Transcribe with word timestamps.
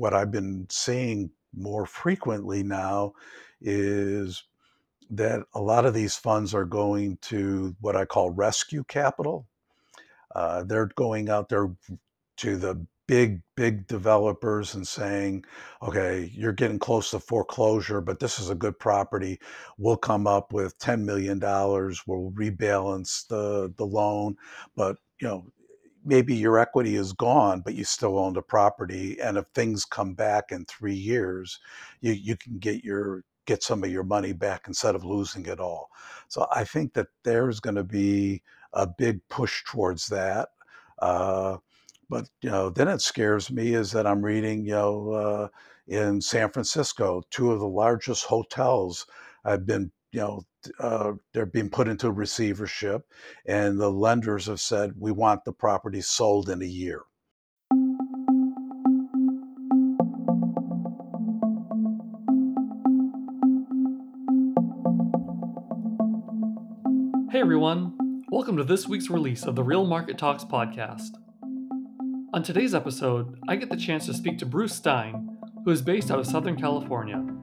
what 0.00 0.14
I've 0.14 0.30
been 0.30 0.66
seeing 0.70 1.30
more 1.54 1.84
frequently 1.84 2.62
now 2.62 3.12
is 3.60 4.42
that 5.10 5.42
a 5.54 5.60
lot 5.60 5.84
of 5.84 5.92
these 5.92 6.16
funds 6.16 6.54
are 6.54 6.64
going 6.64 7.18
to 7.22 7.76
what 7.82 7.96
I 7.96 8.06
call 8.06 8.30
rescue 8.30 8.82
capital. 8.84 9.46
Uh, 10.34 10.62
they're 10.62 10.90
going 10.96 11.28
out 11.28 11.50
there 11.50 11.68
to 12.38 12.56
the 12.56 12.86
big, 13.08 13.42
big 13.56 13.86
developers 13.88 14.74
and 14.74 14.88
saying, 14.88 15.44
okay, 15.82 16.30
you're 16.32 16.52
getting 16.52 16.78
close 16.78 17.10
to 17.10 17.20
foreclosure, 17.20 18.00
but 18.00 18.20
this 18.20 18.38
is 18.38 18.48
a 18.48 18.54
good 18.54 18.78
property. 18.78 19.38
We'll 19.76 19.98
come 19.98 20.26
up 20.26 20.54
with 20.54 20.78
$10 20.78 21.02
million. 21.02 21.40
We'll 21.40 22.32
rebalance 22.32 23.26
the, 23.26 23.74
the 23.76 23.84
loan. 23.84 24.36
But, 24.76 24.96
you 25.20 25.28
know, 25.28 25.44
maybe 26.04 26.34
your 26.34 26.58
equity 26.58 26.96
is 26.96 27.12
gone, 27.12 27.60
but 27.60 27.74
you 27.74 27.84
still 27.84 28.18
own 28.18 28.34
the 28.34 28.42
property. 28.42 29.20
And 29.20 29.36
if 29.36 29.46
things 29.54 29.84
come 29.84 30.14
back 30.14 30.52
in 30.52 30.64
three 30.64 30.94
years, 30.94 31.58
you, 32.00 32.12
you 32.12 32.36
can 32.36 32.58
get 32.58 32.84
your 32.84 33.24
get 33.46 33.62
some 33.62 33.82
of 33.82 33.90
your 33.90 34.04
money 34.04 34.32
back 34.32 34.64
instead 34.68 34.94
of 34.94 35.04
losing 35.04 35.44
it 35.46 35.58
all. 35.58 35.88
So 36.28 36.46
I 36.54 36.62
think 36.64 36.92
that 36.94 37.08
there's 37.24 37.58
going 37.58 37.74
to 37.76 37.84
be 37.84 38.42
a 38.72 38.86
big 38.86 39.20
push 39.28 39.64
towards 39.64 40.06
that. 40.08 40.50
Uh, 41.00 41.56
but 42.08 42.28
you 42.42 42.50
know, 42.50 42.70
then 42.70 42.88
it 42.88 43.00
scares 43.00 43.50
me 43.50 43.74
is 43.74 43.92
that 43.92 44.06
I'm 44.06 44.24
reading, 44.24 44.64
you 44.64 44.72
know, 44.72 45.10
uh, 45.12 45.48
in 45.86 46.20
San 46.20 46.50
Francisco, 46.50 47.22
two 47.30 47.50
of 47.50 47.58
the 47.58 47.66
largest 47.66 48.24
hotels 48.24 49.06
have 49.44 49.66
been, 49.66 49.90
you 50.12 50.20
know, 50.20 50.42
uh, 50.78 51.12
they're 51.32 51.46
being 51.46 51.70
put 51.70 51.88
into 51.88 52.10
receivership, 52.10 53.02
and 53.46 53.78
the 53.78 53.90
lenders 53.90 54.46
have 54.46 54.60
said 54.60 54.92
we 54.98 55.12
want 55.12 55.44
the 55.44 55.52
property 55.52 56.00
sold 56.00 56.48
in 56.48 56.62
a 56.62 56.66
year. 56.66 57.02
Hey 67.30 67.40
everyone, 67.40 67.96
welcome 68.32 68.56
to 68.56 68.64
this 68.64 68.88
week's 68.88 69.08
release 69.08 69.44
of 69.44 69.54
the 69.54 69.62
Real 69.62 69.86
Market 69.86 70.18
Talks 70.18 70.44
podcast. 70.44 71.10
On 72.34 72.42
today's 72.42 72.74
episode, 72.74 73.38
I 73.48 73.54
get 73.54 73.70
the 73.70 73.76
chance 73.76 74.06
to 74.06 74.14
speak 74.14 74.38
to 74.38 74.46
Bruce 74.46 74.74
Stein, 74.74 75.38
who 75.64 75.70
is 75.70 75.82
based 75.82 76.10
out 76.10 76.18
of 76.18 76.26
Southern 76.26 76.56
California. 76.56 77.39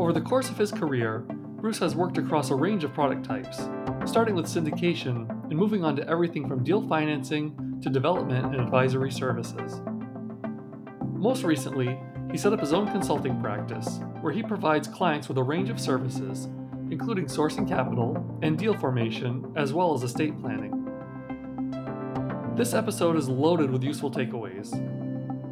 Over 0.00 0.14
the 0.14 0.20
course 0.22 0.48
of 0.48 0.56
his 0.56 0.72
career, 0.72 1.18
Bruce 1.60 1.78
has 1.80 1.94
worked 1.94 2.16
across 2.16 2.48
a 2.48 2.54
range 2.54 2.84
of 2.84 2.94
product 2.94 3.22
types, 3.22 3.68
starting 4.06 4.34
with 4.34 4.46
syndication 4.46 5.28
and 5.28 5.52
moving 5.52 5.84
on 5.84 5.94
to 5.96 6.08
everything 6.08 6.48
from 6.48 6.64
deal 6.64 6.80
financing 6.88 7.78
to 7.82 7.90
development 7.90 8.46
and 8.46 8.62
advisory 8.62 9.10
services. 9.12 9.82
Most 11.12 11.44
recently, 11.44 12.00
he 12.32 12.38
set 12.38 12.54
up 12.54 12.60
his 12.60 12.72
own 12.72 12.90
consulting 12.90 13.38
practice, 13.42 14.00
where 14.22 14.32
he 14.32 14.42
provides 14.42 14.88
clients 14.88 15.28
with 15.28 15.36
a 15.36 15.42
range 15.42 15.68
of 15.68 15.78
services, 15.78 16.48
including 16.90 17.26
sourcing 17.26 17.68
capital 17.68 18.38
and 18.40 18.56
deal 18.56 18.72
formation, 18.72 19.52
as 19.54 19.74
well 19.74 19.92
as 19.92 20.02
estate 20.02 20.40
planning. 20.40 20.72
This 22.56 22.72
episode 22.72 23.18
is 23.18 23.28
loaded 23.28 23.70
with 23.70 23.84
useful 23.84 24.10
takeaways. 24.10 24.70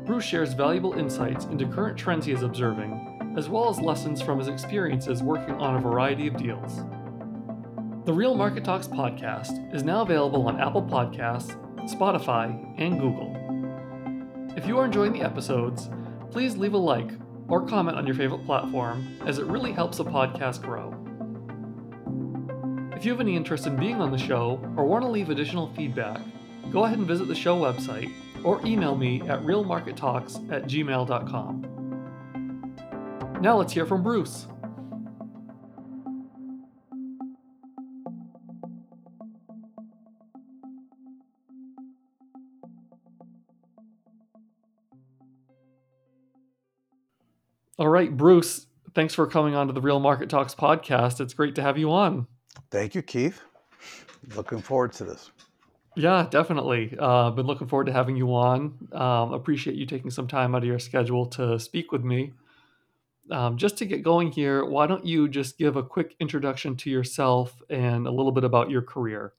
Bruce 0.07 0.25
shares 0.25 0.55
valuable 0.55 0.95
insights 0.95 1.45
into 1.45 1.67
current 1.67 1.99
trends 1.99 2.25
he 2.25 2.33
is 2.33 2.43
observing, 2.43 3.08
as 3.37 3.49
well 3.49 3.69
as 3.69 3.81
lessons 3.81 4.23
from 4.23 4.39
his 4.39 4.49
experiences 4.49 5.23
working 5.23 5.55
on 5.55 5.77
a 5.77 5.81
variety 5.81 6.27
of 6.27 6.37
deals. 6.37 6.83
The 8.05 8.13
Real 8.13 8.35
Market 8.35 8.65
Talks 8.65 8.89
podcast 8.89 9.75
is 9.75 9.83
now 9.83 10.03
available 10.03 10.47
on 10.49 10.61
Apple 10.61 10.83
Podcasts, 10.83 11.55
Spotify, 11.93 12.75
and 12.79 12.99
Google. 12.99 13.35
If 14.57 14.67
you 14.67 14.79
are 14.79 14.87
enjoying 14.87 15.13
the 15.13 15.23
episodes, 15.23 15.91
please 16.31 16.57
leave 16.57 16.75
a 16.75 16.79
like 16.79 17.11
or 17.49 17.67
comment 17.67 17.97
on 17.97 18.07
your 18.07 18.17
favorite 18.17 18.45
platform, 18.45 19.07
as 19.27 19.39
it 19.39 19.47
really 19.47 19.73
helps 19.73 19.99
the 19.99 20.05
podcast 20.05 20.63
grow. 20.63 20.95
If 22.97 23.05
you 23.05 23.13
have 23.13 23.21
any 23.21 23.37
interest 23.37 23.67
in 23.67 23.77
being 23.77 24.01
on 24.01 24.11
the 24.11 24.19
show 24.19 24.61
or 24.77 24.85
want 24.85 25.05
to 25.05 25.09
leave 25.11 25.31
additional 25.31 25.73
feedback, 25.75 26.21
go 26.73 26.85
ahead 26.85 26.99
and 26.99 27.07
visit 27.07 27.29
the 27.29 27.35
show 27.35 27.59
website 27.59 28.13
or 28.43 28.61
email 28.67 28.97
me 28.97 29.21
at 29.23 29.41
realmarkettalks 29.43 30.51
at 30.53 30.65
gmail.com. 30.65 31.78
Now 33.41 33.57
let's 33.57 33.73
hear 33.73 33.87
from 33.87 34.03
Bruce. 34.03 34.47
All 47.79 47.87
right, 47.87 48.15
Bruce, 48.15 48.67
thanks 48.97 49.15
for 49.15 49.29
coming 49.29 49.55
on 49.55 49.69
to 49.69 49.73
the 49.73 49.81
Real 49.81 50.01
Market 50.01 50.29
Talks 50.29 50.53
podcast. 50.53 51.21
It's 51.21 51.33
great 51.33 51.55
to 51.55 51.63
have 51.63 51.79
you 51.79 51.93
on. 51.93 52.27
Thank 52.73 52.97
you, 52.97 53.03
Keith. 53.03 53.41
Looking 54.35 54.61
forward 54.61 54.93
to 54.95 55.05
this. 55.05 55.31
Yeah, 55.95 56.27
definitely. 56.29 56.97
Uh, 56.99 57.31
been 57.31 57.47
looking 57.47 57.69
forward 57.69 57.87
to 57.87 57.93
having 57.93 58.17
you 58.17 58.35
on. 58.35 58.89
Um, 58.91 59.33
appreciate 59.33 59.77
you 59.77 59.87
taking 59.87 60.11
some 60.11 60.27
time 60.27 60.57
out 60.57 60.63
of 60.63 60.69
your 60.69 60.81
schedule 60.81 61.27
to 61.27 61.61
speak 61.61 61.93
with 61.93 62.03
me. 62.03 62.33
Um, 63.31 63.57
just 63.57 63.77
to 63.79 63.87
get 63.87 64.03
going 64.03 64.33
here, 64.33 64.65
why 64.65 64.87
don't 64.87 65.05
you 65.05 65.29
just 65.29 65.59
give 65.59 65.77
a 65.77 65.83
quick 65.83 66.15
introduction 66.21 66.77
to 66.77 66.91
yourself 66.91 67.61
and 67.69 68.07
a 68.07 68.11
little 68.11 68.33
bit 68.33 68.45
about 68.45 68.71
your 68.71 68.83
career? 68.83 69.33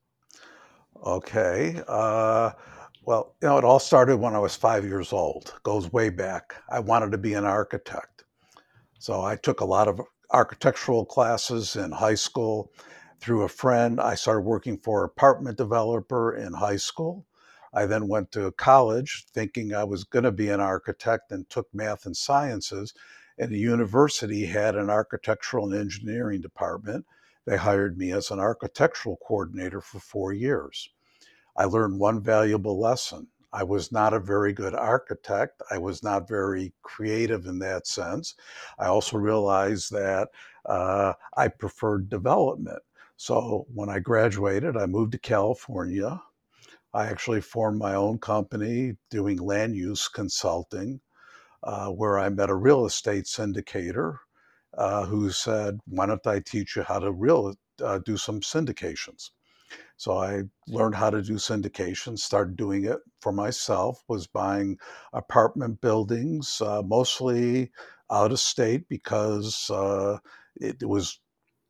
Okay. 1.06 1.82
Uh, 1.88 2.52
well, 3.06 3.36
you 3.42 3.48
know, 3.48 3.58
it 3.58 3.64
all 3.64 3.80
started 3.80 4.18
when 4.18 4.36
I 4.36 4.40
was 4.40 4.56
five 4.56 4.86
years 4.86 5.14
old. 5.14 5.54
Goes 5.64 5.92
way 5.92 6.10
back. 6.10 6.56
I 6.70 6.80
wanted 6.80 7.12
to 7.12 7.18
be 7.18 7.34
an 7.34 7.46
architect, 7.46 8.26
so 9.00 9.22
I 9.22 9.36
took 9.36 9.62
a 9.62 9.66
lot 9.66 9.88
of 9.88 10.02
architectural 10.32 11.06
classes 11.06 11.76
in 11.76 11.92
high 11.92 12.16
school 12.16 12.72
through 13.20 13.44
a 13.44 13.50
friend, 13.50 14.00
I 14.00 14.16
started 14.16 14.42
working 14.42 14.78
for 14.78 15.04
an 15.04 15.10
apartment 15.10 15.58
developer 15.58 16.36
in 16.36 16.54
high 16.54 16.78
school. 16.78 17.26
I 17.74 17.86
then 17.86 18.08
went 18.08 18.32
to 18.32 18.52
college 18.54 19.26
thinking 19.34 19.74
I 19.74 19.84
was 19.84 20.04
going 20.04 20.24
to 20.24 20.32
be 20.32 20.50
an 20.50 20.60
architect 20.60 21.32
and 21.32 21.48
took 21.50 21.68
math 21.74 22.06
and 22.06 22.16
sciences. 22.16 22.94
And 23.40 23.52
the 23.52 23.58
university 23.58 24.46
had 24.46 24.76
an 24.76 24.90
architectural 24.90 25.72
and 25.72 25.82
engineering 25.82 26.42
department. 26.42 27.06
They 27.46 27.58
hired 27.58 27.98
me 27.98 28.12
as 28.12 28.30
an 28.30 28.40
architectural 28.40 29.18
coordinator 29.26 29.82
for 29.82 30.00
four 30.00 30.34
years. 30.34 30.90
I 31.56 31.66
learned 31.66 32.00
one 32.00 32.22
valuable 32.22 32.80
lesson. 32.80 33.28
I 33.52 33.64
was 33.64 33.92
not 33.92 34.14
a 34.14 34.20
very 34.20 34.54
good 34.54 34.76
architect. 34.76 35.62
I 35.72 35.80
was 35.80 36.04
not 36.04 36.28
very 36.28 36.74
creative 36.84 37.48
in 37.48 37.60
that 37.60 37.88
sense. 37.88 38.36
I 38.78 38.86
also 38.86 39.18
realized 39.18 39.92
that 39.92 40.30
uh, 40.66 41.14
I 41.36 41.48
preferred 41.48 42.10
development. 42.10 42.84
So 43.18 43.66
when 43.74 43.90
I 43.90 44.00
graduated, 44.00 44.78
I 44.78 44.86
moved 44.86 45.14
to 45.14 45.18
California. 45.18 46.22
I 46.94 47.08
actually 47.08 47.42
formed 47.42 47.80
my 47.80 47.96
own 47.96 48.20
company 48.20 48.98
doing 49.10 49.38
land 49.38 49.76
use 49.76 50.08
consulting, 50.08 51.02
where 51.90 52.20
I 52.20 52.30
met 52.30 52.50
a 52.50 52.56
real 52.56 52.86
estate 52.86 53.26
syndicator 53.26 54.18
uh, 54.78 55.06
who 55.06 55.32
said, 55.32 55.80
"Why 55.88 56.06
don't 56.08 56.26
I 56.28 56.40
teach 56.42 56.76
you 56.76 56.84
how 56.84 57.00
to 57.00 57.12
real 57.12 57.56
uh, 57.84 58.00
do 58.00 58.18
some 58.18 58.42
syndications?" 58.42 59.32
So 59.98 60.18
I 60.18 60.44
learned 60.68 60.96
how 60.96 61.10
to 61.12 61.22
do 61.22 61.36
syndications, 61.36 62.20
started 62.20 62.56
doing 62.58 62.86
it 62.86 63.00
for 63.22 63.32
myself, 63.32 64.04
was 64.08 64.28
buying 64.28 64.78
apartment 65.14 65.82
buildings, 65.82 66.62
uh, 66.62 66.82
mostly 66.84 67.72
out 68.12 68.32
of 68.32 68.40
state 68.40 68.90
because 68.90 69.70
uh, 69.70 70.18
it 70.56 70.84
was 70.88 71.20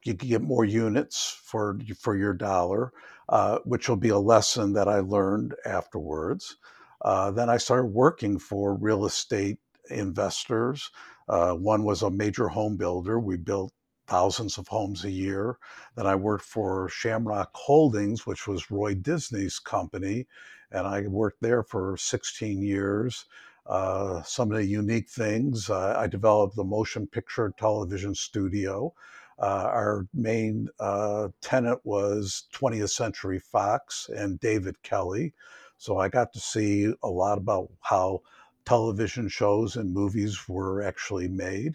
you 0.05 0.15
can 0.15 0.29
get 0.29 0.41
more 0.41 0.65
units 0.65 1.39
for 1.43 1.79
for 1.99 2.15
your 2.17 2.33
dollar, 2.33 2.93
uh, 3.29 3.59
which 3.65 3.89
will 3.89 3.97
be 3.97 4.09
a 4.09 4.19
lesson 4.19 4.73
that 4.73 4.87
I 4.87 4.99
learned 5.01 5.55
afterwards. 5.65 6.57
Uh, 7.03 7.31
then 7.31 7.49
I 7.49 7.57
started 7.57 7.87
working 7.87 8.39
for 8.39 8.75
real 8.75 9.05
estate 9.05 9.59
investors. 9.89 10.89
Uh, 11.27 11.53
one 11.53 11.83
was 11.83 12.01
a 12.01 12.09
major 12.09 12.47
home 12.47 12.77
builder. 12.77 13.19
We 13.19 13.37
built 13.37 13.71
thousands 14.07 14.57
of 14.57 14.67
homes 14.67 15.05
a 15.05 15.11
year. 15.11 15.57
Then 15.95 16.07
I 16.07 16.15
worked 16.15 16.45
for 16.45 16.89
Shamrock 16.89 17.51
Holdings, 17.53 18.25
which 18.25 18.47
was 18.47 18.71
Roy 18.71 18.95
Disney's 18.95 19.59
company, 19.59 20.27
and 20.71 20.87
I 20.87 21.01
worked 21.01 21.41
there 21.41 21.63
for 21.63 21.95
16 21.95 22.61
years. 22.63 23.25
Uh, 23.67 24.23
some 24.23 24.51
of 24.51 24.57
the 24.57 24.65
unique 24.65 25.09
things, 25.09 25.69
uh, 25.69 25.95
I 25.95 26.07
developed 26.07 26.55
the 26.55 26.63
motion 26.63 27.05
picture 27.05 27.53
television 27.57 28.15
studio. 28.15 28.93
Uh, 29.37 29.69
our 29.71 30.07
main 30.13 30.67
uh, 30.79 31.29
tenant 31.39 31.79
was 31.83 32.45
20th 32.53 32.89
Century 32.89 33.39
Fox 33.39 34.09
and 34.13 34.39
David 34.39 34.81
Kelley. 34.81 35.33
So 35.77 35.97
I 35.97 36.09
got 36.09 36.33
to 36.33 36.39
see 36.39 36.93
a 37.03 37.07
lot 37.07 37.37
about 37.37 37.69
how 37.81 38.21
television 38.69 39.27
shows 39.27 39.75
and 39.75 39.91
movies 39.91 40.47
were 40.47 40.83
actually 40.83 41.27
made. 41.27 41.73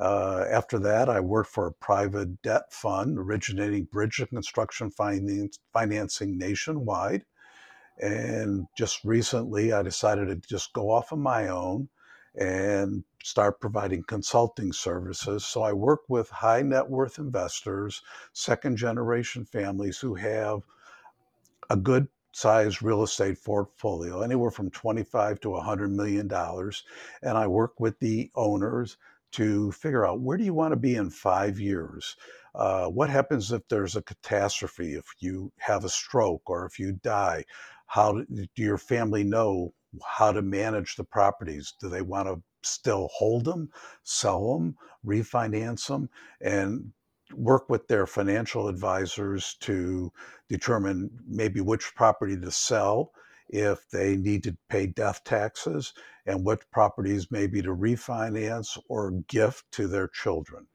Uh, 0.00 0.42
after 0.50 0.78
that, 0.78 1.06
I 1.10 1.20
worked 1.20 1.50
for 1.50 1.66
a 1.66 1.72
private 1.72 2.40
debt 2.40 2.72
fund 2.72 3.18
originating 3.18 3.84
bridge 3.84 4.18
and 4.18 4.30
construction 4.30 4.90
finance, 4.90 5.58
financing 5.74 6.38
nationwide. 6.38 7.26
And 7.98 8.66
just 8.74 9.04
recently, 9.04 9.70
I 9.74 9.82
decided 9.82 10.28
to 10.28 10.48
just 10.48 10.72
go 10.72 10.90
off 10.90 11.12
on 11.12 11.20
my 11.20 11.48
own 11.48 11.90
and 12.34 13.04
start 13.22 13.60
providing 13.60 14.02
consulting 14.04 14.72
services. 14.72 15.44
So 15.44 15.62
I 15.62 15.74
work 15.74 16.00
with 16.08 16.30
high 16.30 16.62
net 16.62 16.88
worth 16.88 17.18
investors, 17.18 18.00
second 18.32 18.78
generation 18.78 19.44
families 19.44 19.98
who 19.98 20.14
have 20.14 20.62
a 21.68 21.76
good 21.76 22.08
size 22.38 22.82
real 22.82 23.02
estate 23.02 23.42
portfolio, 23.42 24.22
anywhere 24.22 24.50
from 24.50 24.70
25 24.70 25.40
to 25.40 25.50
100 25.50 25.90
million 25.90 26.28
dollars, 26.28 26.84
and 27.22 27.36
I 27.36 27.46
work 27.46 27.80
with 27.80 27.98
the 27.98 28.30
owners 28.34 28.96
to 29.32 29.72
figure 29.72 30.06
out 30.06 30.20
where 30.20 30.38
do 30.38 30.44
you 30.44 30.54
want 30.54 30.72
to 30.72 30.76
be 30.76 30.94
in 30.94 31.10
5 31.10 31.58
years? 31.58 32.16
Uh, 32.54 32.86
what 32.86 33.10
happens 33.10 33.52
if 33.52 33.66
there's 33.68 33.96
a 33.96 34.02
catastrophe, 34.02 34.94
if 34.94 35.06
you 35.18 35.52
have 35.58 35.84
a 35.84 35.88
stroke 35.88 36.48
or 36.48 36.64
if 36.64 36.78
you 36.78 36.92
die? 36.92 37.44
How 37.86 38.12
do 38.12 38.46
your 38.56 38.78
family 38.78 39.24
know 39.24 39.74
how 40.04 40.32
to 40.32 40.42
manage 40.42 40.96
the 40.96 41.04
properties? 41.04 41.74
Do 41.80 41.88
they 41.88 42.02
want 42.02 42.28
to 42.28 42.42
still 42.62 43.08
hold 43.12 43.44
them, 43.44 43.70
sell 44.02 44.54
them, 44.58 44.76
refinance 45.04 45.86
them, 45.88 46.08
and 46.40 46.92
work 47.34 47.68
with 47.68 47.88
their 47.88 48.06
financial 48.06 48.68
advisors 48.68 49.54
to 49.60 50.12
determine 50.48 51.10
maybe 51.26 51.60
which 51.60 51.94
property 51.94 52.38
to 52.38 52.50
sell 52.50 53.12
if 53.48 53.88
they 53.90 54.16
need 54.16 54.42
to 54.44 54.56
pay 54.68 54.86
death 54.86 55.24
taxes 55.24 55.94
and 56.26 56.44
what 56.44 56.70
properties 56.70 57.30
maybe 57.30 57.62
to 57.62 57.74
refinance 57.74 58.78
or 58.88 59.12
gift 59.28 59.70
to 59.72 59.86
their 59.86 60.08
children. 60.08 60.66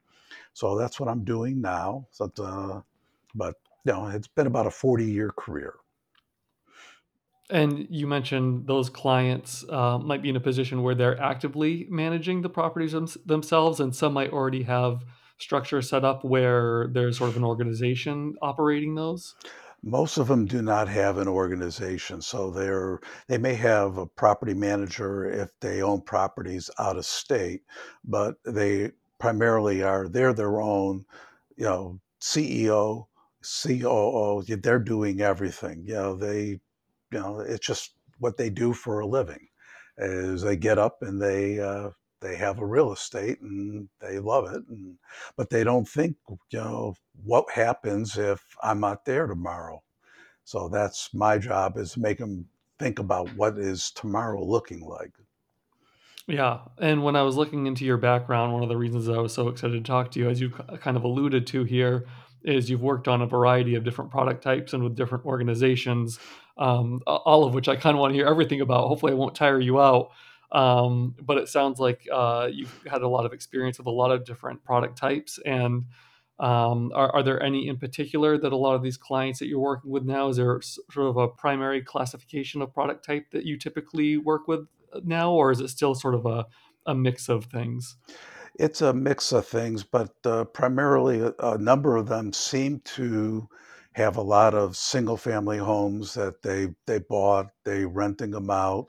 So 0.52 0.76
that's 0.76 0.98
what 0.98 1.08
I'm 1.08 1.24
doing 1.24 1.60
now. 1.60 2.06
So, 2.10 2.32
uh, 2.38 2.80
but 3.34 3.54
you 3.84 3.92
know, 3.92 4.06
it's 4.08 4.28
been 4.28 4.46
about 4.46 4.66
a 4.66 4.70
40 4.70 5.04
year 5.04 5.30
career. 5.30 5.74
And 7.50 7.86
you 7.90 8.06
mentioned 8.06 8.66
those 8.66 8.88
clients 8.88 9.64
uh, 9.68 9.98
might 9.98 10.22
be 10.22 10.30
in 10.30 10.36
a 10.36 10.40
position 10.40 10.82
where 10.82 10.94
they're 10.94 11.20
actively 11.20 11.86
managing 11.90 12.40
the 12.40 12.48
properties 12.48 12.92
them- 12.92 13.08
themselves, 13.26 13.80
and 13.80 13.94
some 13.94 14.14
might 14.14 14.32
already 14.32 14.62
have 14.62 15.04
structure 15.44 15.82
set 15.82 16.04
up 16.04 16.24
where 16.24 16.88
there's 16.88 17.18
sort 17.18 17.30
of 17.30 17.36
an 17.36 17.44
organization 17.44 18.34
operating 18.40 18.94
those. 18.94 19.34
Most 19.82 20.16
of 20.16 20.28
them 20.28 20.46
do 20.46 20.62
not 20.62 20.88
have 20.88 21.18
an 21.18 21.28
organization, 21.28 22.22
so 22.22 22.50
they're 22.50 23.00
they 23.28 23.36
may 23.36 23.52
have 23.54 23.98
a 23.98 24.06
property 24.06 24.54
manager 24.54 25.26
if 25.26 25.50
they 25.60 25.82
own 25.82 26.00
properties 26.00 26.70
out 26.78 26.96
of 26.96 27.04
state, 27.04 27.60
but 28.02 28.36
they 28.46 28.92
primarily 29.20 29.82
are 29.82 30.08
they're 30.08 30.32
their 30.32 30.62
own, 30.62 31.04
you 31.58 31.64
know, 31.64 32.00
CEO, 32.22 33.06
COO. 33.42 34.42
They're 34.42 34.78
doing 34.78 35.20
everything. 35.20 35.84
You 35.86 35.94
know, 35.94 36.16
they 36.16 36.60
you 37.12 37.20
know, 37.20 37.40
it's 37.40 37.66
just 37.66 37.94
what 38.18 38.38
they 38.38 38.48
do 38.48 38.72
for 38.72 39.00
a 39.00 39.06
living. 39.06 39.48
Is 39.98 40.40
they 40.40 40.56
get 40.56 40.78
up 40.78 41.02
and 41.02 41.20
they 41.20 41.60
uh, 41.60 41.90
they 42.24 42.36
have 42.36 42.58
a 42.58 42.66
real 42.66 42.92
estate 42.92 43.40
and 43.42 43.88
they 44.00 44.18
love 44.18 44.46
it, 44.46 44.62
and 44.68 44.96
but 45.36 45.50
they 45.50 45.62
don't 45.62 45.86
think, 45.86 46.16
you 46.28 46.58
know, 46.58 46.94
what 47.22 47.50
happens 47.50 48.16
if 48.16 48.42
I'm 48.62 48.80
not 48.80 49.04
there 49.04 49.26
tomorrow. 49.26 49.82
So 50.44 50.68
that's 50.68 51.12
my 51.12 51.38
job 51.38 51.76
is 51.76 51.96
make 51.96 52.18
them 52.18 52.46
think 52.78 52.98
about 52.98 53.28
what 53.36 53.58
is 53.58 53.90
tomorrow 53.90 54.42
looking 54.42 54.80
like. 54.80 55.12
Yeah, 56.26 56.60
and 56.78 57.04
when 57.04 57.16
I 57.16 57.22
was 57.22 57.36
looking 57.36 57.66
into 57.66 57.84
your 57.84 57.98
background, 57.98 58.54
one 58.54 58.62
of 58.62 58.70
the 58.70 58.76
reasons 58.78 59.08
I 59.10 59.18
was 59.18 59.34
so 59.34 59.48
excited 59.48 59.84
to 59.84 59.86
talk 59.86 60.10
to 60.12 60.18
you, 60.18 60.30
as 60.30 60.40
you 60.40 60.48
kind 60.50 60.96
of 60.96 61.04
alluded 61.04 61.46
to 61.48 61.64
here, 61.64 62.06
is 62.42 62.70
you've 62.70 62.82
worked 62.82 63.08
on 63.08 63.20
a 63.20 63.26
variety 63.26 63.74
of 63.74 63.84
different 63.84 64.10
product 64.10 64.42
types 64.42 64.72
and 64.72 64.82
with 64.82 64.96
different 64.96 65.26
organizations, 65.26 66.18
um, 66.56 67.02
all 67.06 67.44
of 67.44 67.52
which 67.52 67.68
I 67.68 67.76
kind 67.76 67.94
of 67.94 68.00
want 68.00 68.12
to 68.12 68.16
hear 68.16 68.26
everything 68.26 68.62
about. 68.62 68.88
Hopefully, 68.88 69.12
I 69.12 69.16
won't 69.16 69.34
tire 69.34 69.60
you 69.60 69.80
out. 69.80 70.10
Um, 70.54 71.16
but 71.20 71.36
it 71.36 71.48
sounds 71.48 71.80
like 71.80 72.06
uh, 72.12 72.48
you've 72.50 72.84
had 72.86 73.02
a 73.02 73.08
lot 73.08 73.26
of 73.26 73.32
experience 73.32 73.76
with 73.76 73.88
a 73.88 73.90
lot 73.90 74.12
of 74.12 74.24
different 74.24 74.62
product 74.64 74.96
types. 74.96 75.40
And 75.44 75.86
um, 76.38 76.92
are, 76.94 77.12
are 77.12 77.22
there 77.24 77.42
any 77.42 77.66
in 77.66 77.76
particular 77.76 78.38
that 78.38 78.52
a 78.52 78.56
lot 78.56 78.76
of 78.76 78.82
these 78.82 78.96
clients 78.96 79.40
that 79.40 79.48
you're 79.48 79.58
working 79.58 79.90
with 79.90 80.04
now, 80.04 80.28
is 80.28 80.36
there 80.36 80.60
sort 80.62 81.08
of 81.08 81.16
a 81.16 81.28
primary 81.28 81.82
classification 81.82 82.62
of 82.62 82.72
product 82.72 83.04
type 83.04 83.26
that 83.32 83.44
you 83.44 83.58
typically 83.58 84.16
work 84.16 84.46
with 84.46 84.66
now, 85.02 85.32
or 85.32 85.50
is 85.50 85.60
it 85.60 85.68
still 85.68 85.94
sort 85.94 86.14
of 86.14 86.24
a, 86.24 86.46
a 86.86 86.94
mix 86.94 87.28
of 87.28 87.46
things? 87.46 87.96
It's 88.56 88.80
a 88.80 88.92
mix 88.92 89.32
of 89.32 89.46
things, 89.48 89.82
but 89.82 90.14
uh, 90.24 90.44
primarily 90.44 91.18
a, 91.20 91.34
a 91.40 91.58
number 91.58 91.96
of 91.96 92.06
them 92.06 92.32
seem 92.32 92.80
to 92.96 93.48
have 93.94 94.16
a 94.16 94.22
lot 94.22 94.54
of 94.54 94.76
single 94.76 95.16
family 95.16 95.58
homes 95.58 96.14
that 96.14 96.42
they 96.42 96.74
they 96.86 96.98
bought, 96.98 97.46
they 97.64 97.84
renting 97.84 98.30
them 98.30 98.50
out. 98.50 98.88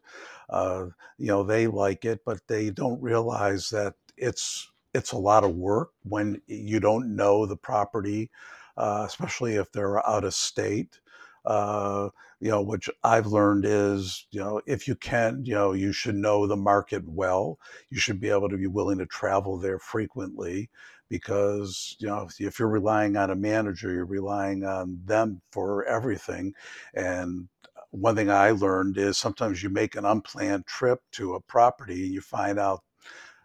Uh, 0.50 0.88
you 1.18 1.28
know, 1.28 1.44
they 1.44 1.68
like 1.68 2.06
it, 2.06 2.22
but 2.26 2.40
they 2.48 2.70
don't 2.70 3.02
realize 3.02 3.70
that 3.70 3.96
it's 4.18 4.72
it's 4.94 5.12
a 5.12 5.18
lot 5.18 5.44
of 5.44 5.56
work 5.56 5.92
when 6.04 6.42
you 6.48 6.80
don't 6.80 7.16
know 7.16 7.46
the 7.46 7.58
property, 7.58 8.30
uh, 8.78 9.04
especially 9.08 9.56
if 9.56 9.72
they're 9.72 10.06
out 10.08 10.24
of 10.24 10.34
state. 10.34 11.00
Uh, 11.46 12.10
you 12.40 12.50
know, 12.50 12.62
which 12.62 12.90
I've 13.04 13.28
learned 13.28 13.66
is, 13.66 14.26
you 14.32 14.40
know, 14.40 14.62
if 14.66 14.88
you 14.88 14.96
can, 14.96 15.46
you 15.46 15.54
know, 15.54 15.74
you 15.74 15.92
should 15.94 16.16
know 16.16 16.48
the 16.48 16.56
market 16.56 17.04
well 17.08 17.60
you 17.90 18.00
should 18.00 18.20
be 18.20 18.30
able 18.30 18.50
to 18.50 18.58
be 18.58 18.68
willing 18.68 18.98
to 18.98 19.06
travel 19.06 19.58
there 19.58 19.80
frequently 19.80 20.70
because 21.08 21.96
you 22.00 22.08
know 22.08 22.28
if 22.40 22.58
you're 22.58 22.68
relying 22.68 23.16
on 23.16 23.30
a 23.30 23.36
manager 23.36 23.94
you're 23.94 24.06
relying 24.06 24.64
on 24.66 25.00
them 25.06 25.40
for 25.52 25.86
everything 25.86 26.52
and 26.96 27.48
one 27.92 28.16
thing 28.16 28.30
i 28.30 28.52
learned 28.52 28.98
is 28.98 29.18
sometimes 29.18 29.62
you 29.64 29.70
make 29.70 29.96
an 29.96 30.06
unplanned 30.06 30.66
trip 30.66 31.00
to 31.12 31.36
a 31.36 31.42
property 31.42 32.06
and 32.06 32.14
you 32.14 32.22
find 32.22 32.60
out 32.60 32.84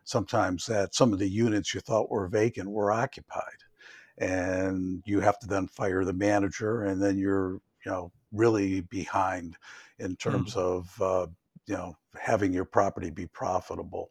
sometimes 0.05 0.67
that 0.67 0.95
some 0.95 1.13
of 1.13 1.19
the 1.19 1.29
units 1.29 1.75
you 1.75 1.81
thought 1.81 2.11
were 2.11 2.29
vacant 2.29 2.69
were 2.71 2.93
occupied 2.93 3.45
and 4.19 5.03
you 5.07 5.21
have 5.21 5.39
to 5.39 5.47
then 5.47 5.67
fire 5.67 6.05
the 6.05 6.13
manager 6.13 6.83
and 6.85 7.03
then 7.03 7.19
you're 7.19 7.55
you 7.85 7.91
know 7.91 8.13
really 8.33 8.81
behind 8.83 9.57
in 9.99 10.17
terms 10.17 10.55
Mm. 10.55 10.57
of 10.57 11.03
uh, 11.03 11.27
you 11.67 11.75
know 11.75 11.95
having 12.19 12.53
your 12.53 12.65
property 12.65 13.11
be 13.11 13.27
profitable 13.27 14.11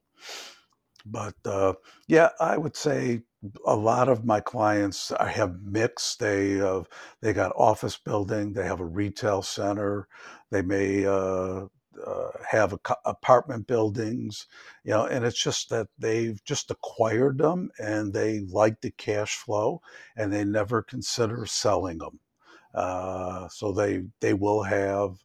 but 1.06 1.36
uh, 1.46 1.74
yeah, 2.08 2.30
I 2.40 2.58
would 2.58 2.76
say 2.76 3.22
a 3.66 3.76
lot 3.76 4.10
of 4.10 4.26
my 4.26 4.40
clients 4.40 5.12
I 5.14 5.30
have 5.30 5.62
mixed. 5.64 6.20
They 6.20 6.52
have 6.54 6.88
they 7.22 7.34
got 7.34 7.54
office 7.56 7.98
building, 7.98 8.54
they 8.54 8.66
have 8.66 8.80
a 8.80 8.86
retail 8.86 9.42
center, 9.42 10.08
they 10.52 10.62
may 10.62 11.06
uh, 11.06 11.66
uh, 12.06 12.32
have 12.50 12.74
a, 12.74 12.80
apartment 13.06 13.68
buildings, 13.68 14.48
you 14.84 14.92
know, 14.92 15.06
and 15.06 15.26
it's 15.26 15.42
just 15.42 15.70
that 15.70 15.88
they've 15.98 16.44
just 16.44 16.72
acquired 16.72 17.38
them 17.40 17.70
and 17.80 18.14
they 18.14 18.42
like 18.52 18.82
the 18.82 18.92
cash 18.92 19.36
flow 19.38 19.82
and 20.18 20.32
they 20.34 20.44
never 20.44 20.82
consider 20.82 21.46
selling 21.46 22.00
them. 22.00 22.20
Uh, 22.74 23.48
so 23.50 23.72
they 23.72 24.04
they 24.22 24.34
will 24.34 24.64
have 24.64 25.16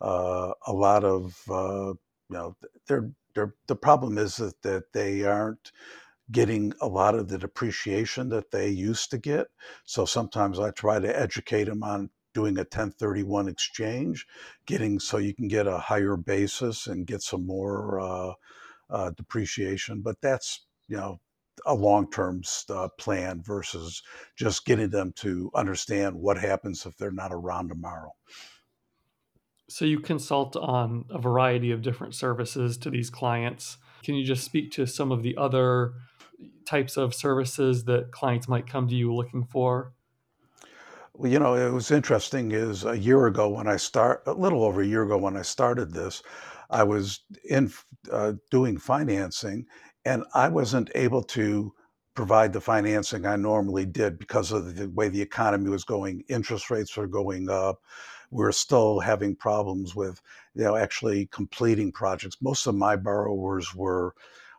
uh, 0.00 0.52
a 0.66 0.72
lot 0.72 1.04
of 1.04 1.40
uh, 1.50 1.88
you 1.88 2.36
know 2.36 2.56
they're 2.86 3.10
they're 3.34 3.54
the 3.68 3.76
problem 3.76 4.18
is 4.18 4.36
that, 4.36 4.60
that 4.62 4.92
they 4.92 5.24
aren't 5.24 5.72
getting 6.30 6.72
a 6.80 6.86
lot 6.86 7.14
of 7.14 7.28
the 7.28 7.38
depreciation 7.38 8.28
that 8.28 8.50
they 8.50 8.68
used 8.68 9.10
to 9.10 9.18
get. 9.18 9.48
So 9.84 10.04
sometimes 10.04 10.58
I 10.58 10.70
try 10.70 10.98
to 10.98 11.18
educate 11.18 11.64
them 11.64 11.82
on 11.82 12.10
doing 12.34 12.56
a 12.56 12.60
1031 12.60 13.48
exchange, 13.48 14.26
getting 14.66 15.00
so 15.00 15.18
you 15.18 15.34
can 15.34 15.48
get 15.48 15.66
a 15.66 15.78
higher 15.78 16.16
basis 16.16 16.86
and 16.86 17.06
get 17.06 17.22
some 17.22 17.46
more 17.46 18.00
uh, 18.00 18.32
uh, 18.90 19.10
depreciation. 19.10 20.00
But 20.02 20.20
that's 20.20 20.66
you 20.88 20.96
know 20.96 21.20
a 21.66 21.74
long-term 21.74 22.42
uh, 22.70 22.88
plan 22.98 23.42
versus 23.42 24.02
just 24.36 24.64
getting 24.64 24.90
them 24.90 25.12
to 25.16 25.50
understand 25.54 26.16
what 26.16 26.38
happens 26.38 26.86
if 26.86 26.96
they're 26.96 27.10
not 27.10 27.32
around 27.32 27.68
tomorrow. 27.68 28.12
So 29.68 29.84
you 29.84 30.00
consult 30.00 30.56
on 30.56 31.04
a 31.10 31.18
variety 31.18 31.70
of 31.70 31.82
different 31.82 32.14
services 32.14 32.76
to 32.78 32.90
these 32.90 33.10
clients. 33.10 33.76
Can 34.02 34.14
you 34.14 34.24
just 34.24 34.44
speak 34.44 34.72
to 34.72 34.86
some 34.86 35.12
of 35.12 35.22
the 35.22 35.36
other 35.36 35.92
types 36.64 36.96
of 36.96 37.14
services 37.14 37.84
that 37.84 38.12
clients 38.12 38.48
might 38.48 38.66
come 38.66 38.88
to 38.88 38.94
you 38.94 39.14
looking 39.14 39.44
for? 39.44 39.92
Well, 41.14 41.30
you 41.30 41.38
know, 41.38 41.54
it 41.54 41.72
was 41.72 41.90
interesting 41.90 42.52
is 42.52 42.84
a 42.84 42.96
year 42.96 43.26
ago 43.26 43.48
when 43.48 43.66
I 43.66 43.76
start 43.76 44.22
a 44.26 44.32
little 44.32 44.62
over 44.64 44.80
a 44.80 44.86
year 44.86 45.02
ago 45.02 45.18
when 45.18 45.36
I 45.36 45.42
started 45.42 45.92
this, 45.92 46.22
I 46.70 46.84
was 46.84 47.20
in 47.48 47.72
uh, 48.10 48.34
doing 48.50 48.78
financing 48.78 49.66
and 50.04 50.24
I 50.34 50.48
wasn't 50.48 50.90
able 50.94 51.22
to 51.24 51.74
provide 52.14 52.52
the 52.52 52.60
financing 52.60 53.26
I 53.26 53.36
normally 53.36 53.86
did 53.86 54.18
because 54.18 54.52
of 54.52 54.76
the 54.76 54.88
way 54.90 55.08
the 55.08 55.22
economy 55.22 55.70
was 55.70 55.84
going. 55.84 56.24
Interest 56.28 56.70
rates 56.70 56.96
were 56.96 57.06
going 57.06 57.50
up. 57.50 57.82
We're 58.30 58.52
still 58.52 59.00
having 59.00 59.34
problems 59.34 59.96
with, 59.96 60.20
you 60.54 60.64
know, 60.64 60.76
actually 60.76 61.26
completing 61.26 61.92
projects. 61.92 62.36
Most 62.40 62.66
of 62.66 62.74
my 62.74 62.96
borrowers 62.96 63.74
were 63.74 64.14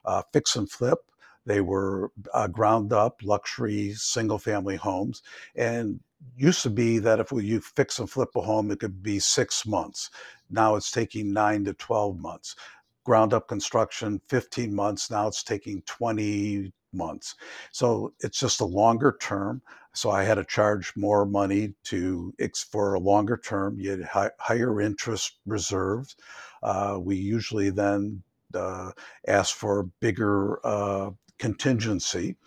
uh, 0.06 0.24
fix 0.34 0.56
and 0.56 0.70
flip. 0.70 1.00
They 1.46 1.62
were 1.62 2.12
uh, 2.34 2.48
ground 2.48 2.94
up 2.94 3.20
luxury 3.24 3.94
single 3.96 4.40
family 4.40 4.76
homes. 4.76 5.22
And 5.56 6.00
used 6.36 6.62
to 6.64 6.70
be 6.70 7.00
that 7.00 7.20
if 7.20 7.32
you 7.32 7.62
fix 7.62 8.00
and 8.00 8.10
flip 8.10 8.30
a 8.36 8.42
home, 8.42 8.72
it 8.72 8.80
could 8.80 9.02
be 9.02 9.20
six 9.20 9.66
months. 9.66 10.10
Now 10.50 10.76
it's 10.76 10.92
taking 10.92 11.34
nine 11.34 11.66
to 11.66 11.74
12 11.74 12.20
months. 12.20 12.56
ground 13.04 13.34
up 13.34 13.48
construction 13.48 14.22
15 14.30 14.74
months 14.74 15.10
now 15.10 15.28
it's 15.28 15.44
taking 15.44 15.82
20 15.84 16.72
months 16.94 17.36
so 17.72 18.14
it's 18.20 18.40
just 18.40 18.62
a 18.62 18.66
longer 18.66 19.18
term 19.20 19.62
so 19.94 20.12
i 20.12 20.24
had 20.24 20.36
to 20.36 20.44
charge 20.44 20.94
more 20.96 21.26
money 21.26 21.74
to 21.84 22.34
for 22.70 22.94
a 22.94 23.00
longer 23.00 23.38
term 23.38 23.80
you 23.80 24.04
had 24.04 24.32
higher 24.40 24.82
interest 24.82 25.40
reserves 25.46 26.16
uh, 26.64 26.98
we 27.02 27.16
usually 27.16 27.70
then 27.70 28.22
uh, 28.54 28.92
ask 29.28 29.56
for 29.56 29.84
bigger 30.00 30.60
uh, 30.66 31.10
contingency 31.42 32.38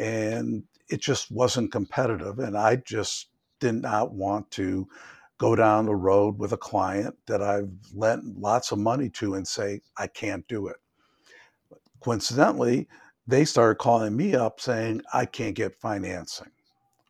and 0.00 0.64
it 0.88 1.02
just 1.02 1.30
wasn't 1.30 1.72
competitive 1.72 2.38
and 2.38 2.56
i 2.56 2.76
just 2.76 3.28
did 3.60 3.74
not 3.74 4.14
want 4.14 4.50
to 4.50 4.88
go 5.38 5.54
down 5.54 5.86
the 5.86 5.94
road 5.94 6.38
with 6.38 6.52
a 6.52 6.56
client 6.56 7.14
that 7.26 7.42
I've 7.42 7.70
lent 7.94 8.38
lots 8.38 8.72
of 8.72 8.78
money 8.78 9.10
to 9.10 9.34
and 9.34 9.46
say, 9.46 9.80
I 9.96 10.06
can't 10.06 10.46
do 10.48 10.68
it. 10.68 10.76
Coincidentally, 12.00 12.88
they 13.26 13.44
started 13.44 13.76
calling 13.76 14.16
me 14.16 14.34
up 14.34 14.60
saying, 14.60 15.02
I 15.12 15.26
can't 15.26 15.54
get 15.54 15.80
financing. 15.80 16.50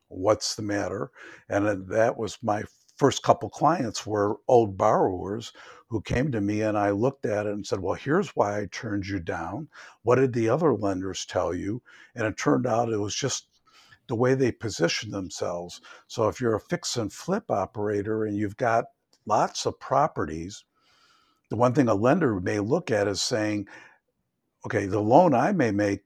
What's 0.09 0.55
the 0.55 0.63
matter? 0.63 1.11
And 1.49 1.87
that 1.89 2.17
was 2.17 2.37
my 2.41 2.63
first 2.97 3.23
couple 3.23 3.49
clients 3.49 4.05
were 4.05 4.37
old 4.47 4.77
borrowers 4.77 5.53
who 5.87 6.01
came 6.01 6.31
to 6.31 6.41
me 6.41 6.61
and 6.61 6.77
I 6.77 6.91
looked 6.91 7.25
at 7.25 7.45
it 7.45 7.53
and 7.53 7.65
said, 7.65 7.79
Well, 7.79 7.93
here's 7.93 8.29
why 8.29 8.59
I 8.59 8.67
turned 8.71 9.07
you 9.07 9.19
down. 9.19 9.69
What 10.03 10.15
did 10.15 10.33
the 10.33 10.49
other 10.49 10.73
lenders 10.73 11.25
tell 11.25 11.53
you? 11.53 11.81
And 12.15 12.25
it 12.25 12.37
turned 12.37 12.67
out 12.67 12.89
it 12.89 12.97
was 12.97 13.15
just 13.15 13.47
the 14.07 14.15
way 14.15 14.33
they 14.33 14.51
position 14.51 15.11
themselves. 15.11 15.81
So 16.07 16.27
if 16.27 16.41
you're 16.41 16.55
a 16.55 16.59
fix 16.59 16.97
and 16.97 17.11
flip 17.11 17.49
operator 17.51 18.25
and 18.25 18.35
you've 18.35 18.57
got 18.57 18.85
lots 19.25 19.65
of 19.65 19.79
properties, 19.79 20.63
the 21.49 21.55
one 21.55 21.73
thing 21.73 21.87
a 21.87 21.93
lender 21.93 22.39
may 22.39 22.59
look 22.59 22.91
at 22.91 23.07
is 23.07 23.21
saying, 23.21 23.67
okay, 24.65 24.85
the 24.85 24.99
loan 24.99 25.33
I 25.33 25.51
may 25.51 25.71
make 25.71 26.01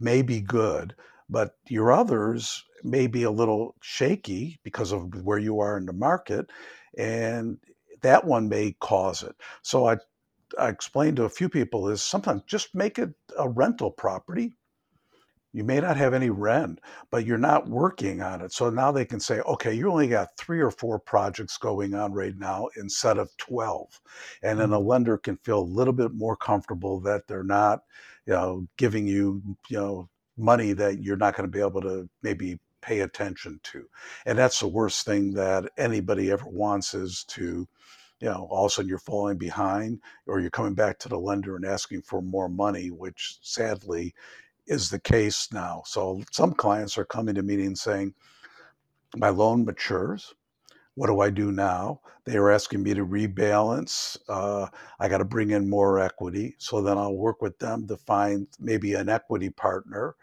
may 0.00 0.22
be 0.22 0.40
good, 0.40 0.94
but 1.28 1.56
your 1.68 1.92
others 1.92 2.64
may 2.82 3.06
be 3.06 3.22
a 3.22 3.30
little 3.30 3.74
shaky 3.80 4.58
because 4.62 4.92
of 4.92 5.24
where 5.24 5.38
you 5.38 5.60
are 5.60 5.76
in 5.76 5.86
the 5.86 5.92
market, 5.92 6.50
and 6.98 7.58
that 8.02 8.24
one 8.24 8.48
may 8.48 8.76
cause 8.80 9.22
it. 9.22 9.34
So 9.62 9.86
I, 9.86 9.96
I 10.58 10.68
explained 10.68 11.16
to 11.16 11.24
a 11.24 11.30
few 11.30 11.48
people 11.48 11.88
is 11.88 12.02
sometimes 12.02 12.42
just 12.46 12.74
make 12.74 12.98
it 12.98 13.10
a 13.38 13.48
rental 13.48 13.90
property 13.90 14.54
you 15.54 15.62
may 15.62 15.78
not 15.78 15.96
have 15.96 16.14
any 16.14 16.30
rent, 16.30 16.80
but 17.12 17.24
you're 17.24 17.38
not 17.38 17.68
working 17.68 18.20
on 18.20 18.40
it. 18.40 18.52
So 18.52 18.70
now 18.70 18.90
they 18.90 19.04
can 19.04 19.20
say, 19.20 19.38
okay, 19.38 19.72
you 19.72 19.88
only 19.88 20.08
got 20.08 20.36
three 20.36 20.60
or 20.60 20.72
four 20.72 20.98
projects 20.98 21.56
going 21.56 21.94
on 21.94 22.12
right 22.12 22.36
now 22.36 22.68
instead 22.76 23.18
of 23.18 23.34
12. 23.36 24.00
And 24.42 24.58
then 24.58 24.72
a 24.72 24.76
mm-hmm. 24.76 24.88
lender 24.88 25.16
can 25.16 25.36
feel 25.38 25.60
a 25.60 25.62
little 25.62 25.92
bit 25.92 26.12
more 26.12 26.34
comfortable 26.34 26.98
that 27.02 27.28
they're 27.28 27.44
not, 27.44 27.82
you 28.26 28.32
know, 28.32 28.66
giving 28.76 29.06
you, 29.06 29.40
you 29.68 29.76
know, 29.78 30.08
money 30.36 30.72
that 30.72 31.02
you're 31.02 31.16
not 31.16 31.36
going 31.36 31.48
to 31.48 31.52
be 31.52 31.64
able 31.64 31.80
to 31.82 32.08
maybe 32.22 32.58
pay 32.80 33.00
attention 33.00 33.58
to. 33.62 33.88
And 34.26 34.38
that's 34.38 34.60
the 34.60 34.68
worst 34.68 35.06
thing 35.06 35.32
that 35.34 35.70
anybody 35.78 36.30
ever 36.30 36.46
wants 36.46 36.92
is 36.94 37.24
to, 37.28 37.66
you 38.20 38.28
know, 38.28 38.46
all 38.50 38.66
of 38.66 38.70
a 38.70 38.74
sudden 38.74 38.88
you're 38.88 38.98
falling 38.98 39.38
behind 39.38 40.00
or 40.26 40.40
you're 40.40 40.50
coming 40.50 40.74
back 40.74 40.98
to 41.00 41.08
the 41.08 41.18
lender 41.18 41.56
and 41.56 41.64
asking 41.64 42.02
for 42.02 42.20
more 42.20 42.48
money, 42.48 42.90
which 42.90 43.38
sadly 43.42 44.14
is 44.66 44.90
the 44.90 45.00
case 45.00 45.48
now. 45.52 45.82
So 45.86 46.22
some 46.30 46.52
clients 46.52 46.98
are 46.98 47.04
coming 47.04 47.34
to 47.36 47.42
me 47.42 47.54
and 47.64 47.78
saying, 47.78 48.14
my 49.16 49.28
loan 49.28 49.64
matures. 49.64 50.34
What 50.96 51.08
do 51.08 51.20
I 51.20 51.30
do 51.30 51.50
now? 51.50 52.00
They 52.24 52.36
are 52.36 52.50
asking 52.50 52.82
me 52.82 52.94
to 52.94 53.04
rebalance. 53.04 54.16
Uh, 54.28 54.68
I 55.00 55.08
got 55.08 55.18
to 55.18 55.24
bring 55.24 55.50
in 55.50 55.68
more 55.68 55.98
equity. 55.98 56.54
So 56.58 56.80
then 56.80 56.98
I'll 56.98 57.16
work 57.16 57.42
with 57.42 57.58
them 57.58 57.86
to 57.88 57.96
find 57.96 58.46
maybe 58.60 58.94
an 58.94 59.08
equity 59.08 59.50
partner 59.50 60.14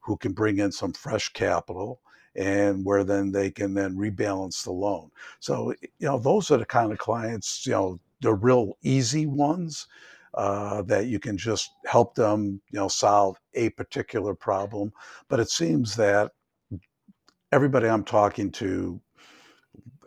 who 0.00 0.16
can 0.16 0.32
bring 0.32 0.58
in 0.58 0.72
some 0.72 0.92
fresh 0.92 1.28
capital 1.30 2.00
and 2.36 2.84
where 2.84 3.04
then 3.04 3.32
they 3.32 3.50
can 3.50 3.74
then 3.74 3.96
rebalance 3.96 4.64
the 4.64 4.70
loan. 4.70 5.10
So, 5.40 5.74
you 5.80 6.06
know, 6.06 6.18
those 6.18 6.50
are 6.50 6.58
the 6.58 6.66
kind 6.66 6.92
of 6.92 6.98
clients, 6.98 7.66
you 7.66 7.72
know, 7.72 8.00
the 8.20 8.34
real 8.34 8.76
easy 8.82 9.26
ones 9.26 9.86
uh, 10.34 10.82
that 10.82 11.06
you 11.06 11.18
can 11.18 11.36
just 11.36 11.70
help 11.86 12.14
them, 12.14 12.60
you 12.70 12.78
know, 12.78 12.88
solve 12.88 13.36
a 13.54 13.70
particular 13.70 14.34
problem. 14.34 14.92
But 15.28 15.40
it 15.40 15.50
seems 15.50 15.96
that 15.96 16.32
everybody 17.52 17.88
I'm 17.88 18.04
talking 18.04 18.50
to, 18.52 19.00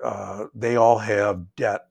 uh, 0.03 0.45
they 0.55 0.75
all 0.75 0.97
have 0.97 1.45
debt 1.55 1.87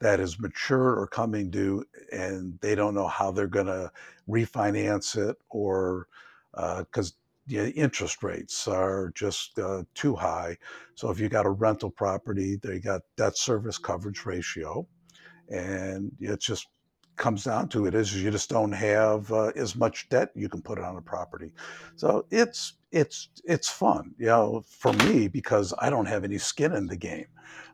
that 0.00 0.20
is 0.20 0.38
mature 0.38 0.94
or 0.94 1.06
coming 1.06 1.50
due, 1.50 1.84
and 2.12 2.58
they 2.60 2.74
don't 2.74 2.94
know 2.94 3.08
how 3.08 3.30
they're 3.30 3.46
going 3.46 3.66
to 3.66 3.90
refinance 4.28 5.16
it 5.16 5.36
or 5.48 6.08
because 6.52 7.12
uh, 7.12 7.25
the 7.46 7.70
interest 7.72 8.22
rates 8.22 8.66
are 8.66 9.12
just 9.14 9.58
uh, 9.58 9.82
too 9.94 10.14
high. 10.14 10.56
So 10.94 11.10
if 11.10 11.20
you 11.20 11.28
got 11.28 11.46
a 11.46 11.50
rental 11.50 11.90
property, 11.90 12.56
they 12.62 12.80
got 12.80 13.02
debt 13.16 13.36
service 13.36 13.78
coverage 13.78 14.24
ratio, 14.26 14.86
and 15.48 16.10
it 16.20 16.40
just 16.40 16.66
comes 17.16 17.44
down 17.44 17.68
to 17.68 17.86
it 17.86 17.94
is 17.94 18.22
you 18.22 18.30
just 18.30 18.50
don't 18.50 18.72
have 18.72 19.32
uh, 19.32 19.46
as 19.56 19.74
much 19.74 20.08
debt 20.10 20.30
you 20.34 20.48
can 20.48 20.60
put 20.60 20.78
on 20.78 20.96
a 20.96 21.00
property. 21.00 21.52
So 21.96 22.26
it's 22.30 22.74
it's 22.92 23.28
it's 23.44 23.68
fun, 23.68 24.14
you 24.18 24.26
know, 24.26 24.64
for 24.68 24.92
me 24.92 25.28
because 25.28 25.72
I 25.78 25.90
don't 25.90 26.06
have 26.06 26.24
any 26.24 26.38
skin 26.38 26.72
in 26.72 26.86
the 26.86 26.96
game. 26.96 27.26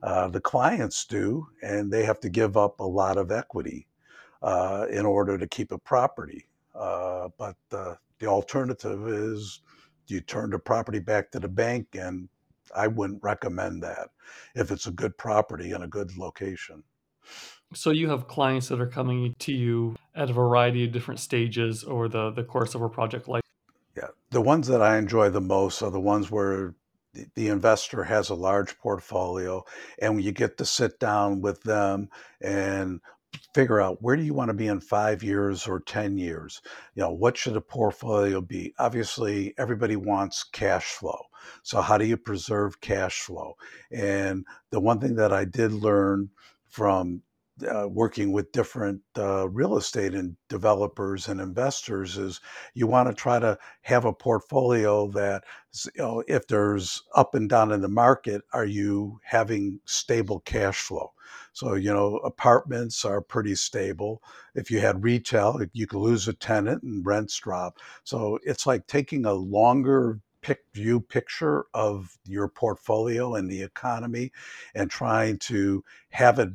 Uh, 0.02 0.28
the 0.28 0.40
clients 0.40 1.04
do, 1.06 1.46
and 1.62 1.92
they 1.92 2.04
have 2.04 2.20
to 2.20 2.28
give 2.28 2.56
up 2.56 2.80
a 2.80 2.84
lot 2.84 3.16
of 3.16 3.30
equity 3.30 3.86
uh, 4.42 4.86
in 4.90 5.06
order 5.06 5.38
to 5.38 5.46
keep 5.46 5.72
a 5.72 5.78
property. 5.78 6.46
Uh, 6.74 7.28
but 7.38 7.56
the 8.22 8.28
alternative 8.28 9.08
is 9.08 9.60
you 10.06 10.20
turn 10.20 10.50
the 10.50 10.58
property 10.58 11.00
back 11.00 11.32
to 11.32 11.40
the 11.40 11.48
bank, 11.48 11.88
and 11.94 12.28
I 12.74 12.86
wouldn't 12.86 13.20
recommend 13.20 13.82
that 13.82 14.10
if 14.54 14.70
it's 14.70 14.86
a 14.86 14.92
good 14.92 15.18
property 15.18 15.72
in 15.72 15.82
a 15.82 15.88
good 15.88 16.16
location. 16.16 16.84
So 17.74 17.90
you 17.90 18.08
have 18.10 18.28
clients 18.28 18.68
that 18.68 18.80
are 18.80 18.86
coming 18.86 19.34
to 19.40 19.52
you 19.52 19.96
at 20.14 20.30
a 20.30 20.32
variety 20.32 20.84
of 20.84 20.92
different 20.92 21.18
stages 21.18 21.84
over 21.84 22.08
the, 22.08 22.30
the 22.30 22.44
course 22.44 22.76
of 22.76 22.82
a 22.82 22.88
project 22.88 23.26
life. 23.26 23.42
Yeah. 23.96 24.08
The 24.30 24.40
ones 24.40 24.68
that 24.68 24.82
I 24.82 24.98
enjoy 24.98 25.30
the 25.30 25.40
most 25.40 25.82
are 25.82 25.90
the 25.90 25.98
ones 25.98 26.30
where 26.30 26.76
the, 27.14 27.26
the 27.34 27.48
investor 27.48 28.04
has 28.04 28.30
a 28.30 28.36
large 28.36 28.78
portfolio 28.78 29.64
and 30.00 30.22
you 30.22 30.30
get 30.30 30.58
to 30.58 30.64
sit 30.64 31.00
down 31.00 31.40
with 31.40 31.62
them 31.62 32.08
and 32.40 33.00
figure 33.54 33.80
out 33.80 34.02
where 34.02 34.16
do 34.16 34.22
you 34.22 34.34
want 34.34 34.48
to 34.48 34.54
be 34.54 34.66
in 34.66 34.80
five 34.80 35.22
years 35.22 35.66
or 35.66 35.80
10 35.80 36.18
years? 36.18 36.60
You 36.94 37.02
know, 37.02 37.12
what 37.12 37.36
should 37.36 37.56
a 37.56 37.60
portfolio 37.60 38.40
be? 38.40 38.74
Obviously, 38.78 39.54
everybody 39.58 39.96
wants 39.96 40.44
cash 40.44 40.86
flow. 40.86 41.18
So, 41.62 41.80
how 41.80 41.98
do 41.98 42.06
you 42.06 42.16
preserve 42.16 42.80
cash 42.80 43.20
flow? 43.20 43.54
And 43.90 44.46
the 44.70 44.80
one 44.80 45.00
thing 45.00 45.16
that 45.16 45.32
I 45.32 45.44
did 45.44 45.72
learn 45.72 46.30
from 46.68 47.22
uh, 47.70 47.86
working 47.88 48.32
with 48.32 48.52
different 48.52 49.02
uh, 49.16 49.48
real 49.48 49.76
estate 49.76 50.14
and 50.14 50.36
developers 50.48 51.28
and 51.28 51.40
investors 51.40 52.16
is 52.16 52.40
you 52.74 52.86
want 52.86 53.08
to 53.08 53.14
try 53.14 53.38
to 53.38 53.58
have 53.82 54.04
a 54.04 54.12
portfolio 54.12 55.08
that 55.08 55.44
you 55.94 56.02
know 56.02 56.22
if 56.26 56.46
there's 56.48 57.02
up 57.14 57.34
and 57.34 57.48
down 57.48 57.70
in 57.70 57.80
the 57.82 57.88
market 57.88 58.42
are 58.52 58.64
you 58.64 59.20
having 59.22 59.78
stable 59.84 60.40
cash 60.40 60.80
flow 60.80 61.12
so 61.52 61.74
you 61.74 61.92
know 61.92 62.16
apartments 62.18 63.04
are 63.04 63.20
pretty 63.20 63.54
stable. 63.54 64.22
If 64.54 64.70
you 64.70 64.80
had 64.80 65.02
retail 65.02 65.60
you 65.72 65.86
could 65.86 66.00
lose 66.00 66.28
a 66.28 66.32
tenant 66.32 66.82
and 66.82 67.04
rents 67.04 67.36
drop. 67.38 67.78
So 68.04 68.38
it's 68.44 68.66
like 68.66 68.86
taking 68.86 69.24
a 69.26 69.32
longer 69.32 70.20
pick 70.42 70.64
view 70.74 71.00
picture 71.00 71.66
of 71.72 72.18
your 72.26 72.48
portfolio 72.48 73.34
and 73.36 73.50
the 73.50 73.62
economy 73.62 74.32
and 74.74 74.90
trying 74.90 75.38
to 75.38 75.84
have 76.10 76.38
it 76.38 76.50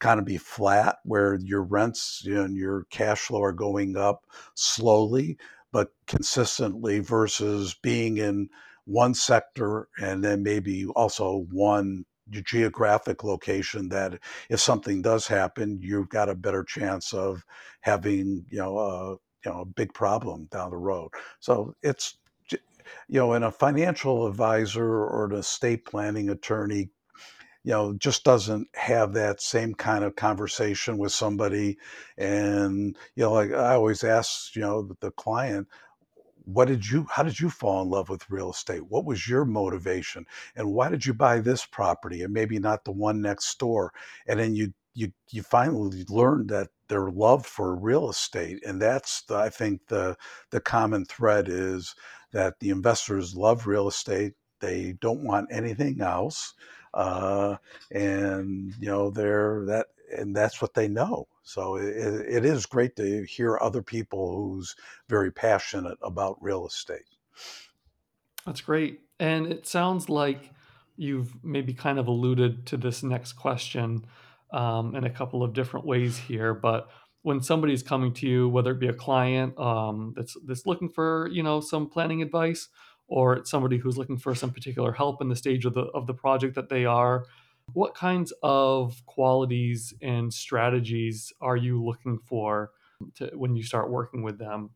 kind 0.00 0.18
of 0.18 0.26
be 0.26 0.38
flat 0.38 0.98
where 1.04 1.36
your 1.36 1.62
rents 1.62 2.24
and 2.26 2.56
your 2.56 2.84
cash 2.90 3.20
flow 3.20 3.42
are 3.42 3.52
going 3.52 3.96
up 3.96 4.24
slowly 4.54 5.36
but 5.72 5.92
consistently 6.06 6.98
versus 6.98 7.74
being 7.82 8.16
in 8.16 8.48
one 8.86 9.14
sector 9.14 9.88
and 10.00 10.24
then 10.24 10.42
maybe 10.42 10.86
also 10.96 11.46
one 11.52 12.04
geographic 12.30 13.24
location 13.24 13.88
that 13.88 14.18
if 14.48 14.60
something 14.60 15.02
does 15.02 15.26
happen 15.26 15.78
you've 15.80 16.08
got 16.08 16.28
a 16.28 16.34
better 16.34 16.64
chance 16.64 17.12
of 17.12 17.44
having 17.80 18.44
you 18.50 18.58
know 18.58 18.78
a 18.78 19.10
you 19.44 19.50
know 19.50 19.60
a 19.60 19.64
big 19.66 19.92
problem 19.94 20.46
down 20.50 20.70
the 20.70 20.76
road. 20.76 21.10
So 21.40 21.74
it's 21.82 22.18
you 23.08 23.20
know 23.20 23.32
and 23.32 23.44
a 23.44 23.50
financial 23.50 24.26
advisor 24.26 24.84
or 24.84 25.26
an 25.26 25.36
estate 25.36 25.84
planning 25.84 26.30
attorney 26.30 26.90
you 27.64 27.72
know 27.72 27.92
just 27.94 28.24
doesn't 28.24 28.68
have 28.74 29.12
that 29.12 29.40
same 29.40 29.74
kind 29.74 30.04
of 30.04 30.16
conversation 30.16 30.98
with 30.98 31.12
somebody 31.12 31.78
and 32.18 32.96
you 33.16 33.22
know 33.22 33.32
like 33.32 33.52
i 33.52 33.74
always 33.74 34.02
ask 34.02 34.56
you 34.56 34.62
know 34.62 34.88
the 35.00 35.10
client 35.12 35.66
what 36.52 36.68
did 36.68 36.88
you 36.88 37.06
how 37.10 37.22
did 37.22 37.38
you 37.38 37.50
fall 37.50 37.82
in 37.82 37.88
love 37.90 38.08
with 38.08 38.28
real 38.30 38.50
estate 38.50 38.84
what 38.88 39.04
was 39.04 39.28
your 39.28 39.44
motivation 39.44 40.24
and 40.56 40.72
why 40.72 40.88
did 40.88 41.04
you 41.04 41.14
buy 41.14 41.38
this 41.40 41.64
property 41.66 42.22
and 42.22 42.32
maybe 42.32 42.58
not 42.58 42.84
the 42.84 42.92
one 42.92 43.20
next 43.20 43.58
door 43.58 43.92
and 44.26 44.38
then 44.40 44.54
you 44.54 44.72
you 44.94 45.12
you 45.30 45.42
finally 45.42 46.04
learn 46.08 46.46
that 46.48 46.68
their 46.88 47.10
love 47.10 47.46
for 47.46 47.76
real 47.76 48.10
estate, 48.10 48.60
and 48.66 48.82
that's 48.82 49.22
the, 49.22 49.36
I 49.36 49.48
think 49.48 49.80
the 49.88 50.16
the 50.50 50.60
common 50.60 51.04
thread 51.04 51.48
is 51.48 51.94
that 52.32 52.58
the 52.60 52.70
investors 52.70 53.36
love 53.36 53.66
real 53.66 53.88
estate. 53.88 54.34
They 54.60 54.94
don't 55.00 55.24
want 55.24 55.48
anything 55.52 56.00
else, 56.00 56.54
uh, 56.94 57.56
and 57.92 58.74
you 58.80 58.88
know 58.88 59.10
they're 59.10 59.64
that, 59.66 59.86
and 60.16 60.34
that's 60.36 60.60
what 60.60 60.74
they 60.74 60.88
know. 60.88 61.28
So 61.42 61.76
it, 61.76 61.94
it 61.96 62.44
is 62.44 62.66
great 62.66 62.96
to 62.96 63.24
hear 63.24 63.58
other 63.60 63.82
people 63.82 64.34
who's 64.34 64.76
very 65.08 65.32
passionate 65.32 65.98
about 66.02 66.42
real 66.42 66.66
estate. 66.66 67.08
That's 68.46 68.60
great. 68.60 69.00
And 69.18 69.46
it 69.46 69.66
sounds 69.66 70.08
like 70.08 70.50
you've 70.96 71.32
maybe 71.42 71.72
kind 71.72 71.98
of 71.98 72.08
alluded 72.08 72.66
to 72.66 72.76
this 72.76 73.02
next 73.02 73.32
question 73.32 74.04
um, 74.52 74.94
in 74.94 75.04
a 75.04 75.10
couple 75.10 75.42
of 75.42 75.52
different 75.52 75.86
ways 75.86 76.16
here. 76.18 76.54
But 76.54 76.90
when 77.22 77.42
somebody's 77.42 77.82
coming 77.82 78.12
to 78.14 78.26
you, 78.26 78.48
whether 78.48 78.72
it 78.72 78.80
be 78.80 78.88
a 78.88 78.92
client 78.92 79.58
um, 79.58 80.14
that's 80.16 80.36
that's 80.46 80.66
looking 80.66 80.88
for 80.88 81.28
you 81.30 81.42
know 81.42 81.60
some 81.60 81.88
planning 81.88 82.22
advice, 82.22 82.68
or 83.08 83.34
it's 83.34 83.50
somebody 83.50 83.76
who's 83.76 83.98
looking 83.98 84.18
for 84.18 84.34
some 84.34 84.50
particular 84.50 84.92
help 84.92 85.20
in 85.20 85.28
the 85.28 85.36
stage 85.36 85.64
of 85.64 85.74
the 85.74 85.82
of 85.94 86.06
the 86.06 86.14
project 86.14 86.54
that 86.54 86.68
they 86.68 86.84
are, 86.84 87.24
what 87.74 87.94
kinds 87.94 88.32
of 88.42 89.04
qualities 89.06 89.94
and 90.02 90.32
strategies 90.32 91.32
are 91.40 91.56
you 91.56 91.82
looking 91.82 92.18
for 92.18 92.70
to, 93.16 93.30
when 93.34 93.56
you 93.56 93.62
start 93.62 93.90
working 93.90 94.22
with 94.22 94.38
them? 94.38 94.70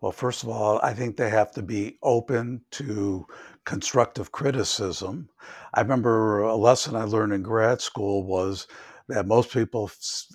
Well, 0.00 0.12
first 0.12 0.42
of 0.42 0.48
all, 0.48 0.80
I 0.82 0.94
think 0.94 1.16
they 1.16 1.30
have 1.30 1.52
to 1.52 1.62
be 1.62 1.98
open 2.02 2.62
to 2.72 3.26
constructive 3.64 4.32
criticism. 4.32 5.28
I 5.74 5.80
remember 5.80 6.40
a 6.40 6.56
lesson 6.56 6.96
I 6.96 7.04
learned 7.04 7.32
in 7.32 7.42
grad 7.42 7.80
school 7.80 8.24
was 8.24 8.66
that 9.08 9.26
most 9.26 9.52
people 9.52 9.90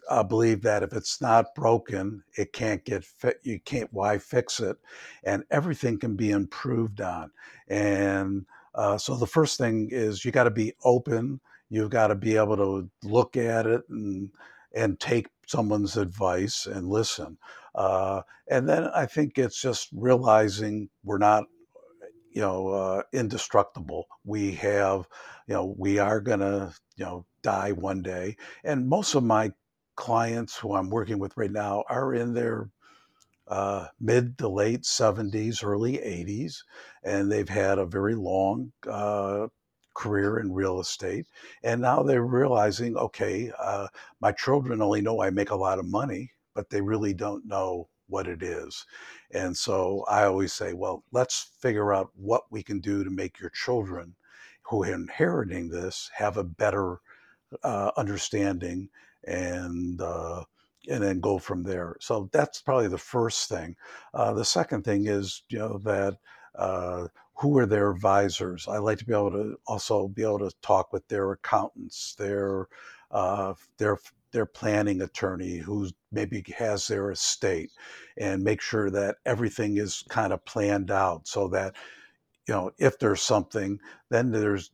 uh, 0.10 0.24
believe 0.24 0.62
that 0.62 0.84
if 0.84 0.94
it's 0.94 1.22
not 1.22 1.56
broken, 1.56 2.24
it 2.38 2.54
can't 2.54 2.84
get 2.84 3.04
fit. 3.04 3.40
You 3.44 3.60
can't 3.60 3.92
why 3.92 4.18
fix 4.18 4.60
it, 4.60 4.78
and 5.24 5.44
everything 5.52 6.00
can 6.00 6.16
be 6.16 6.32
improved 6.32 7.02
on. 7.02 7.32
And 7.68 8.46
uh, 8.76 8.98
so 8.98 9.16
the 9.16 9.28
first 9.28 9.58
thing 9.58 9.90
is 9.92 10.24
you 10.24 10.32
got 10.32 10.46
to 10.46 10.52
be 10.52 10.74
open. 10.84 11.40
You've 11.70 11.90
got 11.90 12.08
to 12.08 12.16
be 12.16 12.38
able 12.38 12.58
to 12.58 12.90
look 13.04 13.38
at 13.38 13.66
it 13.66 13.82
and 13.90 14.32
and 14.74 15.00
take 15.00 15.28
someone's 15.48 15.98
advice 15.98 16.66
and 16.66 16.88
listen. 16.90 17.38
Uh, 17.74 18.22
and 18.50 18.68
then 18.68 18.86
I 18.94 19.06
think 19.06 19.38
it's 19.38 19.60
just 19.62 19.90
realizing 19.94 20.90
we're 21.04 21.18
not, 21.18 21.46
you 22.32 22.42
know, 22.42 22.70
uh, 22.70 23.02
indestructible. 23.14 24.08
We 24.26 24.52
have, 24.54 25.08
you 25.48 25.56
know, 25.56 25.76
we 25.78 26.00
are 26.00 26.20
going 26.20 26.42
to, 26.42 26.74
you 26.98 27.06
know, 27.06 27.26
die 27.42 27.72
one 27.72 28.02
day. 28.02 28.36
And 28.64 28.88
most 28.90 29.16
of 29.16 29.24
my 29.24 29.52
clients 29.96 30.58
who 30.58 30.76
I'm 30.76 30.90
working 30.90 31.18
with 31.18 31.36
right 31.38 31.52
now 31.52 31.84
are 31.90 32.14
in 32.14 32.34
their 32.34 32.70
uh, 33.48 33.88
mid 34.00 34.38
to 34.40 34.50
late 34.50 34.84
70s, 34.84 35.64
early 35.64 35.94
80s, 35.94 36.58
and 37.04 37.32
they've 37.32 37.50
had 37.50 37.80
a 37.80 37.86
very 37.86 38.16
long 38.16 38.74
uh, 38.88 39.48
career 39.98 40.40
in 40.40 40.54
real 40.54 40.80
estate. 40.80 41.26
And 41.64 41.82
now 41.82 42.04
they're 42.04 42.24
realizing, 42.24 42.96
okay, 42.96 43.52
uh, 43.60 43.88
my 44.22 44.32
children 44.32 44.82
only 44.82 45.02
know 45.02 45.22
I 45.22 45.32
make 45.32 45.50
a 45.50 45.56
lot 45.56 45.80
of 45.80 45.86
money, 45.86 46.32
but 46.54 46.70
they 46.70 46.82
really 46.82 47.14
don't 47.14 47.46
know 47.46 47.90
what 48.08 48.28
it 48.28 48.44
is. 48.44 48.86
And 49.32 49.58
so 49.58 50.06
I 50.08 50.24
always 50.26 50.54
say, 50.54 50.74
well, 50.74 51.04
let's 51.12 51.52
figure 51.60 51.94
out 51.94 52.12
what 52.16 52.44
we 52.52 52.64
can 52.64 52.80
do 52.80 53.04
to 53.04 53.10
make 53.10 53.40
your 53.40 53.50
children 53.50 54.16
who 54.62 54.84
are 54.84 54.94
inheriting 54.94 55.68
this 55.68 56.10
have 56.14 56.38
a 56.38 56.44
better 56.44 57.00
uh, 57.64 57.92
understanding 57.98 58.90
and 59.26 60.02
uh, 60.02 60.44
and 60.90 61.04
then 61.04 61.20
go 61.20 61.38
from 61.38 61.64
there. 61.64 61.98
So 62.00 62.30
that's 62.32 62.62
probably 62.62 62.88
the 62.88 62.98
first 62.98 63.50
thing. 63.50 63.76
Uh, 64.14 64.34
the 64.34 64.46
second 64.46 64.84
thing 64.84 65.08
is, 65.08 65.44
you 65.50 65.60
know, 65.60 65.80
that 65.80 66.18
uh, 66.56 67.08
who 67.40 67.58
are 67.58 67.66
their 67.68 67.92
advisors. 67.92 68.68
I 68.68 68.78
like 68.80 68.98
to 69.00 69.06
be 69.06 69.14
able 69.14 69.32
to 69.32 69.58
also 69.68 70.08
be 70.08 70.24
able 70.24 70.40
to 70.40 70.52
talk 70.62 70.92
with 70.92 71.08
their 71.08 71.32
accountants, 71.32 72.16
their 72.16 72.68
uh, 73.12 73.54
their 73.78 74.00
their 74.32 74.46
planning 74.46 75.02
attorney 75.02 75.58
who 75.58 75.90
maybe 76.12 76.44
has 76.58 76.88
their 76.88 77.12
estate, 77.12 77.72
and 78.18 78.44
make 78.44 78.62
sure 78.62 78.90
that 78.92 79.18
everything 79.26 79.78
is 79.78 80.04
kind 80.10 80.34
of 80.34 80.44
planned 80.46 80.92
out 80.92 81.28
so 81.28 81.48
that 81.50 81.76
you 82.48 82.54
know 82.54 82.72
if 82.80 83.00
there's 83.00 83.22
something, 83.22 83.80
then 84.10 84.32
there's 84.32 84.72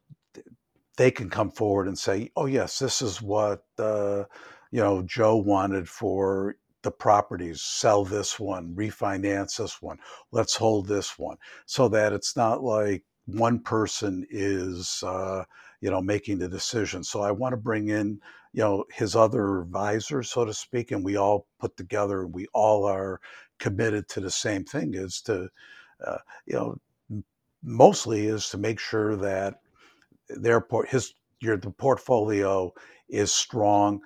they 0.98 1.12
can 1.12 1.30
come 1.30 1.52
forward 1.52 1.88
and 1.88 1.98
say, 1.98 2.32
"Oh 2.36 2.46
yes, 2.46 2.80
this 2.80 3.02
is 3.02 3.22
what 3.22 3.64
uh, 3.78 4.24
you 4.72 4.82
know 4.82 5.04
Joe 5.04 5.36
wanted 5.38 5.90
for 5.90 6.56
the 6.84 6.92
properties, 6.92 7.62
sell 7.62 8.06
this 8.06 8.40
one, 8.40 8.76
refinance 8.76 9.58
this 9.58 9.82
one, 9.82 9.98
let's 10.32 10.56
hold 10.56 10.88
this 10.88 11.18
one, 11.18 11.38
so 11.66 11.88
that 11.90 12.14
it's 12.14 12.36
not 12.36 12.64
like 12.64 13.04
one 13.26 13.60
person 13.60 14.26
is, 14.30 15.02
uh, 15.06 15.44
you 15.82 15.90
know, 15.90 16.02
making 16.02 16.40
the 16.40 16.48
decision. 16.48 17.04
So 17.04 17.22
I 17.22 17.32
want 17.32 17.54
to 17.54 17.58
bring 17.58 17.88
in, 17.88 18.20
you 18.54 18.62
know, 18.62 18.86
his 18.92 19.16
other 19.16 19.62
advisors, 19.62 20.30
so 20.30 20.46
to 20.46 20.54
speak, 20.54 20.92
and 20.92 21.04
we 21.04 21.16
all 21.16 21.48
put 21.60 21.76
together, 21.78 22.28
we 22.28 22.48
all 22.54 22.86
are 22.86 23.20
committed 23.60 24.08
to 24.10 24.20
the 24.20 24.32
same 24.32 24.66
thing 24.66 24.94
is 24.94 25.22
to, 25.22 25.50
uh, 26.06 26.18
you 26.46 26.54
know, 26.54 26.78
mostly 27.64 28.28
is 28.28 28.50
to 28.50 28.58
make 28.58 28.80
sure 28.80 29.16
that 29.16 29.62
their 30.30 30.60
port, 30.60 30.90
his, 30.90 31.14
your, 31.40 31.58
the 31.58 31.72
portfolio 31.72 32.74
is 33.08 33.32
strong 33.32 34.02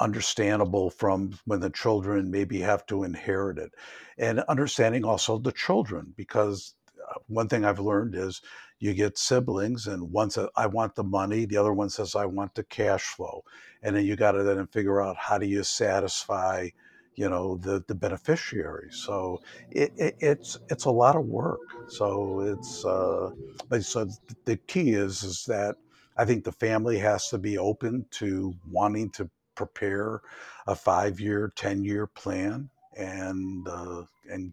understandable 0.00 0.90
from 0.90 1.38
when 1.46 1.60
the 1.60 1.70
children 1.70 2.30
maybe 2.30 2.60
have 2.60 2.86
to 2.86 3.04
inherit 3.04 3.58
it 3.58 3.72
and 4.18 4.40
understanding 4.42 5.04
also 5.04 5.38
the 5.38 5.52
children 5.52 6.12
because 6.16 6.74
uh, 7.10 7.18
one 7.28 7.48
thing 7.48 7.64
i've 7.64 7.80
learned 7.80 8.14
is 8.14 8.42
you 8.80 8.94
get 8.94 9.18
siblings 9.18 9.86
and 9.86 10.12
one 10.12 10.30
says 10.30 10.48
i 10.56 10.66
want 10.66 10.94
the 10.94 11.04
money 11.04 11.44
the 11.46 11.56
other 11.56 11.72
one 11.72 11.90
says 11.90 12.16
i 12.16 12.26
want 12.26 12.54
the 12.54 12.64
cash 12.64 13.04
flow 13.04 13.42
and 13.82 13.96
then 13.96 14.04
you 14.06 14.16
got 14.16 14.32
to 14.32 14.42
then 14.44 14.66
figure 14.68 15.02
out 15.02 15.16
how 15.18 15.38
do 15.38 15.46
you 15.46 15.62
satisfy 15.64 16.68
you 17.16 17.28
know 17.28 17.56
the 17.58 17.84
the 17.88 17.94
beneficiaries 17.94 18.96
so 18.96 19.40
it, 19.70 19.92
it, 19.96 20.14
it's 20.20 20.56
it's 20.70 20.86
a 20.86 20.90
lot 20.90 21.16
of 21.16 21.26
work 21.26 21.62
so 21.86 22.40
it's 22.40 22.84
uh 22.84 23.30
but 23.68 23.84
so 23.84 24.06
the 24.46 24.56
key 24.68 24.90
is 24.92 25.22
is 25.22 25.44
that 25.46 25.76
i 26.18 26.24
think 26.24 26.44
the 26.44 26.52
family 26.52 26.98
has 26.98 27.28
to 27.28 27.38
be 27.38 27.58
open 27.58 28.06
to 28.10 28.54
wanting 28.70 29.10
to 29.10 29.30
prepare 29.54 30.20
a 30.66 30.74
five 30.74 31.20
year, 31.20 31.52
10 31.56 31.84
year 31.84 32.06
plan 32.06 32.70
and, 32.96 33.66
uh, 33.68 34.02
and, 34.30 34.52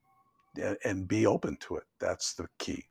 and 0.83 1.07
be 1.07 1.25
open 1.25 1.57
to 1.61 1.77
it. 1.77 1.83
That's 1.99 2.33
the 2.33 2.47
key. 2.57 2.85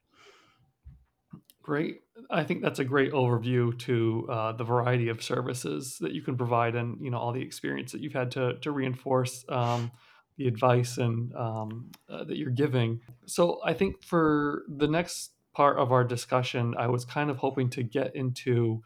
Great. 1.69 2.01
I 2.31 2.45
think 2.45 2.63
that's 2.63 2.79
a 2.79 2.85
great 2.85 3.13
overview 3.13 3.79
to 3.81 4.27
uh, 4.31 4.53
the 4.53 4.65
variety 4.65 5.11
of 5.11 5.23
services 5.23 5.99
that 6.01 6.13
you 6.13 6.23
can 6.23 6.35
provide, 6.35 6.75
and 6.75 6.97
you 6.99 7.11
know 7.11 7.19
all 7.19 7.31
the 7.31 7.43
experience 7.43 7.93
that 7.93 8.01
you've 8.01 8.15
had 8.15 8.31
to 8.31 8.55
to 8.61 8.71
reinforce 8.71 9.45
um, 9.51 9.91
the 10.39 10.49
advice 10.49 10.97
and 10.97 11.35
um, 11.35 11.91
uh, 12.09 12.25
that 12.25 12.39
you're 12.39 12.49
giving. 12.49 13.03
So 13.27 13.61
I 13.63 13.75
think 13.75 14.03
for 14.03 14.63
the 14.67 14.89
next 14.89 15.33
part 15.53 15.77
of 15.77 15.93
our 15.93 16.05
discussion, 16.05 16.75
I 16.79 16.87
was 16.87 17.05
kind 17.05 17.29
of 17.29 17.37
hoping 17.37 17.69
to 17.71 17.83
get 17.83 18.17
into 18.17 18.83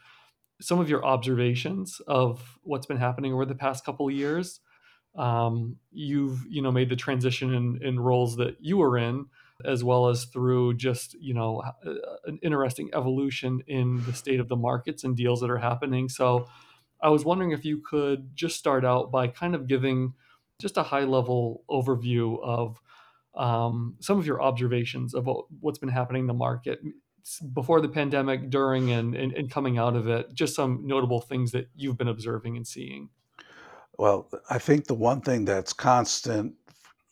some 0.63 0.79
of 0.79 0.89
your 0.89 1.05
observations 1.05 2.01
of 2.07 2.59
what's 2.63 2.87
been 2.87 2.97
happening 2.97 3.33
over 3.33 3.45
the 3.45 3.55
past 3.55 3.85
couple 3.85 4.09
of 4.09 4.15
years. 4.15 4.61
Um, 5.15 5.77
you've 5.91 6.47
you 6.49 6.63
know 6.63 6.73
made 6.73 6.89
the 6.89 6.97
transition 6.97 7.53
in, 7.53 7.79
in 7.83 8.01
roles 8.01 8.37
that 8.37 8.57
you 8.61 8.79
were 8.79 8.97
in, 8.97 9.27
as 9.65 9.85
well 9.85 10.09
as 10.09 10.25
through 10.25 10.75
just 10.75 11.15
you 11.21 11.35
know 11.35 11.63
uh, 11.87 11.95
an 12.25 12.39
interesting 12.43 12.89
evolution 12.95 13.63
in 13.67 14.03
the 14.07 14.15
state 14.15 14.41
of 14.41 14.49
the 14.49 14.57
markets 14.57 15.05
and 15.05 15.17
deals 15.17 15.41
that 15.41 15.51
are 15.51 15.59
happening. 15.59 16.09
So, 16.09 16.49
I 17.03 17.11
was 17.11 17.25
wondering 17.25 17.51
if 17.51 17.65
you 17.65 17.83
could 17.83 18.35
just 18.35 18.57
start 18.57 18.85
out 18.85 19.11
by 19.11 19.27
kind 19.27 19.55
of 19.55 19.67
giving 19.67 20.15
just 20.61 20.79
a 20.79 20.83
high 20.83 21.05
level 21.05 21.65
overview 21.69 22.43
of 22.43 22.81
um, 23.35 23.97
some 24.01 24.19
of 24.19 24.27
your 24.27 24.43
observations 24.43 25.15
of 25.15 25.27
what, 25.27 25.47
what's 25.61 25.79
been 25.79 25.89
happening 25.89 26.23
in 26.23 26.27
the 26.27 26.35
market 26.35 26.81
before 27.55 27.81
the 27.81 27.89
pandemic, 27.89 28.51
during, 28.51 28.93
and, 28.93 29.15
and, 29.15 29.33
and 29.33 29.51
coming 29.51 29.79
out 29.79 29.97
of 29.97 30.09
it? 30.09 30.33
Just 30.35 30.55
some 30.55 30.87
notable 30.87 31.21
things 31.21 31.53
that 31.53 31.69
you've 31.75 31.99
been 31.99 32.09
observing 32.09 32.57
and 32.57 32.67
seeing. 32.67 33.11
Well, 33.99 34.29
I 34.51 34.59
think 34.59 34.87
the 34.87 34.95
one 34.95 35.21
thing 35.21 35.45
that's 35.45 35.73
constant, 35.73 36.55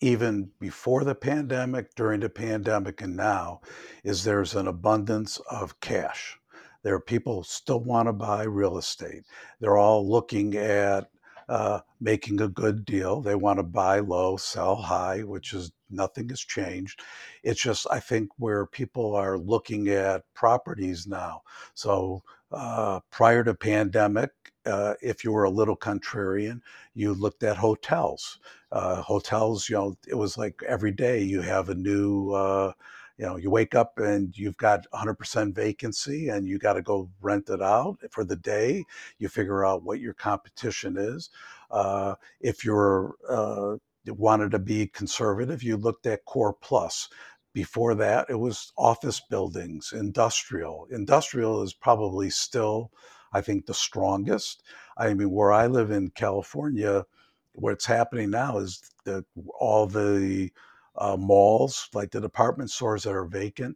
even 0.01 0.49
before 0.59 1.03
the 1.03 1.15
pandemic, 1.15 1.93
during 1.95 2.19
the 2.21 2.29
pandemic, 2.29 3.01
and 3.01 3.15
now, 3.15 3.61
is 4.03 4.23
there's 4.23 4.55
an 4.55 4.67
abundance 4.67 5.39
of 5.49 5.79
cash. 5.79 6.37
There 6.83 6.95
are 6.95 6.99
people 6.99 7.43
still 7.43 7.79
want 7.79 8.07
to 8.07 8.13
buy 8.13 8.43
real 8.43 8.77
estate. 8.77 9.23
They're 9.59 9.77
all 9.77 10.09
looking 10.09 10.55
at 10.55 11.09
uh, 11.47 11.81
making 11.99 12.41
a 12.41 12.47
good 12.47 12.85
deal. 12.85 13.21
They 13.21 13.35
want 13.35 13.59
to 13.59 13.63
buy 13.63 13.99
low, 13.99 14.37
sell 14.37 14.75
high, 14.75 15.21
which 15.21 15.53
is 15.53 15.71
nothing 15.91 16.29
has 16.29 16.39
changed. 16.41 17.01
It's 17.43 17.61
just, 17.61 17.87
I 17.91 17.99
think, 17.99 18.29
where 18.37 18.65
people 18.65 19.15
are 19.15 19.37
looking 19.37 19.87
at 19.89 20.23
properties 20.33 21.07
now. 21.07 21.41
So 21.73 22.23
Uh, 22.53 22.99
prior 23.11 23.45
to 23.45 23.53
pandemic, 23.53 24.29
uh, 24.65 24.93
if 25.01 25.23
you 25.23 25.31
were 25.31 25.45
a 25.45 25.49
little 25.49 25.77
contrarian, 25.77 26.59
you 26.93 27.13
looked 27.13 27.43
at 27.43 27.55
hotels. 27.55 28.39
Uh, 28.73 29.01
hotels, 29.01 29.69
you 29.69 29.75
know, 29.77 29.95
it 30.05 30.15
was 30.15 30.37
like 30.37 30.61
every 30.67 30.91
day 30.91 31.21
you 31.23 31.39
have 31.39 31.69
a 31.69 31.75
new, 31.75 32.31
uh, 32.33 32.73
you 33.17 33.25
know, 33.25 33.37
you 33.37 33.49
wake 33.49 33.75
up 33.75 33.97
and 33.99 34.37
you've 34.37 34.57
got 34.57 34.85
100% 34.91 35.53
vacancy 35.55 36.29
and 36.29 36.47
you 36.47 36.57
got 36.59 36.73
to 36.73 36.81
go 36.81 37.09
rent 37.21 37.49
it 37.49 37.61
out 37.61 37.97
for 38.09 38.23
the 38.23 38.35
day. 38.35 38.83
You 39.19 39.29
figure 39.29 39.65
out 39.65 39.83
what 39.83 39.99
your 39.99 40.13
competition 40.13 40.97
is. 40.97 41.29
Uh, 41.69 42.15
if 42.39 42.65
you're 42.65 43.15
uh, 43.29 43.77
wanted 44.07 44.51
to 44.51 44.59
be 44.59 44.87
conservative, 44.87 45.63
you 45.63 45.77
looked 45.77 46.05
at 46.05 46.25
Core 46.25 46.53
Plus. 46.53 47.07
Before 47.53 47.95
that, 47.95 48.27
it 48.29 48.39
was 48.39 48.71
office 48.77 49.21
buildings, 49.29 49.93
industrial. 49.93 50.87
Industrial 50.89 51.61
is 51.61 51.73
probably 51.73 52.29
still, 52.29 52.91
I 53.33 53.41
think, 53.41 53.65
the 53.65 53.73
strongest. 53.73 54.63
I 54.97 55.13
mean, 55.13 55.31
where 55.31 55.51
I 55.51 55.67
live 55.67 55.91
in 55.91 56.11
California, 56.11 57.05
what's 57.53 57.85
happening 57.85 58.29
now 58.29 58.57
is 58.57 58.81
that 59.03 59.25
all 59.59 59.85
the 59.85 60.51
uh, 60.95 61.17
malls, 61.17 61.89
like 61.93 62.11
the 62.11 62.21
department 62.21 62.71
stores 62.71 63.03
that 63.03 63.13
are 63.13 63.25
vacant, 63.25 63.75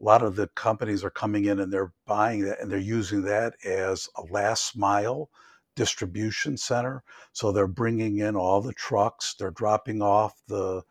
a 0.00 0.04
lot 0.04 0.22
of 0.22 0.36
the 0.36 0.48
companies 0.48 1.04
are 1.04 1.10
coming 1.10 1.46
in 1.46 1.60
and 1.60 1.72
they're 1.72 1.92
buying 2.06 2.42
that 2.44 2.60
and 2.60 2.70
they're 2.70 2.78
using 2.78 3.22
that 3.22 3.54
as 3.64 4.08
a 4.16 4.22
last 4.32 4.76
mile 4.76 5.30
distribution 5.76 6.56
center. 6.56 7.02
So 7.32 7.52
they're 7.52 7.66
bringing 7.66 8.18
in 8.18 8.36
all 8.36 8.60
the 8.60 8.72
trucks, 8.72 9.34
they're 9.38 9.50
dropping 9.50 10.02
off 10.02 10.40
the 10.48 10.82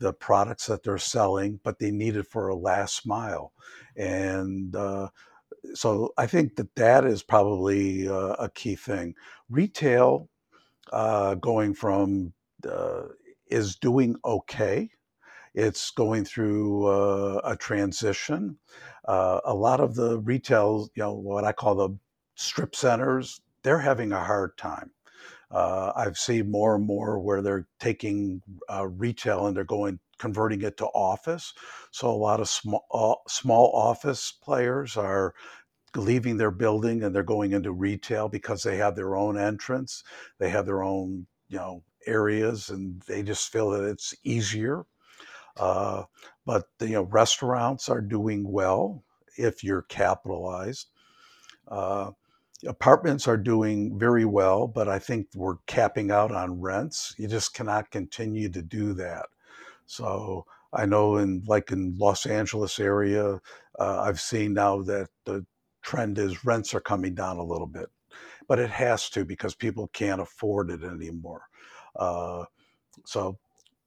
the 0.00 0.12
products 0.12 0.66
that 0.66 0.82
they're 0.82 0.98
selling, 0.98 1.60
but 1.62 1.78
they 1.78 1.90
need 1.90 2.16
it 2.16 2.26
for 2.26 2.48
a 2.48 2.54
last 2.54 3.06
mile. 3.06 3.52
And 3.96 4.74
uh, 4.74 5.08
so 5.72 6.12
I 6.18 6.26
think 6.26 6.56
that 6.56 6.74
that 6.74 7.04
is 7.04 7.22
probably 7.22 8.08
uh, 8.08 8.34
a 8.38 8.50
key 8.50 8.74
thing. 8.74 9.14
Retail 9.48 10.28
uh, 10.92 11.36
going 11.36 11.74
from 11.74 12.32
uh, 12.68 13.02
is 13.46 13.76
doing 13.76 14.16
okay. 14.24 14.90
It's 15.54 15.92
going 15.92 16.24
through 16.24 16.86
uh, 16.86 17.40
a 17.44 17.56
transition. 17.56 18.58
Uh, 19.06 19.40
a 19.44 19.54
lot 19.54 19.80
of 19.80 19.94
the 19.94 20.18
retail, 20.20 20.88
you 20.96 21.02
know, 21.02 21.12
what 21.12 21.44
I 21.44 21.52
call 21.52 21.76
the 21.76 21.90
strip 22.34 22.74
centers, 22.74 23.40
they're 23.64 23.80
having 23.80 24.12
a 24.12 24.24
hard 24.24 24.56
time. 24.58 24.92
Uh, 25.50 25.92
I've 25.96 26.18
seen 26.18 26.50
more 26.50 26.74
and 26.76 26.84
more 26.84 27.18
where 27.20 27.42
they're 27.42 27.68
taking 27.80 28.42
uh, 28.72 28.88
retail 28.88 29.46
and 29.46 29.56
they're 29.56 29.64
going 29.64 30.00
converting 30.18 30.62
it 30.62 30.76
to 30.78 30.86
office. 30.86 31.54
So 31.92 32.10
a 32.10 32.12
lot 32.12 32.40
of 32.40 32.48
small 32.48 32.86
uh, 32.92 33.28
small 33.28 33.72
office 33.74 34.32
players 34.32 34.96
are 34.96 35.34
leaving 35.96 36.36
their 36.36 36.50
building 36.50 37.04
and 37.04 37.14
they're 37.14 37.22
going 37.22 37.52
into 37.52 37.72
retail 37.72 38.28
because 38.28 38.62
they 38.62 38.76
have 38.78 38.96
their 38.96 39.16
own 39.16 39.38
entrance, 39.38 40.04
they 40.38 40.50
have 40.50 40.66
their 40.66 40.82
own 40.82 41.26
you 41.48 41.58
know 41.58 41.84
areas, 42.06 42.70
and 42.70 43.02
they 43.02 43.22
just 43.22 43.50
feel 43.52 43.70
that 43.70 43.84
it's 43.84 44.14
easier. 44.24 44.84
Uh, 45.56 46.04
but 46.46 46.66
you 46.80 46.90
know 46.90 47.04
restaurants 47.04 47.88
are 47.88 48.00
doing 48.00 48.50
well 48.50 49.04
if 49.38 49.64
you're 49.64 49.82
capitalized. 49.82 50.88
Uh, 51.68 52.10
apartments 52.66 53.28
are 53.28 53.36
doing 53.36 53.98
very 53.98 54.24
well, 54.24 54.66
but 54.66 54.88
I 54.88 54.98
think 54.98 55.28
we're 55.34 55.56
capping 55.66 56.10
out 56.10 56.32
on 56.32 56.60
rents. 56.60 57.14
You 57.18 57.28
just 57.28 57.54
cannot 57.54 57.90
continue 57.90 58.48
to 58.50 58.62
do 58.62 58.94
that. 58.94 59.26
So 59.86 60.46
I 60.72 60.86
know 60.86 61.16
in 61.16 61.42
like 61.46 61.70
in 61.70 61.96
Los 61.98 62.26
Angeles 62.26 62.80
area, 62.80 63.40
uh, 63.78 64.00
I've 64.02 64.20
seen 64.20 64.54
now 64.54 64.82
that 64.82 65.08
the 65.24 65.44
trend 65.82 66.18
is 66.18 66.44
rents 66.44 66.74
are 66.74 66.80
coming 66.80 67.14
down 67.14 67.36
a 67.36 67.44
little 67.44 67.66
bit, 67.66 67.88
but 68.48 68.58
it 68.58 68.70
has 68.70 69.08
to 69.10 69.24
because 69.24 69.54
people 69.54 69.88
can't 69.88 70.20
afford 70.20 70.70
it 70.70 70.82
anymore. 70.82 71.42
Uh, 71.96 72.44
so 73.04 73.38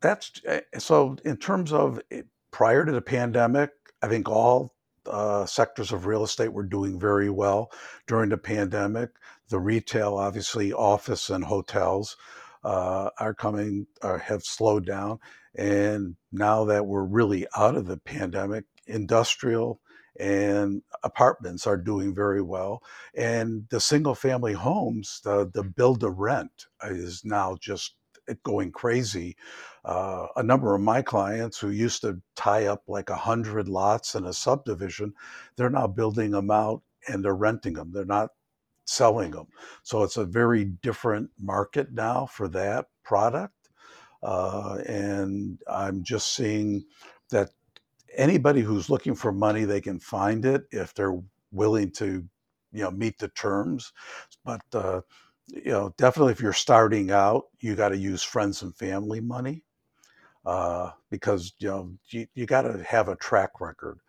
that's 0.01 0.31
eh, 0.45 0.61
so 0.77 1.17
in 1.25 1.37
terms 1.37 1.73
of 1.73 1.99
it, 2.09 2.27
prior 2.51 2.85
to 2.85 2.91
the 2.91 3.01
pandemic, 3.01 3.71
I 4.01 4.07
think 4.07 4.29
all 4.29 4.73
uh, 5.09 5.45
sectors 5.45 5.91
of 5.91 6.05
real 6.05 6.23
estate 6.23 6.53
were 6.53 6.63
doing 6.63 6.99
very 6.99 7.29
well 7.29 7.71
during 8.07 8.29
the 8.29 8.37
pandemic. 8.37 9.09
The 9.49 9.59
retail, 9.59 10.15
obviously, 10.15 10.73
office 10.73 11.29
and 11.29 11.43
hotels 11.43 12.17
uh, 12.63 13.09
are 13.19 13.33
coming 13.33 13.87
or 14.01 14.17
have 14.17 14.43
slowed 14.43 14.85
down. 14.85 15.19
And 15.55 16.15
now 16.31 16.65
that 16.65 16.85
we're 16.85 17.03
really 17.03 17.47
out 17.55 17.75
of 17.75 17.87
the 17.87 17.97
pandemic, 17.97 18.65
industrial 18.85 19.79
and 20.19 20.81
apartments 21.03 21.67
are 21.67 21.77
doing 21.77 22.13
very 22.13 22.41
well. 22.41 22.81
And 23.15 23.67
the 23.69 23.79
single 23.79 24.15
family 24.15 24.53
homes, 24.53 25.21
the, 25.23 25.49
the 25.53 25.63
build 25.63 25.99
to 26.01 26.09
rent 26.09 26.65
is 26.83 27.23
now 27.23 27.57
just 27.59 27.95
going 28.43 28.71
crazy. 28.71 29.35
Uh, 29.85 30.27
a 30.35 30.43
number 30.43 30.75
of 30.75 30.81
my 30.81 31.01
clients 31.01 31.57
who 31.57 31.69
used 31.69 32.01
to 32.01 32.21
tie 32.35 32.65
up 32.65 32.83
like 32.87 33.09
a 33.09 33.15
hundred 33.15 33.67
lots 33.67 34.15
in 34.15 34.25
a 34.25 34.33
subdivision, 34.33 35.13
they're 35.55 35.69
now 35.69 35.87
building 35.87 36.31
them 36.31 36.51
out 36.51 36.81
and 37.07 37.23
they're 37.23 37.35
renting 37.35 37.73
them. 37.73 37.91
They're 37.93 38.05
not 38.05 38.29
selling 38.85 39.31
them. 39.31 39.47
So 39.83 40.03
it's 40.03 40.17
a 40.17 40.25
very 40.25 40.65
different 40.65 41.29
market 41.39 41.91
now 41.93 42.25
for 42.25 42.47
that 42.49 42.87
product. 43.03 43.53
Uh, 44.23 44.79
and 44.87 45.59
I'm 45.69 46.03
just 46.03 46.33
seeing 46.33 46.85
that 47.29 47.51
anybody 48.15 48.61
who's 48.61 48.89
looking 48.89 49.15
for 49.15 49.31
money, 49.31 49.63
they 49.63 49.81
can 49.81 49.99
find 49.99 50.45
it 50.45 50.63
if 50.71 50.93
they're 50.93 51.19
willing 51.51 51.91
to, 51.91 52.25
you 52.71 52.83
know, 52.83 52.91
meet 52.91 53.19
the 53.19 53.29
terms. 53.29 53.93
But 54.43 54.61
uh, 54.73 55.01
you 55.47 55.71
know, 55.71 55.93
definitely 55.97 56.33
if 56.33 56.41
you're 56.41 56.53
starting 56.53 57.11
out, 57.11 57.45
you 57.59 57.75
got 57.75 57.89
to 57.89 57.97
use 57.97 58.23
friends 58.23 58.61
and 58.61 58.75
family 58.75 59.21
money 59.21 59.63
uh, 60.45 60.91
because 61.09 61.53
you 61.59 61.67
know 61.67 61.91
you, 62.09 62.27
you 62.33 62.45
got 62.45 62.63
to 62.63 62.83
have 62.83 63.07
a 63.09 63.15
track 63.17 63.59
record. 63.59 63.99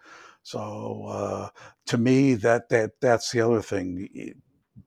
So 0.43 1.05
uh, 1.09 1.49
to 1.87 1.99
me, 1.99 2.35
that 2.35 2.69
that 2.71 2.93
that's 3.01 3.31
the 3.31 3.41
other 3.41 3.63
thing. 3.63 4.09
It 4.15 4.37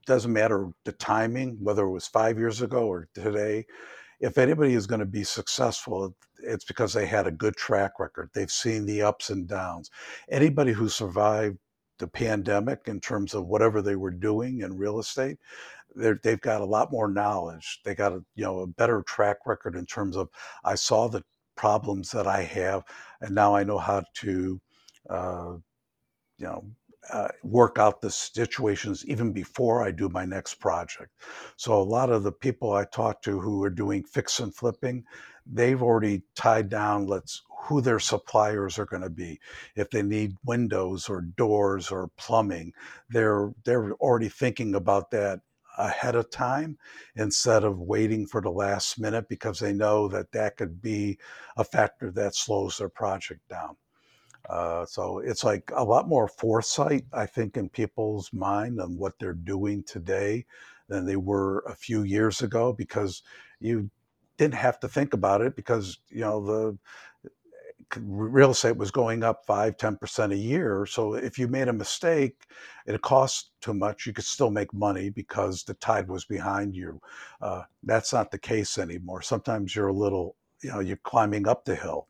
doesn't 0.06 0.32
matter 0.32 0.70
the 0.86 0.94
timing, 0.94 1.58
whether 1.62 1.84
it 1.84 1.92
was 1.92 2.08
five 2.08 2.38
years 2.38 2.62
ago 2.62 2.88
or 2.88 3.08
today. 3.14 3.66
If 4.20 4.38
anybody 4.38 4.76
is 4.76 4.88
going 4.88 5.00
to 5.00 5.06
be 5.06 5.24
successful, 5.24 6.16
it's 6.44 6.64
because 6.64 6.94
they 6.94 7.08
had 7.08 7.28
a 7.28 7.32
good 7.32 7.56
track 7.56 8.00
record. 8.00 8.30
They've 8.34 8.52
seen 8.52 8.86
the 8.86 9.02
ups 9.02 9.30
and 9.30 9.48
downs. 9.48 9.90
Anybody 10.30 10.74
who 10.74 10.90
survived 10.90 11.58
the 12.02 12.08
pandemic 12.08 12.82
in 12.88 13.00
terms 13.00 13.34
of 13.34 13.48
whatever 13.48 13.82
they 13.82 13.96
were 13.96 14.12
doing 14.12 14.62
in 14.62 14.78
real 14.78 15.00
estate, 15.00 15.38
they've 15.96 16.42
got 16.42 16.60
a 16.60 16.66
lot 16.66 16.92
more 16.92 17.08
knowledge. 17.08 17.80
They 17.86 17.96
got 17.96 18.12
a 18.12 18.24
you 18.36 18.44
know 18.44 18.60
a 18.60 18.68
better 18.68 19.04
track 19.04 19.38
record 19.46 19.76
in 19.76 19.86
terms 19.86 20.18
of 20.18 20.28
I 20.66 20.76
saw 20.76 21.08
the 21.08 21.24
problems 21.56 22.12
that 22.12 22.28
I 22.28 22.42
have, 22.42 22.84
and 23.22 23.34
now 23.34 23.56
I 23.56 23.64
know 23.64 23.78
how 23.78 24.04
to 24.16 24.62
uh, 25.10 25.54
you 26.38 26.46
know 26.46 26.66
uh, 27.12 27.30
work 27.44 27.78
out 27.80 28.02
the 28.02 28.12
situations 28.12 29.06
even 29.06 29.32
before 29.32 29.84
I 29.84 29.92
do 29.92 30.10
my 30.10 30.26
next 30.26 30.56
project. 30.56 31.12
So 31.58 31.74
a 31.74 31.84
lot 31.84 32.12
of 32.12 32.24
the 32.24 32.32
people 32.32 32.74
I 32.74 32.86
talk 32.86 33.22
to 33.24 33.40
who 33.40 33.64
are 33.64 33.70
doing 33.70 34.04
fix 34.04 34.40
and 34.40 34.54
flipping, 34.54 35.04
they've 35.46 35.82
already 35.82 36.24
tied 36.36 36.70
down 36.70 37.08
let's 37.08 37.42
who 37.64 37.82
their 37.82 38.00
suppliers 38.00 38.80
are 38.80 38.86
going 38.86 39.04
to 39.04 39.10
be. 39.10 39.40
If 39.76 39.90
they 39.90 40.02
need 40.02 40.36
windows 40.46 41.10
or 41.10 41.22
doors 41.22 41.92
or 41.92 42.10
plumbing, 42.18 42.74
they're 43.10 43.52
they're 43.66 43.94
already 43.94 44.30
thinking 44.30 44.76
about 44.76 45.12
that 45.12 45.42
ahead 45.78 46.16
of 46.16 46.30
time 46.30 46.78
instead 47.16 47.64
of 47.64 47.80
waiting 47.80 48.28
for 48.28 48.42
the 48.42 48.52
last 48.52 49.00
minute 49.00 49.28
because 49.30 49.60
they 49.60 49.74
know 49.74 50.08
that 50.08 50.32
that 50.34 50.58
could 50.58 50.82
be 50.82 51.18
a 51.58 51.64
factor 51.64 52.12
that 52.12 52.36
slows 52.36 52.78
their 52.78 52.90
project 52.90 53.42
down. 53.48 53.78
Uh, 54.50 54.86
so 54.86 55.20
it's 55.20 55.44
like 55.44 55.72
a 55.76 55.84
lot 55.84 56.08
more 56.08 56.28
foresight, 56.28 57.06
I 57.14 57.26
think, 57.26 57.58
in 57.58 57.70
people's 57.70 58.32
mind 58.34 58.82
on 58.82 58.98
what 58.98 59.14
they're 59.20 59.34
doing 59.34 59.84
today 59.84 60.46
than 60.88 61.06
they 61.06 61.16
were 61.16 61.60
a 61.68 61.76
few 61.76 62.04
years 62.04 62.42
ago 62.42 62.74
because 62.74 63.24
you 63.60 63.90
didn't 64.38 64.56
have 64.56 64.80
to 64.80 64.88
think 64.88 65.14
about 65.14 65.42
it 65.42 65.56
because 65.56 66.00
you 66.10 66.22
know 66.22 66.44
the 66.44 66.78
real 67.98 68.52
estate 68.52 68.78
was 68.78 68.92
going 68.92 69.24
up 69.24 69.46
5 69.46 69.76
10% 69.78 70.32
a 70.32 70.38
year. 70.38 70.86
So 70.86 71.16
if 71.16 71.38
you 71.38 71.48
made 71.48 71.68
a 71.68 71.74
mistake 71.74 72.46
it 72.86 73.02
cost 73.02 73.52
too 73.62 73.74
much 73.74 74.06
you 74.06 74.14
could 74.14 74.26
still 74.26 74.50
make 74.50 74.74
money 74.74 75.10
because 75.10 75.64
the 75.64 75.74
tide 75.76 76.08
was 76.08 76.26
behind 76.26 76.76
you. 76.76 77.00
Uh, 77.42 77.64
that's 77.84 78.14
not 78.14 78.32
the 78.32 78.38
case 78.40 78.78
anymore. 78.78 79.22
Sometimes 79.22 79.76
you're 79.76 79.88
a 79.88 79.94
little 79.94 80.36
you 80.64 80.72
know 80.72 80.80
you're 80.80 80.98
climbing 80.98 81.48
up 81.48 81.66
the 81.66 81.76
hill 81.76 82.08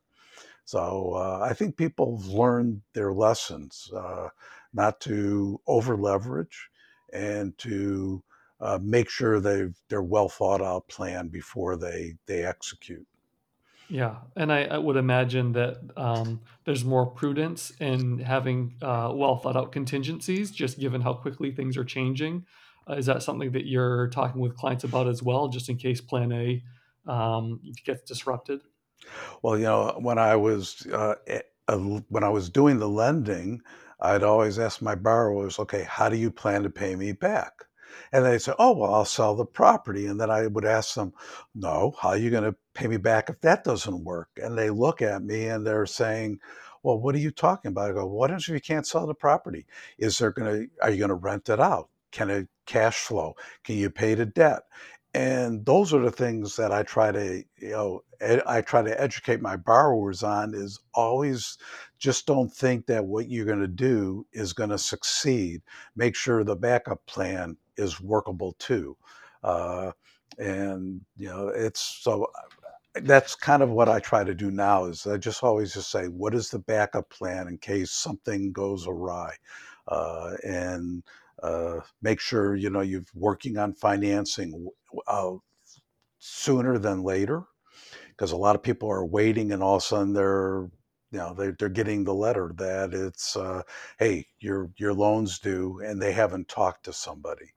so 0.71 1.13
uh, 1.13 1.39
i 1.49 1.53
think 1.53 1.77
people 1.77 2.17
have 2.17 2.27
learned 2.27 2.81
their 2.93 3.13
lessons 3.13 3.91
uh, 3.95 4.29
not 4.73 4.99
to 5.01 5.59
over 5.67 5.95
leverage 5.97 6.69
and 7.13 7.57
to 7.57 8.23
uh, 8.61 8.79
make 8.81 9.09
sure 9.09 9.39
they've 9.39 9.77
they're 9.89 10.03
well 10.03 10.29
thought 10.29 10.61
out 10.61 10.87
plan 10.87 11.27
before 11.27 11.75
they 11.75 12.15
they 12.27 12.43
execute 12.45 13.07
Yeah, 13.87 14.21
and 14.37 14.51
I 14.53 14.63
I 14.63 14.77
would 14.77 14.95
imagine 14.95 15.51
that, 15.53 15.77
um, 15.97 16.41
there's 16.63 16.85
more 16.85 17.07
prudence 17.11 17.71
in 17.81 18.19
having, 18.19 18.77
uh, 18.81 19.11
well 19.13 19.35
thought 19.37 19.57
out 19.57 19.71
contingencies 19.73 20.51
just 20.51 20.79
given 20.79 21.01
how 21.01 21.13
quickly 21.13 21.51
things 21.51 21.75
are 21.77 21.83
changing. 21.83 22.45
Uh, 22.89 22.93
is 22.95 23.05
that 23.07 23.21
something 23.21 23.51
that 23.51 23.65
you're 23.67 24.07
talking 24.09 24.39
with 24.41 24.55
clients 24.55 24.83
about 24.85 25.07
as 25.07 25.21
well, 25.21 25.49
just 25.49 25.67
in 25.69 25.77
case 25.77 25.99
plan 26.01 26.31
A, 26.31 26.63
um, 27.05 27.61
gets 27.83 28.03
disrupted? 28.03 28.61
Well, 29.41 29.57
you 29.57 29.63
know, 29.65 29.97
when 29.99 30.17
I 30.17 30.35
was, 30.35 30.85
uh, 30.93 31.15
eh, 31.27 31.41
when 32.09 32.23
I 32.23 32.29
was 32.29 32.49
doing 32.49 32.79
the 32.79 32.89
lending, 32.89 33.61
I'd 33.99 34.23
always 34.23 34.59
ask 34.59 34.81
my 34.81 34.95
borrowers, 34.95 35.59
"Okay, 35.59 35.83
how 35.83 36.09
do 36.09 36.17
you 36.17 36.31
plan 36.31 36.63
to 36.63 36.69
pay 36.69 36.95
me 36.95 37.11
back?" 37.11 37.53
And 38.11 38.25
they'd 38.25 38.39
say, 38.41 38.53
"Oh, 38.59 38.73
well, 38.77 38.93
I'll 38.93 39.05
sell 39.05 39.35
the 39.35 39.45
property." 39.45 40.05
And 40.07 40.19
then 40.19 40.29
I 40.31 40.47
would 40.47 40.65
ask 40.65 40.95
them, 40.95 41.13
"No, 41.55 41.93
how 42.01 42.09
are 42.09 42.17
you 42.17 42.29
gonna 42.31 42.55
pay 42.73 42.87
me 42.87 42.97
back 42.97 43.29
if 43.29 43.41
that 43.41 43.63
doesn't 43.63 44.03
work?" 44.03 44.29
And 44.41 44.57
they 44.57 44.69
look 44.69 45.01
at 45.01 45.23
me 45.23 45.47
and 45.47 45.65
they're 45.65 45.85
saying, 45.85 46.39
"Well, 46.83 46.99
what 46.99 47.15
are 47.15 47.19
you 47.19 47.31
talking 47.31 47.69
about?" 47.69 47.91
I 47.91 47.93
go, 47.93 48.05
"What 48.07 48.31
if 48.31 48.47
you 48.49 48.59
can't 48.61 48.87
sell 48.87 49.07
the 49.07 49.13
property? 49.15 49.65
Is 49.97 50.17
there 50.17 50.31
gonna 50.31 50.63
are 50.81 50.89
you 50.91 50.99
gonna 50.99 51.15
rent 51.15 51.49
it 51.49 51.59
out? 51.59 51.89
Can 52.11 52.29
it 52.29 52.47
cash 52.65 52.99
flow? 53.05 53.35
Can 53.63 53.75
you 53.77 53.89
pay 53.89 54.15
the 54.15 54.25
debt?" 54.25 54.63
And 55.13 55.65
those 55.65 55.93
are 55.93 55.99
the 56.01 56.11
things 56.11 56.55
that 56.55 56.71
I 56.71 56.83
try 56.83 57.11
to, 57.11 57.43
you 57.57 57.69
know, 57.69 58.03
ed 58.21 58.41
I 58.45 58.61
try 58.61 58.81
to 58.81 59.01
educate 59.01 59.41
my 59.41 59.57
borrowers 59.57 60.23
on 60.23 60.53
is 60.53 60.79
always 60.93 61.57
just 61.97 62.25
don't 62.27 62.51
think 62.53 62.85
that 62.87 63.05
what 63.05 63.29
you're 63.29 63.45
gonna 63.45 63.67
do 63.67 64.25
is 64.31 64.53
gonna 64.53 64.77
succeed. 64.77 65.61
Make 65.97 66.15
sure 66.15 66.43
the 66.43 66.55
backup 66.55 67.05
plan 67.07 67.57
is 67.77 67.99
workable 67.99 68.53
too. 68.53 68.95
Uh, 69.43 69.91
and, 70.39 71.01
you 71.17 71.27
know, 71.27 71.49
it's 71.49 71.81
so 71.81 72.23
uh, 72.95 73.01
that's 73.03 73.35
kind 73.35 73.63
of 73.63 73.69
what 73.69 73.89
I 73.89 73.99
try 73.99 74.23
to 74.23 74.33
do 74.33 74.51
now 74.51 74.85
is 74.85 75.07
I 75.07 75.17
just 75.17 75.43
always 75.43 75.73
just 75.73 75.91
say, 75.91 76.07
"What 76.07 76.35
is 76.35 76.49
the 76.49 76.59
backup 76.59 77.09
plan 77.09 77.47
in 77.47 77.57
case 77.57 77.91
something 77.91 78.51
goes 78.51 78.87
awry?" 78.87 79.35
Uh, 79.87 80.35
and, 80.43 81.03
uh, 81.43 81.79
make 82.01 82.19
sure, 82.19 82.55
you 82.55 82.69
know, 82.69 82.81
you're 82.81 83.05
working 83.15 83.57
on 83.57 83.73
financing 83.73 84.67
uh, 85.07 85.35
sooner 86.19 86.77
than 86.77 87.03
later 87.03 87.43
because 88.09 88.31
a 88.31 88.37
lot 88.37 88.55
of 88.55 88.63
people 88.63 88.89
are 88.89 89.05
waiting 89.05 89.51
and 89.51 89.63
all 89.63 89.75
of 89.77 89.83
a 89.83 89.85
sudden 89.85 90.13
they're, 90.13 90.69
you 91.11 91.19
know, 91.19 91.33
they're 91.33 91.53
they're 91.59 91.69
getting 91.69 92.03
the 92.05 92.13
letter 92.13 92.51
that 92.57 92.93
it's, 92.93 93.35
uh, 93.37 93.63
"Hey, 93.99 94.27
your 94.39 94.71
your 94.77 94.93
loan's 94.93 95.39
due," 95.39 95.79
and 95.81 96.01
they 96.01 96.13
haven't 96.13 96.49
talked 96.49 96.85
to 96.85 96.93
somebody. 96.93 97.53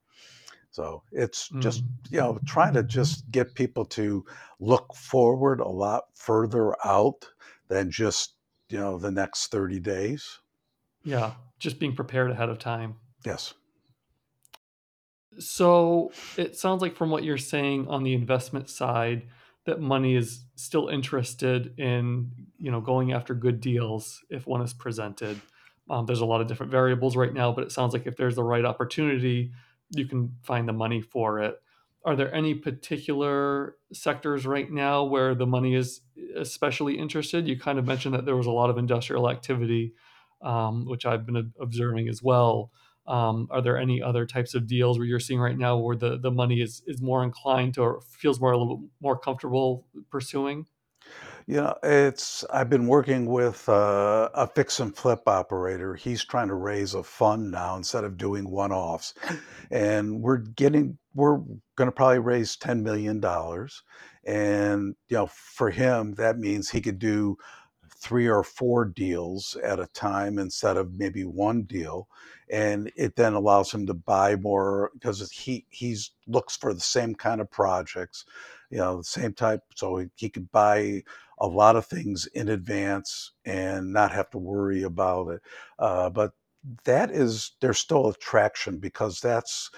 So, 0.70 1.04
it's 1.12 1.50
just, 1.60 1.84
Mm. 1.84 2.10
you 2.10 2.18
know, 2.20 2.38
trying 2.46 2.74
to 2.74 2.82
just 2.82 3.30
get 3.30 3.54
people 3.54 3.84
to 3.86 4.24
look 4.60 4.94
forward 4.94 5.60
a 5.60 5.68
lot 5.68 6.04
further 6.16 6.74
out 6.86 7.28
than 7.68 7.90
just, 7.90 8.36
you 8.70 8.78
know, 8.78 8.98
the 8.98 9.10
next 9.12 9.48
30 9.50 9.80
days. 9.80 10.40
Yeah, 11.04 11.36
just 11.60 11.78
being 11.78 11.94
prepared 11.94 12.30
ahead 12.32 12.48
of 12.48 12.58
time. 12.58 12.98
Yes. 13.24 13.54
So, 15.38 16.12
it 16.36 16.56
sounds 16.56 16.82
like 16.82 16.96
from 16.96 17.10
what 17.10 17.24
you're 17.24 17.38
saying 17.38 17.88
on 17.88 18.02
the 18.02 18.14
investment 18.14 18.68
side, 18.68 19.26
that 19.66 19.80
money 19.80 20.14
is 20.14 20.44
still 20.56 20.88
interested 20.88 21.78
in, 21.78 22.30
you 22.58 22.70
know, 22.70 22.80
going 22.80 23.12
after 23.12 23.34
good 23.34 23.60
deals 23.60 24.22
if 24.30 24.46
one 24.46 24.60
is 24.62 24.74
presented. 24.74 25.40
Um, 25.88 26.06
there's 26.06 26.20
a 26.20 26.26
lot 26.26 26.40
of 26.40 26.46
different 26.46 26.72
variables 26.72 27.16
right 27.16 27.32
now, 27.32 27.52
but 27.52 27.64
it 27.64 27.72
sounds 27.72 27.92
like 27.92 28.06
if 28.06 28.16
there's 28.16 28.36
the 28.36 28.44
right 28.44 28.64
opportunity, 28.64 29.52
you 29.90 30.06
can 30.06 30.36
find 30.42 30.68
the 30.68 30.72
money 30.72 31.00
for 31.00 31.40
it. 31.40 31.60
Are 32.04 32.16
there 32.16 32.34
any 32.34 32.54
particular 32.54 33.76
sectors 33.92 34.46
right 34.46 34.70
now 34.70 35.04
where 35.04 35.34
the 35.34 35.46
money 35.46 35.74
is 35.74 36.02
especially 36.36 36.98
interested? 36.98 37.48
You 37.48 37.58
kind 37.58 37.78
of 37.78 37.86
mentioned 37.86 38.14
that 38.14 38.26
there 38.26 38.36
was 38.36 38.46
a 38.46 38.50
lot 38.50 38.68
of 38.68 38.76
industrial 38.76 39.30
activity, 39.30 39.94
um, 40.42 40.84
which 40.86 41.06
I've 41.06 41.24
been 41.24 41.52
observing 41.58 42.08
as 42.08 42.22
well. 42.22 42.70
Um, 43.06 43.48
are 43.50 43.60
there 43.62 43.76
any 43.78 44.02
other 44.02 44.26
types 44.26 44.54
of 44.54 44.66
deals 44.66 44.98
where 44.98 45.06
you're 45.06 45.20
seeing 45.20 45.40
right 45.40 45.58
now 45.58 45.76
where 45.78 45.96
the 45.96 46.18
the 46.18 46.30
money 46.30 46.60
is 46.62 46.82
is 46.86 47.02
more 47.02 47.22
inclined 47.22 47.74
to 47.74 47.82
or 47.82 48.00
feels 48.02 48.40
more 48.40 48.52
a 48.52 48.58
little 48.58 48.76
bit 48.78 48.90
more 49.00 49.18
comfortable 49.18 49.86
pursuing? 50.10 50.66
Yeah, 51.46 51.74
it's 51.82 52.42
I've 52.50 52.70
been 52.70 52.86
working 52.86 53.26
with, 53.26 53.68
uh, 53.68 54.30
a 54.34 54.46
fix 54.46 54.80
and 54.80 54.96
flip 54.96 55.22
operator. 55.28 55.94
He's 55.94 56.24
trying 56.24 56.48
to 56.48 56.54
raise 56.54 56.94
a 56.94 57.02
fund 57.02 57.50
now 57.50 57.76
instead 57.76 58.04
of 58.04 58.16
doing 58.16 58.48
one-offs, 58.50 59.12
and 59.70 60.22
we're 60.22 60.38
getting 60.38 60.98
we're 61.14 61.40
gonna 61.76 61.92
probably 61.92 62.18
raise 62.18 62.56
$10,000,000, 62.56 63.82
and, 64.24 64.96
you 65.08 65.16
know, 65.16 65.26
for 65.28 65.70
him, 65.70 66.14
that 66.14 66.38
means 66.38 66.70
he 66.70 66.80
could 66.80 66.98
do 66.98 67.36
3 68.04 68.28
or 68.28 68.42
4 68.44 68.84
deals 68.84 69.56
at 69.64 69.80
a 69.80 69.86
time 69.88 70.38
instead 70.38 70.76
of 70.76 70.92
maybe 70.94 71.24
1 71.24 71.62
deal, 71.62 72.06
and 72.50 72.92
it 72.96 73.16
then 73.16 73.32
allows 73.32 73.72
him 73.72 73.86
to 73.86 73.94
buy 73.94 74.36
more 74.36 74.90
because 74.94 75.30
he 75.32 75.64
he's 75.70 76.12
looks 76.26 76.56
for 76.56 76.74
the 76.74 76.80
same 76.80 77.14
kind 77.14 77.40
of 77.40 77.50
projects, 77.50 78.26
you 78.70 78.78
know, 78.78 78.98
the 78.98 79.04
same 79.04 79.32
type 79.32 79.62
so 79.74 79.96
he 79.96 80.06
he 80.16 80.28
could 80.28 80.50
buy 80.52 81.02
a 81.40 81.46
lot 81.46 81.76
of 81.76 81.86
things 81.86 82.26
in 82.34 82.50
advance 82.50 83.32
and 83.44 83.92
not 83.92 84.12
have 84.12 84.30
to 84.30 84.38
worry 84.38 84.82
about 84.84 85.28
it. 85.28 85.42
Uh, 85.78 86.10
but 86.10 86.32
that 86.84 87.10
is 87.10 87.52
there's 87.60 87.78
still 87.78 88.08
attraction 88.08 88.78
because 88.78 89.20
that's 89.20 89.70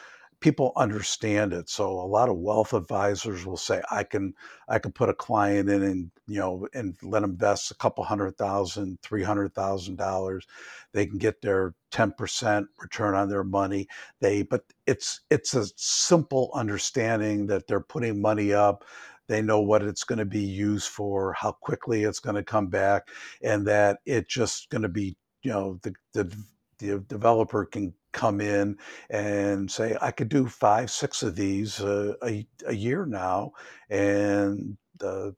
people 0.46 0.72
understand 0.76 1.52
it. 1.52 1.68
So 1.70 1.86
a 1.90 2.06
lot 2.16 2.28
of 2.30 2.36
wealth 2.38 2.72
advisors 2.74 3.44
will 3.46 3.56
say, 3.56 3.82
"I 3.90 4.04
can 4.04 4.34
I 4.68 4.78
can 4.78 4.92
put 4.92 5.08
a 5.10 5.14
client 5.14 5.68
in 5.70 5.82
and, 5.82 6.10
you 6.28 6.38
know, 6.40 6.68
and 6.74 6.96
let 7.02 7.22
'em 7.24 7.30
invest 7.32 7.70
a 7.72 7.74
couple 7.76 8.04
100,000, 8.04 8.98
$300,000. 9.02 10.46
They 10.94 11.06
can 11.06 11.18
get 11.18 11.42
their 11.42 11.74
10% 11.90 12.68
return 12.78 13.14
on 13.16 13.28
their 13.28 13.44
money. 13.44 13.88
They" 14.20 14.42
but 14.42 14.62
it's 14.86 15.20
it's 15.30 15.54
a 15.54 15.66
simple 15.76 16.50
understanding 16.54 17.46
that 17.48 17.66
they're 17.68 17.80
putting 17.94 18.20
money 18.22 18.52
up. 18.52 18.84
They 19.28 19.42
know 19.42 19.60
what 19.60 19.82
it's 19.82 20.04
gonna 20.04 20.24
be 20.26 20.40
used 20.42 20.88
for, 20.88 21.32
how 21.34 21.52
quickly 21.52 22.04
it's 22.04 22.20
gonna 22.20 22.44
come 22.44 22.68
back, 22.68 23.08
and 23.42 23.66
that 23.66 23.98
it 24.06 24.28
just 24.28 24.70
gonna 24.70 24.88
be, 24.88 25.16
you 25.42 25.50
know, 25.52 25.78
the 25.82 25.94
the 26.14 26.24
the 26.78 27.00
developer 27.08 27.64
can 27.64 27.94
come 28.16 28.40
in 28.42 28.78
and 29.10 29.70
say, 29.70 29.96
"I 30.02 30.12
could 30.12 30.30
do 30.30 30.48
5, 30.48 30.90
6 30.90 31.22
of 31.24 31.36
these 31.36 31.80
a 31.80 32.16
a 32.24 32.48
a 32.66 32.74
year 32.74 33.06
now, 33.06 33.52
and, 33.90 34.78
uh, 35.02 35.32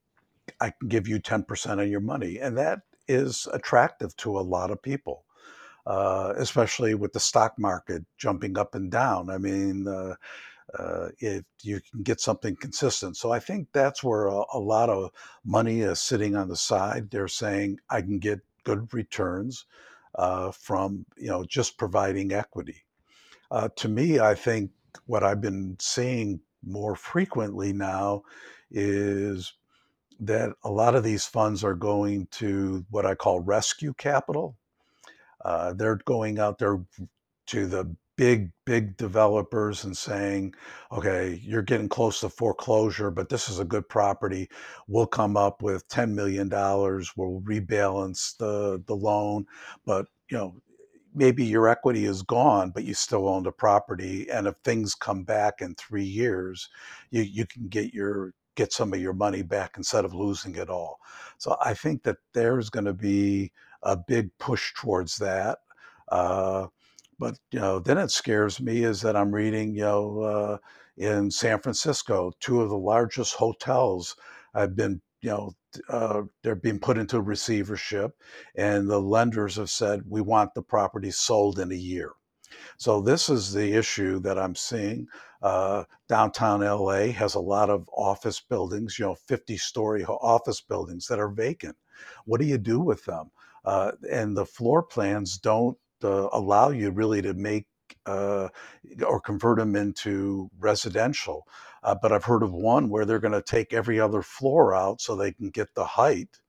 I 0.61 0.71
can 0.73 0.89
give 0.89 1.09
you 1.09 1.21
10% 1.21 1.81
of 1.83 1.89
your 1.89 2.01
money." 2.03 2.39
And 2.41 2.59
that 2.59 2.81
is 3.09 3.49
attractive 3.55 4.17
to 4.19 4.39
a 4.39 4.43
lot 4.57 4.71
of 4.73 4.83
people, 4.83 5.25
uh, 5.87 6.35
especially 6.39 6.95
with 6.97 7.13
the 7.15 7.21
stock 7.21 7.55
market 7.59 8.05
jumping 8.19 8.59
up 8.59 8.75
and 8.77 8.91
down. 8.93 9.31
I 9.31 9.39
mean, 9.39 9.89
uh, 9.89 10.17
uh, 10.79 11.09
if 11.21 11.45
you 11.63 11.81
can 11.93 12.03
get 12.03 12.21
something 12.21 12.57
consistent. 12.57 13.17
So 13.17 13.33
I 13.33 13.41
think 13.41 13.69
that's 13.73 14.05
where 14.05 14.27
a 14.27 14.43
a 14.55 14.59
lot 14.61 14.91
of 14.91 15.11
money 15.45 15.81
is 15.81 16.01
sitting 16.01 16.37
on 16.37 16.49
the 16.49 16.57
side. 16.57 17.11
They're 17.11 17.29
saying, 17.29 17.79
"I 17.91 18.03
can 18.03 18.19
get 18.19 18.41
good 18.65 18.93
returns, 18.95 19.67
uh, 20.19 20.51
from, 20.53 21.07
you 21.17 21.29
know, 21.29 21.45
just 21.45 21.79
providing 21.79 22.33
equity." 22.33 22.85
Uh, 23.51 23.69
to 23.77 23.89
me, 23.89 24.21
I 24.21 24.35
think 24.35 24.71
what 25.07 25.25
I've 25.25 25.41
been 25.41 25.77
seeing 25.81 26.41
more 26.63 26.95
frequently 26.95 27.73
now 27.73 28.23
is 28.71 29.55
that 30.21 30.51
a 30.65 30.71
lot 30.71 30.95
of 30.95 31.05
these 31.05 31.25
funds 31.25 31.65
are 31.65 31.75
going 31.75 32.27
to 32.33 32.85
what 32.91 33.07
I 33.07 33.15
call 33.15 33.41
rescue 33.41 33.95
capital. 33.95 34.57
Uh, 35.45 35.73
they're 35.73 36.01
going 36.05 36.39
out 36.39 36.59
there 36.59 36.81
to 37.47 37.67
the 37.67 37.97
big, 38.19 38.53
big 38.67 38.99
developers 38.99 39.85
and 39.85 39.97
saying, 39.97 40.55
"Okay, 40.93 41.41
you're 41.45 41.63
getting 41.63 41.89
close 41.91 42.21
to 42.23 42.31
foreclosure, 42.31 43.11
but 43.13 43.31
this 43.31 43.49
is 43.51 43.61
a 43.61 43.67
good 43.67 43.89
property. 43.89 44.51
We'll 44.89 45.07
come 45.09 45.39
up 45.39 45.63
with 45.63 45.89
$10,000,000. 45.89 47.13
We'll 47.17 47.43
rebalance 47.43 48.37
the 48.39 48.85
the 48.87 48.97
loan, 48.97 49.47
but, 49.87 50.09
you 50.31 50.39
know, 50.39 50.57
maybe 51.15 51.45
your 51.45 51.69
equity 51.69 52.05
is 52.07 52.23
gone, 52.23 52.71
but 52.71 52.85
you 52.85 52.95
still 52.95 53.29
own 53.29 53.45
the 53.45 53.53
property, 53.53 54.31
and 54.31 54.47
if 54.47 54.55
things 54.65 54.95
come 54.95 55.25
back 55.25 55.61
in 55.63 55.75
3 55.77 56.05
years, 56.05 56.69
you 57.11 57.23
you 57.23 57.47
can 57.47 57.69
get 57.69 57.95
your 57.95 58.35
get 58.57 58.73
some 58.73 58.93
of 58.93 59.01
your 59.01 59.15
money 59.15 59.43
back 59.43 59.75
instead 59.77 60.05
of 60.05 60.15
losing 60.15 60.57
it 60.57 60.69
all." 60.71 60.99
So 61.39 61.57
I 61.65 61.75
think 61.75 62.03
that 62.05 62.19
there's 62.35 62.71
gonna 62.71 62.95
be 62.95 63.53
a 63.83 63.97
big 63.97 64.31
push 64.39 64.75
towards 64.75 65.19
that. 65.19 65.61
Uh, 66.09 66.69
but, 67.19 67.39
you 67.51 67.61
know, 67.61 67.79
then 67.79 67.99
it 67.99 68.11
scares 68.11 68.61
me 68.61 68.85
is 68.85 69.01
that 69.03 69.17
I'm 69.17 69.35
reading, 69.35 69.75
you 69.75 69.83
know, 69.83 70.21
uh, 70.23 70.59
in 70.97 71.31
San 71.31 71.61
Francisco, 71.61 72.33
2 72.41 72.61
of 72.63 72.71
the 72.71 72.77
largest 72.79 73.35
hotels 73.35 74.17
have 74.55 74.75
been, 74.77 75.01
you 75.21 75.31
know, 75.31 75.53
uh, 75.89 76.23
they're 76.43 76.55
being 76.55 76.81
put 76.81 76.99
into 76.99 77.21
receivership, 77.21 78.13
and 78.57 78.89
the 78.89 79.01
lenders 79.01 79.57
have 79.57 79.71
said, 79.71 80.03
"We 80.09 80.21
want 80.21 80.55
the 80.55 80.63
property 80.63 81.11
sold 81.11 81.59
in 81.59 81.71
a 81.73 81.75
year." 81.77 82.13
So 82.79 83.01
this 83.01 83.29
is 83.29 83.53
the 83.53 83.73
issue 83.75 84.21
that 84.21 84.39
I'm 84.39 84.55
seeing. 84.55 85.07
Uh, 85.43 85.85
downtown 86.09 86.63
LA 86.63 87.13
has 87.13 87.35
a 87.35 87.41
lot 87.41 87.71
of 87.71 87.89
office 87.93 88.41
buildings, 88.41 88.99
you 88.99 89.05
know, 89.07 89.15
50 89.15 89.57
story 89.59 90.05
office 90.05 90.61
buildings 90.61 91.07
that 91.09 91.19
are 91.21 91.29
vacant. 91.29 91.77
What 92.25 92.41
do 92.41 92.47
you 92.47 92.59
do 92.59 92.81
with 92.81 93.05
them? 93.05 93.31
Uh, 93.65 93.93
and 94.11 94.37
the 94.37 94.47
floor 94.47 94.83
plans 94.83 95.39
don't 95.39 95.77
uh, 96.05 96.29
allow 96.33 96.71
you 96.71 96.91
really 96.91 97.23
to 97.23 97.35
make 97.35 97.67
uh, 98.07 98.49
or 99.07 99.21
convert 99.21 99.59
them 99.59 99.77
into 99.77 100.51
residential. 100.59 101.47
Uh, 101.83 101.95
but 102.01 102.13
I've 102.13 102.25
heard 102.25 102.43
of 102.43 102.53
one 102.53 102.89
where 102.89 103.05
they're 103.05 103.19
going 103.19 103.33
to 103.33 103.43
take 103.43 103.73
every 103.73 104.01
other 104.01 104.23
floor 104.23 104.75
out 104.75 105.01
so 105.01 105.15
they 105.15 105.33
can 105.33 105.51
get 105.51 105.75
the 105.75 105.85
height 105.85 106.41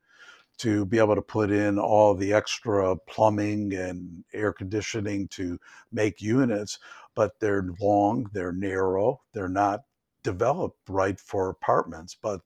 to 0.59 0.85
be 0.85 0.99
able 0.99 1.15
to 1.15 1.21
put 1.21 1.51
in 1.51 1.79
all 1.79 2.13
the 2.13 2.33
extra 2.33 2.95
plumbing 3.07 3.73
and 3.73 4.25
air 4.33 4.51
conditioning 4.51 5.27
to 5.29 5.57
make 5.91 6.21
units, 6.21 6.79
but 7.15 7.39
they're 7.39 7.69
long, 7.79 8.29
they're 8.33 8.51
narrow, 8.51 9.21
they're 9.33 9.47
not 9.47 9.81
developed 10.21 10.77
right 10.89 11.19
for 11.19 11.49
apartments. 11.49 12.17
But 12.21 12.41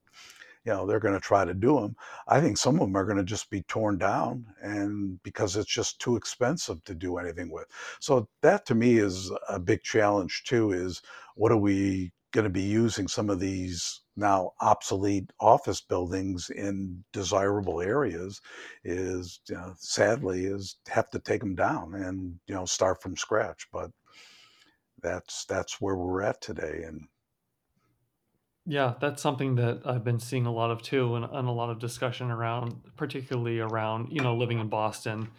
you 0.66 0.72
know 0.72 0.86
they're 0.86 1.00
going 1.00 1.14
to 1.14 1.20
try 1.20 1.46
to 1.46 1.54
do 1.54 1.80
them 1.80 1.96
i 2.28 2.40
think 2.40 2.58
some 2.58 2.76
of 2.76 2.82
them 2.82 2.96
are 2.96 3.06
going 3.06 3.18
to 3.18 3.24
just 3.24 3.50
be 3.50 3.62
torn 3.64 3.98
down 3.98 4.46
and 4.62 5.22
because 5.24 5.56
it's 5.56 5.72
just 5.72 6.00
too 6.00 6.16
expensive 6.16 6.84
to 6.86 6.96
do 6.96 7.18
anything 7.18 7.52
with. 7.52 7.66
So 8.00 8.28
that 8.42 8.66
to 8.68 8.76
me 8.76 8.98
is 8.98 9.32
a 9.50 9.60
big 9.60 9.84
challenge 9.84 10.44
too 10.46 10.72
is 10.72 11.02
what 11.36 11.52
are 11.52 11.58
we 11.58 12.12
going 12.32 12.46
to 12.46 12.50
be 12.50 12.62
using 12.62 13.08
some 13.08 13.30
of 13.30 13.40
these 13.40 14.02
now 14.16 14.52
obsolete 14.62 15.32
office 15.40 15.82
buildings 15.82 16.50
in 16.50 17.04
desirable 17.14 17.82
areas 17.82 18.42
is 18.84 19.40
you 19.50 19.56
know, 19.56 19.74
sadly 19.78 20.46
is 20.46 20.78
have 20.88 21.10
to 21.12 21.20
take 21.20 21.40
them 21.42 21.56
down 21.56 21.94
and 21.96 22.40
you 22.48 22.56
know 22.56 22.66
start 22.66 23.02
from 23.02 23.16
scratch. 23.18 23.68
But 23.72 23.92
that's 25.02 25.46
that's 25.46 25.82
where 25.82 25.96
we're 25.96 26.22
at 26.22 26.42
today 26.42 26.84
and 26.88 27.02
Yeah, 28.66 28.94
that's 29.02 29.22
something 29.22 29.56
that 29.56 29.82
I've 29.86 30.06
been 30.06 30.20
seeing 30.20 30.46
a 30.46 30.52
lot 30.52 30.72
of 30.72 30.82
too, 30.82 31.16
and, 31.16 31.26
and 31.26 31.48
a 31.48 31.52
lot 31.52 31.70
of 31.70 31.80
discussion 31.80 32.32
around, 32.32 32.76
particularly 32.96 33.60
around, 33.60 34.08
you 34.10 34.22
know, 34.22 34.36
living 34.36 34.60
in 34.60 34.70
Boston 34.70 35.30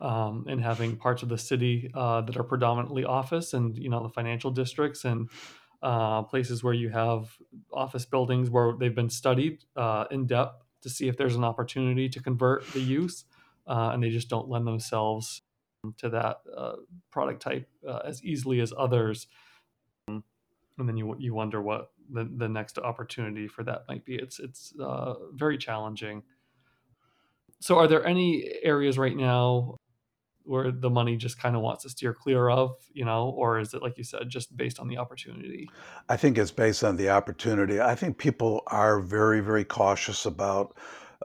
um, 0.00 0.46
and 0.48 0.62
having 0.62 0.96
parts 0.96 1.24
of 1.24 1.28
the 1.28 1.38
city 1.38 1.90
uh, 1.94 2.20
that 2.20 2.36
are 2.36 2.44
predominantly 2.44 3.04
office 3.04 3.52
and, 3.52 3.76
you 3.76 3.88
know, 3.88 4.00
the 4.04 4.08
financial 4.08 4.52
districts 4.52 5.04
and 5.04 5.28
uh, 5.82 6.22
places 6.22 6.62
where 6.62 6.74
you 6.74 6.88
have 6.88 7.36
office 7.72 8.04
buildings 8.06 8.48
where 8.48 8.74
they've 8.78 8.94
been 8.94 9.10
studied 9.10 9.64
uh, 9.74 10.04
in 10.12 10.26
depth 10.26 10.62
to 10.82 10.88
see 10.88 11.08
if 11.08 11.16
there's 11.16 11.34
an 11.34 11.42
opportunity 11.42 12.08
to 12.08 12.22
convert 12.22 12.64
the 12.72 12.80
use, 12.80 13.24
uh, 13.66 13.90
and 13.92 14.04
they 14.04 14.10
just 14.10 14.28
don't 14.28 14.48
lend 14.48 14.68
themselves 14.68 15.42
to 15.96 16.08
that 16.08 16.42
uh, 16.56 16.74
product 17.10 17.42
type 17.42 17.68
uh, 17.88 18.00
as 18.04 18.22
easily 18.22 18.60
as 18.60 18.72
others. 18.78 19.26
And 20.06 20.88
then 20.88 20.96
you 20.96 21.16
you 21.18 21.34
wonder 21.34 21.60
what 21.60 21.90
the, 22.12 22.30
the 22.36 22.48
next 22.48 22.78
opportunity 22.78 23.48
for 23.48 23.62
that 23.64 23.82
might 23.88 24.04
be. 24.04 24.14
It's 24.16 24.38
it's 24.38 24.72
uh, 24.80 25.14
very 25.32 25.58
challenging. 25.58 26.22
So, 27.60 27.76
are 27.78 27.88
there 27.88 28.04
any 28.06 28.50
areas 28.62 28.98
right 28.98 29.16
now 29.16 29.76
where 30.48 30.72
the 30.72 30.88
money 30.88 31.16
just 31.16 31.38
kind 31.38 31.54
of 31.54 31.62
wants 31.62 31.82
to 31.82 31.90
steer 31.90 32.14
clear 32.14 32.48
of, 32.48 32.74
you 32.92 33.04
know, 33.04 33.28
or 33.28 33.60
is 33.60 33.74
it 33.74 33.82
like 33.82 33.98
you 33.98 34.04
said, 34.04 34.28
just 34.28 34.56
based 34.56 34.80
on 34.80 34.88
the 34.88 34.96
opportunity? 34.96 35.68
I 36.08 36.16
think 36.16 36.38
it's 36.38 36.50
based 36.50 36.82
on 36.82 36.96
the 36.96 37.10
opportunity. 37.10 37.80
I 37.80 37.94
think 37.94 38.16
people 38.16 38.62
are 38.68 39.00
very, 39.00 39.40
very 39.40 39.64
cautious 39.64 40.24
about 40.24 40.76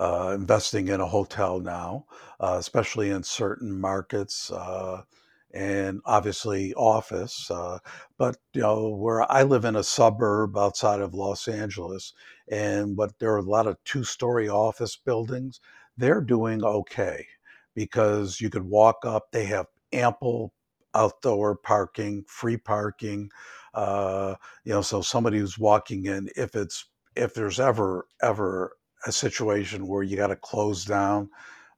uh, 0.02 0.34
investing 0.36 0.90
in 0.90 1.00
a 1.00 1.08
hotel 1.08 1.60
now, 1.60 2.06
uh, 2.42 2.58
especially 2.60 3.12
in 3.12 3.24
certain 3.24 3.80
markets. 3.80 4.52
Uh, 4.52 5.04
and 5.54 6.02
obviously 6.06 6.74
office. 6.76 7.50
Uh, 7.52 7.80
but 8.18 8.38
you 8.54 8.62
know, 8.62 8.90
where 8.90 9.30
I 9.32 9.44
live 9.44 9.66
in 9.66 9.76
a 9.76 9.84
suburb 9.84 10.58
outside 10.58 11.00
of 11.02 11.14
Los 11.14 11.48
Angeles, 11.48 12.14
and 12.50 12.96
but 12.96 13.20
there 13.20 13.34
are 13.34 13.38
a 13.38 13.42
lot 13.42 13.68
of 13.68 13.78
two-story 13.86 14.50
office 14.50 14.96
buildings. 14.96 15.60
They're 15.98 16.22
doing 16.22 16.64
okay 16.64 17.28
because 17.76 18.42
you 18.42 18.50
could 18.50 18.64
walk 18.66 19.00
up. 19.06 19.32
They 19.32 19.46
have 19.46 19.68
ample 19.92 20.54
outdoor 20.96 21.56
parking, 21.56 22.24
free 22.28 22.58
parking. 22.58 23.30
Uh, 23.74 24.36
you 24.64 24.74
know, 24.74 24.82
so 24.82 25.02
somebody 25.02 25.40
who's 25.40 25.58
walking 25.58 26.06
in, 26.06 26.30
if 26.36 26.56
it's 26.56 26.86
if 27.16 27.34
there's 27.34 27.60
ever 27.60 28.08
ever 28.22 28.76
a 29.06 29.12
situation 29.12 29.88
where 29.88 30.04
you 30.04 30.16
got 30.16 30.28
to 30.28 30.36
close 30.36 30.86
down 30.86 31.30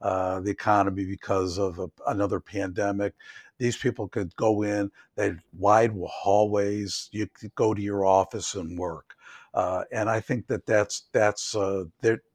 uh, 0.02 0.40
the 0.42 0.52
economy 0.52 1.06
because 1.06 1.58
of 1.58 1.80
a, 1.80 1.88
another 2.08 2.40
pandemic. 2.40 3.14
These 3.58 3.78
people 3.78 4.08
could 4.08 4.36
go 4.36 4.64
in, 4.64 4.92
they 5.16 5.26
had 5.26 5.40
wide 5.58 5.92
hallways. 6.08 7.10
You 7.12 7.28
could 7.28 7.56
go 7.56 7.74
to 7.74 7.82
your 7.82 8.06
office 8.06 8.56
and 8.56 8.78
work. 8.78 9.16
Uh, 9.54 9.84
and 9.92 10.10
I 10.10 10.20
think 10.20 10.48
that 10.48 10.66
that's 10.66 11.04
that's 11.14 11.56
uh, 11.56 11.86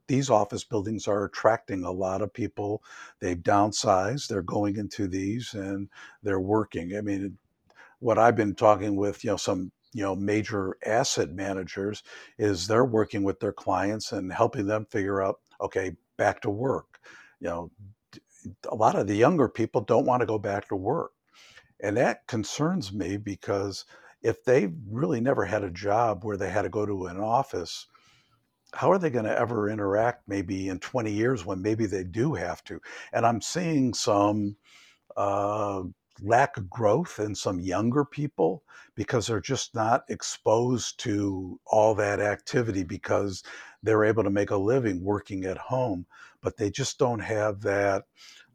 these 0.07 0.31
office 0.31 0.65
buildings 0.65 1.07
are 1.07 1.25
attracting 1.25 1.85
a 1.85 1.91
lot 1.91 2.23
of 2.23 2.33
people. 2.33 2.83
They've 3.21 3.37
downsized. 3.37 4.29
They're 4.29 4.43
going 4.43 4.77
into 4.77 5.07
these 5.07 5.55
and 5.55 5.89
they're 6.23 6.41
working. 6.41 6.97
I 6.97 7.03
mean, 7.03 7.37
what 8.01 8.19
I've 8.19 8.37
been 8.37 8.55
talking 8.55 8.97
with, 8.97 9.23
you 9.23 9.31
know, 9.31 9.37
some 9.37 9.71
you 9.93 10.03
know 10.03 10.15
major 10.15 10.77
asset 10.87 11.31
managers 11.31 12.03
is 12.39 12.67
they're 12.67 12.85
working 12.85 13.23
with 13.23 13.41
their 13.41 13.53
clients 13.53 14.13
and 14.13 14.33
helping 14.33 14.67
them 14.67 14.87
figure 14.87 15.23
out 15.23 15.41
okay 15.61 15.97
back 16.17 16.41
to 16.43 16.51
work 16.51 17.01
you 17.41 17.49
know 17.49 17.71
a 18.68 18.74
lot 18.74 18.96
of 18.96 19.07
the 19.07 19.16
younger 19.16 19.48
people 19.48 19.81
don't 19.81 20.07
want 20.07 20.20
to 20.20 20.26
go 20.26 20.38
back 20.38 20.68
to 20.68 20.76
work. 20.76 21.12
And 21.83 21.96
that 21.96 22.26
concerns 22.26 22.92
me 22.92 23.16
because 23.16 23.85
if 24.22 24.44
they 24.44 24.70
really 24.88 25.20
never 25.20 25.44
had 25.44 25.64
a 25.64 25.70
job 25.70 26.24
where 26.24 26.37
they 26.37 26.50
had 26.50 26.62
to 26.62 26.68
go 26.68 26.85
to 26.85 27.07
an 27.07 27.18
office, 27.18 27.87
how 28.74 28.92
are 28.92 28.98
they 28.98 29.11
going 29.11 29.24
to 29.24 29.38
ever 29.38 29.68
interact 29.68 30.29
maybe 30.29 30.68
in 30.68 30.79
20 30.79 31.11
years 31.11 31.44
when 31.44 31.62
maybe 31.62 31.87
they 31.87 32.05
do 32.05 32.35
have 32.35 32.62
to? 32.64 32.81
And 33.12 33.26
I'm 33.26 33.40
seeing 33.40 33.94
some 33.94 34.57
uh, 35.16 35.83
lack 36.22 36.57
of 36.57 36.68
growth 36.68 37.18
in 37.18 37.35
some 37.35 37.61
younger 37.61 38.05
people 38.05 38.62
because 38.94 39.26
they're 39.26 39.40
just 39.40 39.74
not 39.74 40.05
exposed 40.09 41.00
to 41.00 41.59
all 41.66 41.94
that 41.94 42.20
activity 42.20 42.85
because 42.85 43.42
they're 43.83 44.05
able 44.05 44.22
to 44.22 44.31
make 44.31 44.50
a 44.50 44.57
living 44.57 45.03
working 45.03 45.44
at 45.44 45.57
home, 45.57 46.07
but 46.42 46.57
they 46.57 46.70
just 46.70 46.98
don't 46.98 47.20
have 47.20 47.61
that 47.62 48.05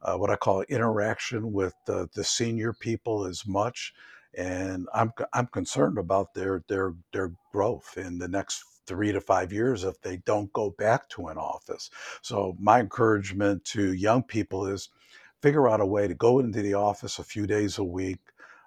uh, 0.01 0.15
what 0.17 0.29
I 0.29 0.35
call 0.35 0.61
interaction 0.63 1.51
with 1.51 1.73
the, 1.85 2.07
the 2.13 2.23
senior 2.23 2.73
people 2.73 3.25
as 3.25 3.45
much. 3.47 3.93
And 4.37 4.87
I'm 4.93 5.13
I'm 5.33 5.47
concerned 5.47 5.97
about 5.97 6.33
their 6.33 6.63
their 6.67 6.93
their 7.13 7.31
growth 7.51 7.97
in 7.97 8.19
the 8.19 8.27
next 8.27 8.63
three 8.85 9.11
to 9.11 9.21
five 9.21 9.51
years 9.51 9.83
if 9.83 9.99
they 10.01 10.17
don't 10.17 10.51
go 10.53 10.71
back 10.77 11.09
to 11.09 11.27
an 11.27 11.37
office. 11.37 11.89
So 12.21 12.55
my 12.59 12.81
encouragement 12.81 13.65
to 13.65 13.93
young 13.93 14.23
people 14.23 14.67
is 14.67 14.89
figure 15.41 15.69
out 15.69 15.81
a 15.81 15.85
way 15.85 16.07
to 16.07 16.13
go 16.13 16.39
into 16.39 16.61
the 16.61 16.73
office 16.73 17.17
a 17.17 17.23
few 17.23 17.47
days 17.47 17.77
a 17.77 17.83
week 17.83 18.19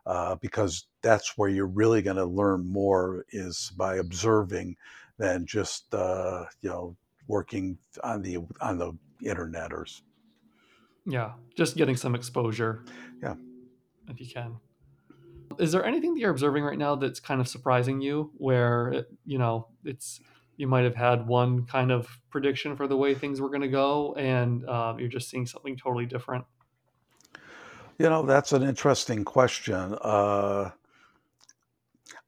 uh, 0.06 0.36
because 0.36 0.86
that's 1.02 1.36
where 1.36 1.50
you're 1.50 1.66
really 1.66 2.02
going 2.02 2.16
to 2.16 2.24
learn 2.24 2.66
more 2.66 3.24
is 3.30 3.72
by 3.76 3.96
observing 3.96 4.76
than 5.18 5.46
just 5.46 5.92
uh, 5.94 6.44
you 6.62 6.70
know 6.70 6.96
working 7.28 7.78
on 8.02 8.22
the 8.22 8.38
on 8.60 8.78
the 8.78 8.92
internet 9.24 9.72
or 9.72 9.86
yeah, 11.06 11.32
just 11.56 11.76
getting 11.76 11.96
some 11.96 12.14
exposure. 12.14 12.84
Yeah. 13.22 13.34
If 14.08 14.20
you 14.20 14.26
can. 14.26 14.56
Is 15.58 15.72
there 15.72 15.84
anything 15.84 16.14
that 16.14 16.20
you're 16.20 16.30
observing 16.30 16.64
right 16.64 16.78
now 16.78 16.94
that's 16.94 17.18
kind 17.18 17.40
of 17.40 17.48
surprising 17.48 18.00
you 18.00 18.30
where, 18.36 18.88
it, 18.88 19.06
you 19.24 19.38
know, 19.38 19.68
it's, 19.84 20.20
you 20.56 20.66
might 20.66 20.84
have 20.84 20.94
had 20.94 21.26
one 21.26 21.64
kind 21.64 21.90
of 21.90 22.20
prediction 22.30 22.76
for 22.76 22.86
the 22.86 22.96
way 22.96 23.14
things 23.14 23.40
were 23.40 23.48
going 23.48 23.62
to 23.62 23.68
go 23.68 24.14
and 24.14 24.68
uh, 24.68 24.94
you're 24.98 25.08
just 25.08 25.30
seeing 25.30 25.46
something 25.46 25.76
totally 25.76 26.04
different? 26.04 26.44
You 27.98 28.08
know, 28.10 28.22
that's 28.22 28.52
an 28.52 28.62
interesting 28.62 29.24
question. 29.24 29.96
Uh, 30.02 30.70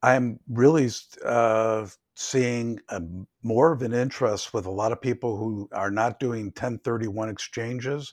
I'm 0.02 0.40
really 0.48 0.90
uh, 1.24 1.86
seeing 2.20 2.78
a, 2.90 3.02
more 3.42 3.72
of 3.72 3.82
an 3.82 3.94
interest 3.94 4.52
with 4.52 4.66
a 4.66 4.70
lot 4.70 4.92
of 4.92 5.00
people 5.00 5.36
who 5.36 5.68
are 5.72 5.90
not 5.90 6.20
doing 6.20 6.46
1031 6.46 7.28
exchanges 7.28 8.12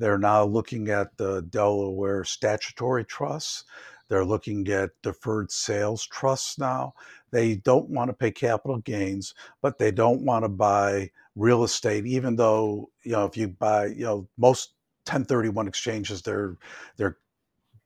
they're 0.00 0.18
now 0.18 0.44
looking 0.44 0.88
at 0.88 1.16
the 1.18 1.42
Delaware 1.42 2.24
statutory 2.24 3.04
trusts. 3.04 3.64
They're 4.08 4.24
looking 4.24 4.66
at 4.68 4.90
deferred 5.02 5.52
sales 5.52 6.06
trusts 6.06 6.58
now. 6.58 6.94
They 7.32 7.56
don't 7.56 7.90
want 7.90 8.08
to 8.08 8.14
pay 8.14 8.32
capital 8.32 8.78
gains, 8.78 9.34
but 9.60 9.78
they 9.78 9.90
don't 9.90 10.24
want 10.24 10.44
to 10.44 10.48
buy 10.48 11.10
real 11.36 11.64
estate, 11.64 12.06
even 12.06 12.34
though, 12.34 12.90
you 13.04 13.12
know, 13.12 13.26
if 13.26 13.36
you 13.36 13.48
buy, 13.48 13.86
you 13.86 14.04
know, 14.04 14.26
most 14.38 14.72
1031 15.06 15.68
exchanges, 15.68 16.22
they're 16.22 16.56
they're 16.96 17.18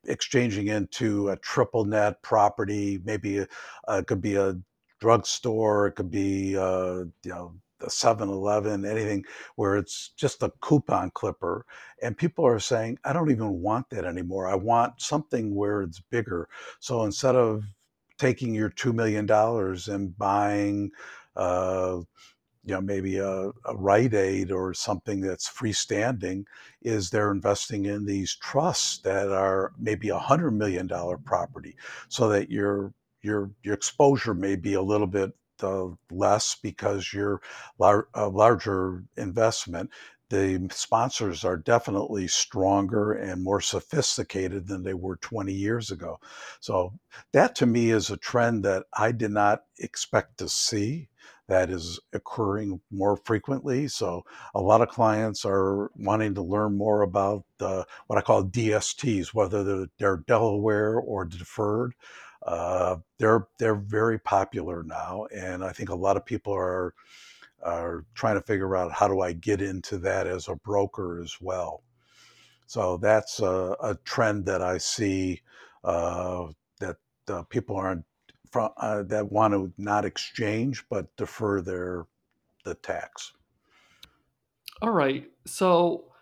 exchanging 0.07 0.69
into 0.69 1.31
a 1.31 1.37
triple 1.39 1.85
net 1.85 2.23
property, 2.23 3.01
maybe 3.05 3.41
uh, 3.41 3.47
it 3.99 4.07
could 4.07 4.21
be 4.21 4.37
a 4.37 4.57
drugstore, 5.05 5.89
it 5.89 5.97
could 5.97 6.11
be, 6.11 6.57
uh, 6.57 7.05
you 7.25 7.31
know, 7.31 7.55
the 7.79 7.89
7-Eleven, 7.89 8.87
anything 8.87 9.23
where 9.57 9.77
it's 9.77 10.13
just 10.17 10.43
a 10.43 10.51
coupon 10.63 11.11
clipper. 11.11 11.67
And 12.03 12.17
people 12.17 12.47
are 12.47 12.59
saying, 12.59 12.99
I 13.05 13.13
don't 13.13 13.31
even 13.31 13.61
want 13.61 13.91
that 13.91 14.07
anymore. 14.07 14.49
I 14.49 14.55
want 14.55 15.03
something 15.03 15.55
where 15.55 15.83
it's 15.83 16.01
bigger. 16.01 16.49
So 16.81 17.03
instead 17.05 17.37
of 17.37 17.65
taking 18.17 18.55
your 18.55 18.71
$2 18.71 18.95
million 18.95 19.31
and 19.95 20.17
buying, 20.17 20.91
uh, 21.37 21.99
you 22.65 22.73
know, 22.73 22.81
maybe 22.81 23.19
a, 23.19 23.51
a 23.67 23.77
Rite 23.77 24.15
Aid 24.15 24.51
or 24.51 24.73
something 24.73 25.21
that's 25.21 25.51
freestanding, 25.51 26.47
is 26.81 27.11
they're 27.11 27.31
investing 27.31 27.85
in 27.85 28.07
these 28.07 28.37
trusts 28.37 29.01
that 29.01 29.31
are 29.31 29.73
maybe 29.79 30.09
a 30.09 30.19
hundred 30.19 30.53
million 30.53 30.87
dollar 30.87 31.19
property, 31.19 31.77
so 32.09 32.31
that 32.31 32.51
your 32.51 32.95
your 33.25 33.51
your 33.62 33.75
exposure 33.75 34.35
may 34.35 34.57
be 34.57 34.75
a 34.75 34.83
little 34.83 35.07
bit 35.07 35.33
uh, 35.62 35.87
less 36.11 36.57
because 36.62 37.12
you're 37.12 37.41
lar- 37.79 38.09
a 38.14 38.29
larger 38.29 39.05
investment. 39.16 39.91
The 40.31 40.68
sponsors 40.72 41.45
are 41.45 41.57
definitely 41.57 42.29
stronger 42.29 43.12
and 43.12 43.43
more 43.43 43.61
sophisticated 43.61 44.66
than 44.66 44.83
they 44.83 44.95
were 44.95 45.16
20 45.16 45.53
years 45.53 45.91
ago. 45.91 46.18
So 46.61 46.95
that 47.33 47.55
to 47.57 47.66
me 47.66 47.91
is 47.91 48.11
a 48.11 48.16
trend 48.16 48.64
that 48.64 48.85
I 48.93 49.12
did 49.12 49.31
not 49.31 49.64
expect 49.79 50.39
to 50.39 50.49
see 50.49 51.09
that 51.47 51.70
is 51.70 52.01
occurring 52.12 52.81
more 52.91 53.16
frequently. 53.16 53.87
So 53.89 54.25
a 54.55 54.61
lot 54.61 54.81
of 54.81 54.89
clients 54.89 55.45
are 55.45 55.91
wanting 55.97 56.35
to 56.35 56.43
learn 56.43 56.77
more 56.77 57.03
about 57.03 57.45
the, 57.59 57.87
what 58.07 58.18
I 58.18 58.22
call 58.22 58.45
DSTs, 58.45 59.35
whether 59.35 59.62
they're, 59.62 59.87
they're 59.99 60.25
Delaware 60.27 60.99
or 60.99 61.25
deferred. 61.27 61.95
Uh, 62.45 62.97
they're 63.18 63.47
they're 63.59 63.74
very 63.74 64.18
popular 64.18 64.82
now, 64.82 65.26
and 65.34 65.64
I 65.64 65.72
think 65.72 65.88
a 65.88 65.95
lot 65.95 66.16
of 66.16 66.26
people 66.26 66.53
are 66.53 66.95
are 67.62 68.05
trying 68.14 68.34
to 68.34 68.42
figure 68.42 68.76
out 68.76 68.92
how 68.92 69.09
do 69.09 69.20
I 69.20 69.32
get 69.32 69.62
into 69.62 69.97
that 69.99 70.26
as 70.26 70.49
a 70.49 70.57
broker 70.57 71.20
as 71.22 71.38
well. 71.40 71.82
So 72.66 72.99
that's 72.99 73.40
a, 73.40 73.76
a 73.80 73.95
trend 74.05 74.47
that 74.47 74.62
I 74.62 74.78
see 74.78 75.40
uh, 75.82 76.49
that 76.80 76.97
uh, 77.28 77.42
people 77.45 77.76
aren't 77.76 78.05
from 78.51 78.70
uh, 78.76 79.03
that 79.05 79.32
want 79.32 79.55
to 79.55 79.72
not 79.78 80.05
exchange 80.05 80.84
but 80.88 81.14
defer 81.16 81.61
their 81.61 82.07
the 82.64 82.74
tax. 82.74 83.32
All 84.82 84.90
right. 84.90 85.30
So 85.47 86.12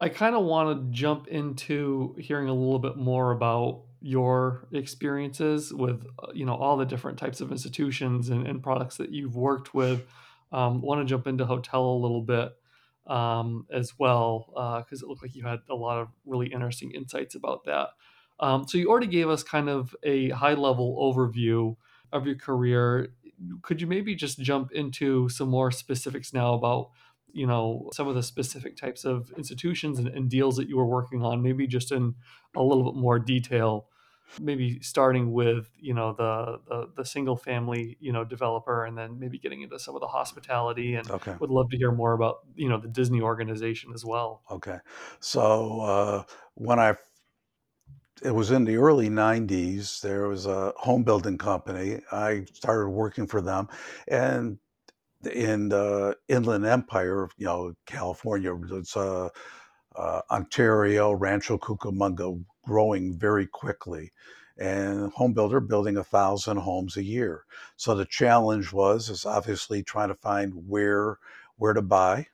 I 0.00 0.08
kind 0.08 0.34
of 0.34 0.44
want 0.44 0.76
to 0.76 0.96
jump 0.96 1.28
into 1.28 2.16
hearing 2.18 2.48
a 2.48 2.54
little 2.54 2.78
bit 2.78 2.96
more 2.96 3.32
about 3.32 3.82
your 4.04 4.68
experiences 4.70 5.72
with 5.72 6.04
uh, 6.22 6.26
you 6.34 6.44
know 6.44 6.54
all 6.54 6.76
the 6.76 6.84
different 6.84 7.18
types 7.18 7.40
of 7.40 7.50
institutions 7.50 8.28
and, 8.28 8.46
and 8.46 8.62
products 8.62 8.98
that 8.98 9.10
you've 9.10 9.34
worked 9.34 9.72
with. 9.72 10.06
Um, 10.52 10.82
want 10.82 11.00
to 11.00 11.06
jump 11.06 11.26
into 11.26 11.46
hotel 11.46 11.82
a 11.82 11.98
little 11.98 12.20
bit 12.20 12.52
um, 13.06 13.66
as 13.72 13.98
well 13.98 14.50
because 14.84 15.02
uh, 15.02 15.06
it 15.06 15.08
looked 15.08 15.22
like 15.22 15.34
you 15.34 15.42
had 15.42 15.60
a 15.70 15.74
lot 15.74 15.98
of 15.98 16.08
really 16.26 16.48
interesting 16.48 16.90
insights 16.90 17.34
about 17.34 17.64
that. 17.64 17.88
Um, 18.40 18.68
so 18.68 18.76
you 18.76 18.90
already 18.90 19.06
gave 19.06 19.30
us 19.30 19.42
kind 19.42 19.70
of 19.70 19.96
a 20.02 20.28
high 20.30 20.52
level 20.52 20.96
overview 21.00 21.74
of 22.12 22.26
your 22.26 22.36
career. 22.36 23.08
Could 23.62 23.80
you 23.80 23.86
maybe 23.86 24.14
just 24.14 24.38
jump 24.38 24.70
into 24.72 25.30
some 25.30 25.48
more 25.48 25.70
specifics 25.70 26.34
now 26.34 26.52
about 26.52 26.90
you 27.32 27.46
know 27.46 27.88
some 27.94 28.06
of 28.06 28.14
the 28.14 28.22
specific 28.22 28.76
types 28.76 29.06
of 29.06 29.32
institutions 29.38 29.98
and, 29.98 30.08
and 30.08 30.28
deals 30.28 30.56
that 30.56 30.68
you 30.68 30.76
were 30.76 30.86
working 30.86 31.22
on? 31.22 31.42
Maybe 31.42 31.66
just 31.66 31.90
in 31.90 32.14
a 32.54 32.62
little 32.62 32.84
bit 32.84 33.00
more 33.00 33.18
detail 33.18 33.86
maybe 34.38 34.80
starting 34.80 35.32
with 35.32 35.70
you 35.78 35.94
know 35.94 36.12
the, 36.12 36.60
the 36.66 36.92
the 36.96 37.04
single 37.04 37.36
family 37.36 37.96
you 38.00 38.12
know 38.12 38.24
developer 38.24 38.84
and 38.84 38.96
then 38.98 39.18
maybe 39.18 39.38
getting 39.38 39.62
into 39.62 39.78
some 39.78 39.94
of 39.94 40.00
the 40.00 40.08
hospitality 40.08 40.94
and 40.94 41.10
Okay. 41.10 41.36
would 41.38 41.50
love 41.50 41.68
to 41.70 41.76
hear 41.76 41.92
more 41.92 42.12
about 42.14 42.38
you 42.54 42.68
know 42.68 42.78
the 42.78 42.88
disney 42.88 43.20
organization 43.20 43.92
as 43.94 44.04
well 44.04 44.44
Okay. 44.50 44.78
So 45.20 45.80
uh, 45.80 46.24
when 46.54 46.78
I 46.78 46.96
it 48.22 48.30
was 48.30 48.50
in 48.50 48.64
the 48.64 48.76
early 48.76 49.08
90s 49.08 50.00
there 50.00 50.28
was 50.28 50.46
a 50.46 50.72
home 50.76 51.02
building 51.02 51.38
company 51.38 52.00
i 52.12 52.44
started 52.52 52.88
working 52.90 53.26
for 53.26 53.40
them 53.40 53.68
and 54.08 54.58
in 55.32 55.68
the 55.70 56.16
inland 56.28 56.66
empire 56.66 57.28
you 57.38 57.46
know 57.46 57.74
california 57.86 58.54
it's 58.72 58.96
uh, 58.96 59.28
uh, 59.96 60.20
ontario 60.30 61.12
rancho 61.12 61.58
cucamonga 61.58 62.42
growing 62.64 63.16
very 63.16 63.46
quickly 63.46 64.10
and 64.56 65.12
home 65.12 65.32
builder 65.32 65.60
building 65.60 65.96
a 65.96 66.04
thousand 66.04 66.56
homes 66.56 66.96
a 66.96 67.02
year 67.02 67.44
so 67.76 67.94
the 67.94 68.04
challenge 68.04 68.72
was 68.72 69.08
is 69.08 69.24
obviously 69.24 69.82
trying 69.82 70.08
to 70.08 70.14
find 70.14 70.52
where 70.68 71.18
where 71.56 71.72
to 71.72 71.82
buy 71.82 72.26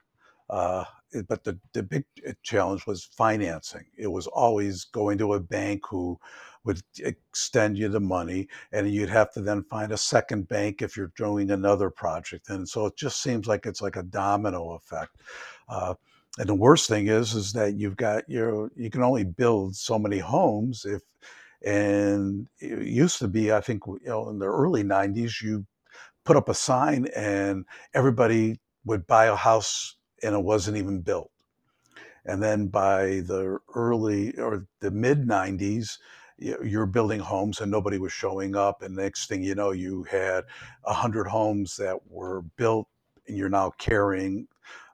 uh, 0.50 0.84
but 1.28 1.44
the, 1.44 1.58
the 1.72 1.82
big 1.82 2.04
uh, 2.28 2.32
challenge 2.42 2.86
was 2.86 3.04
financing. 3.04 3.84
It 3.96 4.08
was 4.08 4.26
always 4.26 4.84
going 4.84 5.18
to 5.18 5.34
a 5.34 5.40
bank 5.40 5.82
who 5.88 6.18
would 6.64 6.82
extend 6.98 7.78
you 7.78 7.88
the 7.88 8.00
money, 8.00 8.48
and 8.72 8.90
you'd 8.90 9.08
have 9.08 9.32
to 9.32 9.40
then 9.40 9.62
find 9.64 9.92
a 9.92 9.96
second 9.96 10.48
bank 10.48 10.82
if 10.82 10.96
you're 10.96 11.12
doing 11.16 11.50
another 11.50 11.88
project. 11.88 12.50
And 12.50 12.68
so 12.68 12.86
it 12.86 12.96
just 12.96 13.22
seems 13.22 13.46
like 13.46 13.66
it's 13.66 13.80
like 13.80 13.96
a 13.96 14.02
domino 14.02 14.72
effect. 14.72 15.16
Uh, 15.68 15.94
and 16.38 16.48
the 16.48 16.54
worst 16.54 16.88
thing 16.88 17.08
is, 17.08 17.34
is 17.34 17.52
that 17.54 17.74
you've 17.76 17.96
got 17.96 18.28
your 18.28 18.70
you 18.76 18.90
can 18.90 19.02
only 19.02 19.24
build 19.24 19.76
so 19.76 19.98
many 19.98 20.18
homes 20.18 20.84
if, 20.86 21.02
and 21.64 22.48
it 22.60 22.86
used 22.86 23.18
to 23.18 23.28
be, 23.28 23.52
I 23.52 23.60
think, 23.60 23.82
you 23.86 24.00
know, 24.06 24.28
in 24.30 24.38
the 24.38 24.46
early 24.46 24.82
'90s, 24.84 25.42
you 25.42 25.66
put 26.24 26.36
up 26.36 26.48
a 26.48 26.54
sign 26.54 27.08
and 27.16 27.64
everybody 27.94 28.60
would 28.84 29.06
buy 29.06 29.26
a 29.26 29.36
house 29.36 29.96
and 30.22 30.34
it 30.34 30.42
wasn't 30.42 30.76
even 30.78 31.00
built. 31.00 31.30
And 32.26 32.42
then 32.42 32.68
by 32.68 33.22
the 33.26 33.58
early 33.74 34.36
or 34.38 34.66
the 34.80 34.90
mid 34.90 35.26
90s, 35.26 35.98
you're 36.38 36.86
building 36.86 37.20
homes 37.20 37.60
and 37.60 37.70
nobody 37.70 37.98
was 37.98 38.12
showing 38.12 38.56
up. 38.56 38.82
And 38.82 38.96
next 38.96 39.28
thing 39.28 39.42
you 39.42 39.54
know, 39.54 39.72
you 39.72 40.04
had 40.04 40.44
100 40.82 41.26
homes 41.26 41.76
that 41.76 41.96
were 42.08 42.42
built 42.56 42.88
and 43.26 43.36
you're 43.36 43.48
now 43.50 43.70
carrying 43.78 44.46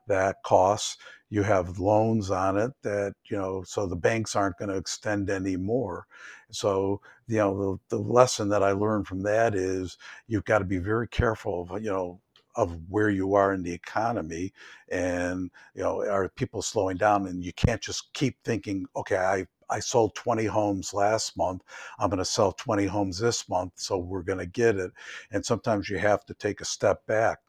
that 0.07 0.37
cost. 0.43 0.99
You 1.29 1.43
have 1.43 1.79
loans 1.79 2.31
on 2.31 2.57
it 2.57 2.71
that, 2.83 3.13
you 3.29 3.37
know, 3.37 3.63
so 3.63 3.85
the 3.85 3.95
banks 3.95 4.35
aren't 4.35 4.57
going 4.57 4.69
to 4.69 4.77
extend 4.77 5.29
anymore. 5.29 6.07
So, 6.51 7.01
you 7.27 7.37
know, 7.37 7.79
the, 7.89 7.97
the 7.97 8.01
lesson 8.01 8.49
that 8.49 8.63
I 8.63 8.71
learned 8.71 9.07
from 9.07 9.23
that 9.23 9.53
is 9.55 9.97
you've 10.27 10.45
got 10.45 10.59
to 10.59 10.65
be 10.65 10.77
very 10.77 11.07
careful 11.07 11.67
of, 11.69 11.83
you 11.83 11.89
know, 11.89 12.21
of 12.55 12.75
where 12.89 13.09
you 13.09 13.35
are 13.35 13.53
in 13.53 13.61
the 13.61 13.71
economy 13.71 14.51
and 14.89 15.51
you 15.75 15.83
know 15.83 16.01
are 16.01 16.27
people 16.29 16.61
slowing 16.61 16.97
down 16.97 17.27
and 17.27 17.45
you 17.45 17.53
can't 17.53 17.81
just 17.81 18.11
keep 18.13 18.35
thinking 18.43 18.85
okay 18.95 19.17
i 19.17 19.45
i 19.69 19.79
sold 19.79 20.15
20 20.15 20.45
homes 20.45 20.93
last 20.93 21.37
month. 21.37 21.61
I'm 21.99 22.09
going 22.09 22.19
to 22.19 22.25
sell 22.25 22.51
20 22.53 22.85
homes 22.85 23.19
this 23.19 23.47
month 23.49 23.73
so 23.75 23.97
we're 23.97 24.21
going 24.21 24.39
to 24.39 24.45
get 24.45 24.77
it. 24.77 24.91
And 25.31 25.45
sometimes 25.45 25.89
you 25.89 25.97
have 25.97 26.25
to 26.25 26.33
take 26.33 26.61
a 26.61 26.65
step 26.65 27.05
back. 27.05 27.39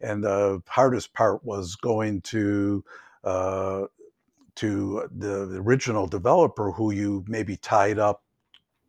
And 0.00 0.24
the 0.24 0.62
hardest 0.66 1.12
part 1.12 1.44
was 1.44 1.76
going 1.76 2.22
to 2.22 2.82
uh, 3.26 3.84
to 4.56 5.08
the 5.18 5.60
original 5.62 6.06
developer 6.06 6.70
who 6.70 6.92
you 6.92 7.24
maybe 7.28 7.56
tied 7.56 7.98
up 7.98 8.22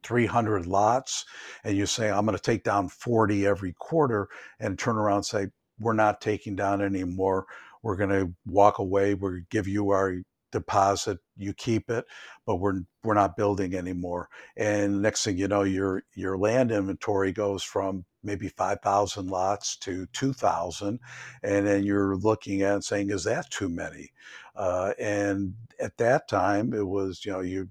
300 0.03 0.65
lots 0.65 1.25
and 1.65 1.75
you 1.75 1.85
say 1.85 2.09
i'm 2.09 2.25
going 2.25 2.37
to 2.37 2.41
take 2.41 2.63
down 2.63 2.87
40 2.87 3.45
every 3.45 3.73
quarter 3.77 4.29
and 4.59 4.79
turn 4.79 4.95
around 4.95 5.17
and 5.17 5.25
say 5.25 5.47
we're 5.79 5.91
not 5.93 6.21
taking 6.21 6.55
down 6.55 6.81
anymore 6.81 7.45
we're 7.87 7.95
going 7.95 8.09
to 8.09 8.33
walk 8.45 8.79
away. 8.79 9.13
We're 9.13 9.41
give 9.49 9.67
you 9.67 9.91
our 9.91 10.17
deposit 10.51 11.17
you 11.35 11.53
keep 11.53 11.89
it 11.89 12.05
but 12.45 12.55
we're 12.55 12.81
we're 13.03 13.13
not 13.13 13.35
building 13.37 13.75
anymore 13.75 14.29
and 14.55 15.01
next 15.01 15.23
thing 15.23 15.37
you 15.37 15.47
know 15.47 15.63
your 15.63 16.03
your 16.15 16.37
land 16.37 16.71
inventory 16.71 17.31
goes 17.31 17.63
from 17.63 18.05
maybe 18.23 18.49
5000 18.49 19.27
lots 19.27 19.77
to 19.77 20.05
2000 20.13 20.99
and 21.43 21.67
then 21.67 21.83
you're 21.83 22.15
looking 22.15 22.61
at 22.61 22.83
saying 22.83 23.09
is 23.09 23.25
that 23.25 23.49
too 23.51 23.69
many 23.69 24.11
uh, 24.55 24.93
and 24.99 25.53
at 25.79 25.97
that 25.97 26.27
time 26.27 26.73
it 26.73 26.85
was 26.87 27.25
you 27.25 27.31
know 27.31 27.41
you 27.41 27.69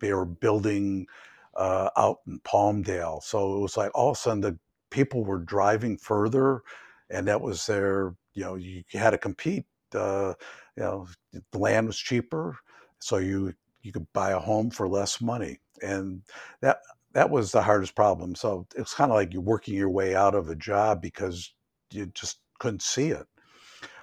they 0.00 0.12
were 0.12 0.26
building 0.26 1.06
uh, 1.54 1.90
out 1.96 2.18
in 2.26 2.40
Palmdale. 2.40 3.22
So 3.22 3.56
it 3.56 3.60
was 3.60 3.76
like 3.76 3.90
all 3.94 4.10
of 4.10 4.16
a 4.16 4.20
sudden 4.20 4.40
the 4.40 4.58
people 4.90 5.24
were 5.24 5.38
driving 5.38 5.96
further, 5.96 6.62
and 7.10 7.26
that 7.28 7.40
was 7.40 7.66
their, 7.66 8.14
you 8.34 8.44
know, 8.44 8.54
you 8.56 8.82
had 8.92 9.10
to 9.10 9.18
compete. 9.18 9.64
Uh, 9.94 10.34
you 10.76 10.82
know, 10.82 11.06
the 11.32 11.58
land 11.58 11.86
was 11.86 11.98
cheaper, 11.98 12.56
so 12.98 13.18
you 13.18 13.54
you 13.82 13.92
could 13.92 14.06
buy 14.12 14.32
a 14.32 14.38
home 14.38 14.70
for 14.70 14.88
less 14.88 15.20
money, 15.20 15.58
and 15.82 16.22
that 16.60 16.78
that 17.12 17.30
was 17.30 17.52
the 17.52 17.62
hardest 17.62 17.94
problem. 17.94 18.34
So 18.34 18.66
it's 18.76 18.94
kind 18.94 19.10
of 19.10 19.16
like 19.16 19.32
you're 19.32 19.42
working 19.42 19.74
your 19.74 19.90
way 19.90 20.14
out 20.14 20.34
of 20.34 20.48
a 20.48 20.56
job 20.56 21.00
because 21.00 21.54
you 21.90 22.06
just 22.06 22.40
couldn't 22.58 22.82
see 22.82 23.10
it. 23.10 23.26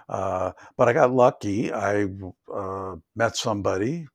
Uh, 0.10 0.52
but 0.78 0.88
I 0.88 0.94
got 0.94 1.14
lucky. 1.14 1.72
I 1.72 2.08
uh, 2.54 2.96
met 3.16 3.36
somebody 3.38 4.08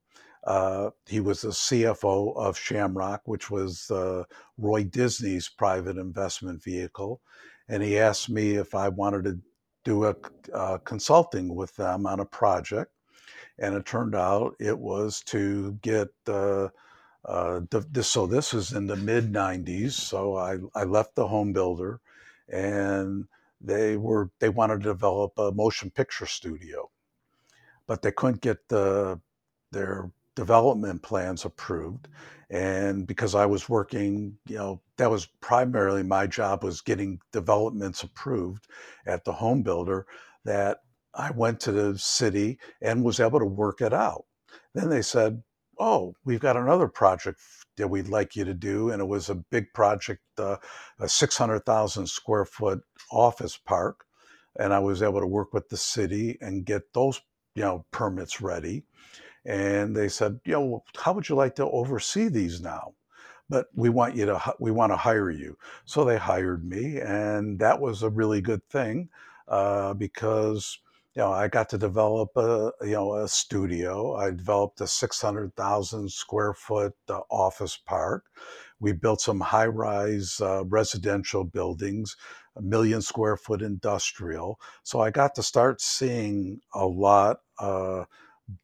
uh, 0.48 0.90
he 1.06 1.20
was 1.20 1.42
the 1.42 1.48
CFO 1.48 2.34
of 2.34 2.56
Shamrock, 2.56 3.20
which 3.26 3.50
was 3.50 3.90
uh, 3.90 4.24
Roy 4.56 4.82
Disney's 4.82 5.46
private 5.46 5.98
investment 5.98 6.64
vehicle. 6.64 7.20
And 7.68 7.82
he 7.82 7.98
asked 7.98 8.30
me 8.30 8.52
if 8.52 8.74
I 8.74 8.88
wanted 8.88 9.24
to 9.24 9.38
do 9.84 10.04
a, 10.06 10.14
uh, 10.54 10.78
consulting 10.78 11.54
with 11.54 11.74
them 11.76 12.06
on 12.06 12.20
a 12.20 12.24
project, 12.24 12.92
and 13.58 13.74
it 13.74 13.86
turned 13.86 14.14
out 14.14 14.54
it 14.60 14.78
was 14.78 15.22
to 15.26 15.72
get 15.82 16.08
uh, 16.28 16.68
uh, 17.24 17.60
this. 17.70 18.08
So 18.08 18.26
this 18.26 18.52
was 18.52 18.72
in 18.72 18.86
the 18.86 18.96
mid 18.96 19.32
'90s. 19.32 19.92
So 19.92 20.36
I 20.36 20.58
I 20.74 20.84
left 20.84 21.14
the 21.14 21.26
home 21.26 21.52
builder, 21.52 22.00
and 22.48 23.26
they 23.60 23.96
were 23.96 24.30
they 24.40 24.48
wanted 24.48 24.80
to 24.82 24.88
develop 24.88 25.32
a 25.38 25.52
motion 25.52 25.90
picture 25.90 26.26
studio, 26.26 26.90
but 27.86 28.02
they 28.02 28.12
couldn't 28.12 28.40
get 28.40 28.68
the 28.68 29.20
their 29.72 30.10
development 30.34 31.02
plans 31.02 31.44
approved 31.44 32.06
and 32.50 33.08
because 33.08 33.34
i 33.34 33.44
was 33.44 33.68
working 33.68 34.38
you 34.46 34.56
know 34.56 34.80
that 34.98 35.10
was 35.10 35.26
primarily 35.40 36.02
my 36.02 36.26
job 36.26 36.64
was 36.64 36.80
getting 36.82 37.20
developments 37.32 38.02
approved 38.02 38.66
at 39.06 39.24
the 39.24 39.32
home 39.32 39.62
builder 39.62 40.06
that 40.44 40.78
i 41.14 41.30
went 41.32 41.60
to 41.60 41.72
the 41.72 41.98
city 41.98 42.58
and 42.82 43.04
was 43.04 43.20
able 43.20 43.38
to 43.38 43.46
work 43.46 43.80
it 43.80 43.94
out 43.94 44.24
then 44.74 44.90
they 44.90 45.02
said 45.02 45.42
oh 45.80 46.14
we've 46.24 46.40
got 46.40 46.56
another 46.56 46.88
project 46.88 47.40
that 47.76 47.88
we'd 47.88 48.08
like 48.08 48.36
you 48.36 48.44
to 48.44 48.54
do 48.54 48.90
and 48.90 49.02
it 49.02 49.06
was 49.06 49.30
a 49.30 49.34
big 49.36 49.72
project 49.74 50.22
uh, 50.38 50.56
a 51.00 51.08
600000 51.08 52.06
square 52.08 52.44
foot 52.44 52.80
office 53.12 53.56
park 53.56 54.04
and 54.58 54.74
i 54.74 54.78
was 54.78 55.02
able 55.02 55.20
to 55.20 55.26
work 55.26 55.54
with 55.54 55.68
the 55.70 55.76
city 55.76 56.38
and 56.40 56.66
get 56.66 56.92
those 56.94 57.20
you 57.54 57.62
know 57.62 57.84
permits 57.92 58.40
ready 58.40 58.84
and 59.44 59.96
they 59.96 60.08
said, 60.08 60.40
you 60.44 60.52
know, 60.52 60.84
how 60.96 61.14
would 61.14 61.28
you 61.28 61.34
like 61.34 61.56
to 61.56 61.68
oversee 61.70 62.28
these 62.28 62.60
now? 62.60 62.94
But 63.50 63.68
we 63.74 63.88
want 63.88 64.14
you 64.14 64.26
to, 64.26 64.54
we 64.58 64.70
want 64.70 64.92
to 64.92 64.96
hire 64.96 65.30
you. 65.30 65.56
So 65.84 66.04
they 66.04 66.18
hired 66.18 66.64
me, 66.64 66.98
and 67.00 67.58
that 67.60 67.80
was 67.80 68.02
a 68.02 68.10
really 68.10 68.40
good 68.40 68.66
thing 68.68 69.08
uh, 69.48 69.94
because 69.94 70.78
you 71.14 71.22
know 71.22 71.32
I 71.32 71.48
got 71.48 71.68
to 71.70 71.78
develop 71.78 72.36
a 72.36 72.72
you 72.82 72.92
know 72.92 73.14
a 73.14 73.28
studio. 73.28 74.14
I 74.16 74.30
developed 74.30 74.80
a 74.80 74.86
600,000 74.86 76.10
square 76.12 76.54
foot 76.54 76.94
uh, 77.08 77.20
office 77.30 77.76
park. 77.76 78.24
We 78.80 78.92
built 78.92 79.20
some 79.20 79.40
high 79.40 79.66
rise 79.66 80.40
uh, 80.40 80.64
residential 80.64 81.44
buildings, 81.44 82.16
a 82.56 82.62
million 82.62 83.02
square 83.02 83.36
foot 83.36 83.62
industrial. 83.62 84.60
So 84.82 85.00
I 85.00 85.10
got 85.10 85.34
to 85.36 85.42
start 85.42 85.80
seeing 85.80 86.60
a 86.74 86.86
lot 86.86 87.40
uh, 87.58 88.04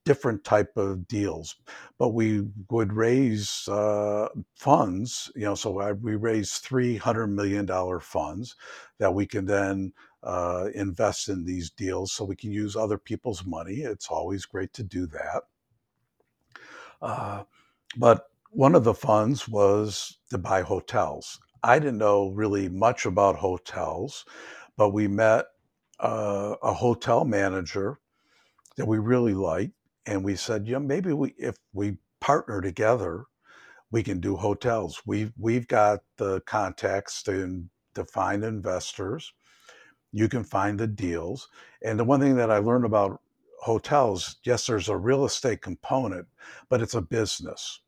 different 0.05 0.45
type 0.45 0.77
of 0.77 1.07
deals 1.09 1.57
but 1.99 2.11
we 2.11 2.47
would 2.71 2.93
raise 2.93 3.69
uh, 3.69 4.29
funds 4.55 5.31
you 5.37 5.45
know 5.45 5.55
so 5.55 5.79
I, 5.81 5.93
we 5.93 6.17
raised 6.17 6.63
300 6.63 7.27
million 7.29 7.67
dollar 7.67 8.01
funds 8.01 8.57
that 8.99 9.13
we 9.13 9.27
can 9.27 9.45
then 9.45 9.93
uh, 10.23 10.69
invest 10.75 11.29
in 11.29 11.45
these 11.45 11.71
deals 11.71 12.13
so 12.13 12.25
we 12.25 12.37
can 12.37 12.51
use 12.51 12.77
other 12.77 12.97
people's 12.97 13.45
money. 13.45 13.81
It's 13.81 14.09
always 14.09 14.47
great 14.47 14.73
to 14.73 14.83
do 14.83 15.07
that. 15.09 15.43
Uh, 17.03 17.43
but 17.99 18.29
one 18.51 18.75
of 18.75 18.85
the 18.85 18.95
funds 18.95 19.47
was 19.49 20.19
to 20.31 20.39
buy 20.39 20.63
hotels. 20.63 21.39
I 21.63 21.79
didn't 21.79 21.99
know 21.99 22.31
really 22.31 22.69
much 22.71 23.05
about 23.07 23.37
hotels 23.37 24.25
but 24.77 24.91
we 24.91 25.09
met 25.09 25.47
uh, 26.01 26.57
a 26.63 26.73
hotel 26.73 27.25
manager 27.25 28.01
that 28.77 28.87
we 28.87 28.99
really 28.99 29.35
liked. 29.35 29.73
And 30.07 30.25
we 30.25 30.37
said, 30.37 30.67
you 30.67 30.75
know, 30.75 30.81
maybe 30.81 31.13
we, 31.13 31.35
if 31.39 31.57
we 31.73 31.97
partner 32.21 32.61
together, 32.61 33.25
we 33.91 34.03
can 34.03 34.21
do 34.21 34.37
hotels. 34.37 35.03
We've, 35.07 35.33
we've 35.39 35.69
got 35.69 36.01
the 36.17 36.41
contacts 36.43 37.23
to, 37.25 37.65
to 37.95 38.05
find 38.05 38.45
investors. 38.45 39.33
You 40.13 40.29
can 40.29 40.45
find 40.45 40.79
the 40.79 40.87
deals. 40.87 41.49
And 41.83 41.99
the 41.99 42.05
one 42.05 42.21
thing 42.21 42.37
that 42.37 42.51
I 42.51 42.59
learned 42.59 42.85
about 42.85 43.21
hotels, 43.63 44.37
yes, 44.45 44.67
there's 44.67 44.89
a 44.89 44.97
real 44.97 45.25
estate 45.25 45.63
component, 45.63 46.27
but 46.69 46.83
it's 46.83 46.95
a 46.95 47.01
business. 47.01 47.81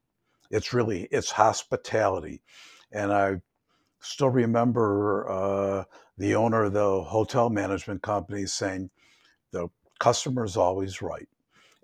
It's 0.51 0.73
really, 0.73 1.09
it's 1.11 1.31
hospitality. 1.31 2.43
And 2.93 3.13
I 3.13 3.43
still 4.01 4.31
remember 4.31 5.29
uh, 5.29 5.85
the 6.17 6.35
owner 6.37 6.65
of 6.65 6.73
the 6.73 7.03
hotel 7.03 7.51
management 7.51 8.03
company 8.03 8.47
saying, 8.47 8.91
the 9.53 9.69
customer 9.99 10.45
is 10.45 10.57
always 10.57 11.03
right. 11.03 11.29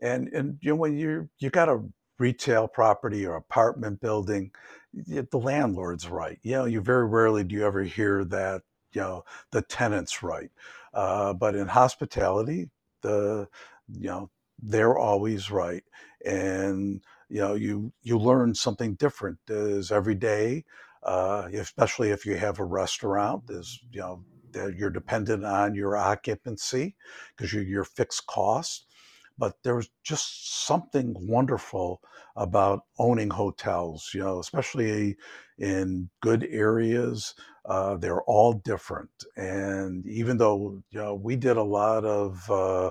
And 0.00 0.28
and 0.28 0.58
you 0.62 0.70
know 0.70 0.76
when 0.76 0.96
you 0.96 1.28
you 1.38 1.50
got 1.50 1.68
a 1.68 1.82
retail 2.18 2.68
property 2.68 3.26
or 3.26 3.36
apartment 3.36 4.00
building, 4.00 4.52
the 4.94 5.26
landlord's 5.32 6.08
right. 6.08 6.38
You 6.42 6.52
know, 6.52 6.64
you 6.66 6.80
very 6.80 7.06
rarely 7.06 7.44
do 7.44 7.54
you 7.54 7.66
ever 7.66 7.82
hear 7.82 8.24
that 8.26 8.62
you 8.92 9.00
know 9.00 9.24
the 9.52 9.62
tenant's 9.62 10.22
right. 10.22 10.50
Uh, 10.94 11.32
but 11.34 11.54
in 11.54 11.68
hospitality, 11.68 12.70
the 13.02 13.48
you 13.88 14.08
know 14.08 14.30
they're 14.62 14.98
always 14.98 15.50
right, 15.50 15.84
and 16.24 17.02
you 17.28 17.40
know 17.40 17.54
you 17.54 17.92
you 18.02 18.18
learn 18.18 18.54
something 18.54 18.94
different 18.94 19.38
is 19.48 19.90
every 19.92 20.14
day. 20.14 20.64
Uh, 21.02 21.48
especially 21.54 22.10
if 22.10 22.24
you 22.24 22.36
have 22.36 22.60
a 22.60 22.64
restaurant, 22.64 23.42
is 23.48 23.80
you 23.90 24.00
know 24.00 24.24
you're 24.54 24.90
dependent 24.90 25.44
on 25.44 25.74
your 25.74 25.96
occupancy 25.96 26.96
because 27.36 27.52
you're 27.52 27.62
your 27.62 27.84
fixed 27.84 28.26
cost. 28.26 28.86
But 29.38 29.54
there's 29.64 29.88
just 30.04 30.66
something 30.66 31.16
wonderful 31.18 32.02
about 32.36 32.84
owning 32.98 33.30
hotels, 33.30 34.10
you 34.14 34.20
know, 34.20 34.38
especially 34.38 35.16
in 35.58 36.10
good 36.20 36.46
areas. 36.50 37.34
Uh, 37.64 37.96
they're 37.96 38.22
all 38.22 38.52
different. 38.52 39.10
And 39.36 40.06
even 40.06 40.36
though, 40.36 40.82
you 40.90 40.98
know, 40.98 41.14
we 41.14 41.36
did 41.36 41.56
a 41.56 41.62
lot 41.62 42.04
of 42.04 42.50
uh, 42.50 42.90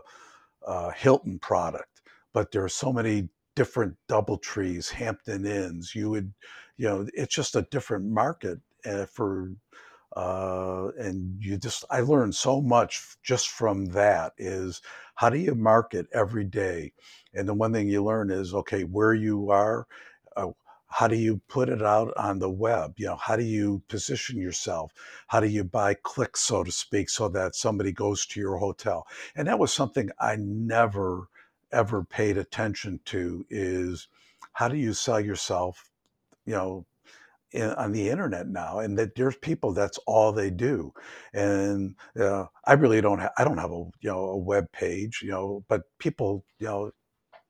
uh, 0.66 0.92
Hilton 0.92 1.40
product, 1.40 2.02
but 2.34 2.52
there 2.52 2.64
are 2.64 2.70
so 2.70 2.92
many 2.92 3.30
different 3.56 3.96
DoubleTrees, 4.08 4.90
Hampton 4.90 5.46
Inns. 5.46 5.94
You 5.94 6.10
would, 6.10 6.34
you 6.78 6.88
know, 6.88 7.08
it's 7.14 7.36
just 7.36 7.56
a 7.56 7.68
different 7.70 8.06
market 8.06 8.60
uh, 8.86 9.06
for 9.06 9.52
uh, 10.16 10.90
and 11.00 11.42
you 11.42 11.58
just 11.58 11.86
i 11.90 12.02
learned 12.02 12.36
so 12.36 12.62
much 12.62 13.18
just 13.24 13.50
from 13.50 13.86
that 13.86 14.34
is 14.38 14.82
how 15.16 15.30
do 15.30 15.38
you 15.38 15.54
market 15.54 16.08
every 16.14 16.44
day? 16.44 16.94
And 17.34 17.48
the 17.48 17.54
one 17.54 17.74
thing 17.74 17.88
you 17.88 18.04
learn 18.04 18.32
is 18.32 18.54
okay 18.56 18.84
where 18.84 19.14
you 19.14 19.52
are 19.52 19.88
uh, 20.36 20.50
how 20.88 21.08
do 21.08 21.16
you 21.16 21.40
put 21.48 21.70
it 21.70 21.82
out 21.82 22.12
on 22.18 22.40
the 22.40 22.50
web? 22.50 22.96
You 22.98 23.08
know 23.08 23.16
how 23.16 23.36
do 23.36 23.44
you 23.44 23.82
position 23.88 24.42
yourself? 24.42 24.94
How 25.28 25.40
do 25.40 25.48
you 25.48 25.64
buy 25.64 25.94
clicks 25.94 26.42
so 26.42 26.64
to 26.64 26.72
speak 26.72 27.10
so 27.10 27.30
that 27.30 27.56
somebody 27.56 27.92
goes 27.92 28.26
to 28.28 28.40
your 28.40 28.58
hotel? 28.58 29.08
And 29.36 29.48
that 29.48 29.60
was 29.60 29.74
something 29.74 30.10
i 30.20 30.36
never 30.38 31.28
ever 31.72 32.04
paid 32.04 32.38
attention 32.38 33.00
to 33.06 33.46
is 33.50 34.08
how 34.54 34.68
do 34.68 34.76
you 34.76 34.94
sell 34.94 35.20
yourself 35.22 35.90
you 36.46 36.54
know 36.54 36.86
on 37.56 37.92
the 37.92 38.10
internet 38.10 38.48
now, 38.48 38.80
and 38.80 38.98
that 38.98 39.16
there's 39.16 39.36
people 39.38 39.74
that's 39.74 39.98
all 40.08 40.32
they 40.32 40.50
do. 40.50 40.94
And 41.34 41.96
uh, 42.20 42.46
I 42.66 42.74
really 42.74 43.02
don't. 43.02 43.20
Ha- 43.20 43.34
I 43.38 43.44
don't 43.44 43.58
have 43.58 43.72
a 43.72 43.84
you 44.02 44.10
know 44.10 44.26
a 44.26 44.38
web 44.38 44.72
page, 44.72 45.22
you 45.24 45.32
know, 45.32 45.64
but 45.68 45.84
people 46.00 46.46
you 46.60 46.68
know 46.68 46.92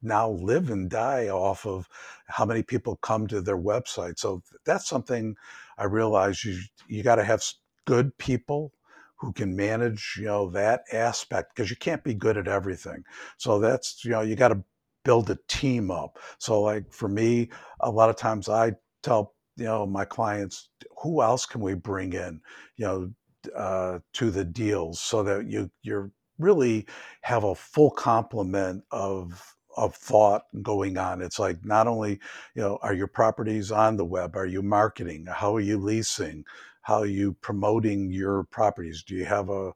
now 0.02 0.30
live 0.32 0.70
and 0.70 0.90
die 0.90 1.30
off 1.30 1.66
of 1.66 1.88
how 2.28 2.46
many 2.46 2.64
people 2.64 2.96
come 2.98 3.28
to 3.28 3.42
their 3.42 3.58
website. 3.58 4.20
So 4.20 4.42
that's 4.66 4.88
something 4.88 5.36
I 5.78 5.86
realize 5.86 6.44
you 6.44 6.60
you 6.88 7.04
got 7.04 7.16
to 7.16 7.24
have 7.24 7.44
good 7.86 8.18
people 8.18 8.74
who 9.18 9.32
can 9.34 9.56
manage 9.56 10.16
you 10.18 10.26
know 10.26 10.50
that 10.52 10.82
aspect 10.92 11.56
because 11.56 11.70
you 11.70 11.76
can't 11.76 12.04
be 12.04 12.14
good 12.14 12.38
at 12.38 12.48
everything. 12.48 13.04
So 13.38 13.60
that's 13.60 14.04
you 14.04 14.12
know 14.12 14.22
you 14.22 14.36
got 14.36 14.50
to 14.50 14.64
build 15.04 15.30
a 15.30 15.38
team 15.48 15.92
up. 15.92 16.20
So 16.40 16.62
like 16.62 16.92
for 16.92 17.08
me, 17.10 17.50
a 17.80 17.90
lot 17.90 18.10
of 18.10 18.16
times 18.16 18.50
I 18.50 18.74
tell 19.04 19.34
you 19.62 19.68
know 19.68 19.86
my 19.86 20.06
clients 20.06 20.70
who 21.02 21.22
else 21.22 21.46
can 21.46 21.62
we 21.62 21.74
bring 21.76 22.14
in 22.14 22.42
you 22.78 22.86
know 22.86 23.12
uh, 23.56 24.00
to 24.14 24.32
the 24.32 24.46
deals 24.46 25.00
so 25.00 25.24
that 25.24 25.46
you 25.48 25.70
you're 25.84 26.12
really 26.40 26.86
have 27.22 27.44
a 27.44 27.56
full 27.56 27.92
complement 27.92 28.84
of 28.92 29.56
of 29.78 29.96
thought 29.96 30.44
going 30.62 30.98
on? 30.98 31.22
It's 31.22 31.40
like 31.40 31.64
not 31.64 31.88
only 31.88 32.20
you 32.56 32.62
know 32.62 32.80
are 32.82 32.94
your 32.94 33.08
properties 33.08 33.72
on 33.72 33.98
the 33.98 34.06
web 34.06 34.36
are 34.36 34.48
you 34.48 34.62
marketing? 34.64 35.28
How 35.30 35.56
are 35.56 35.62
you 35.62 35.78
leasing? 35.78 36.44
How 36.82 37.00
are 37.02 37.06
you 37.06 37.34
promoting 37.42 38.10
your 38.12 38.44
properties? 38.46 39.04
Do 39.04 39.16
you 39.16 39.26
have 39.26 39.50
a, 39.50 39.72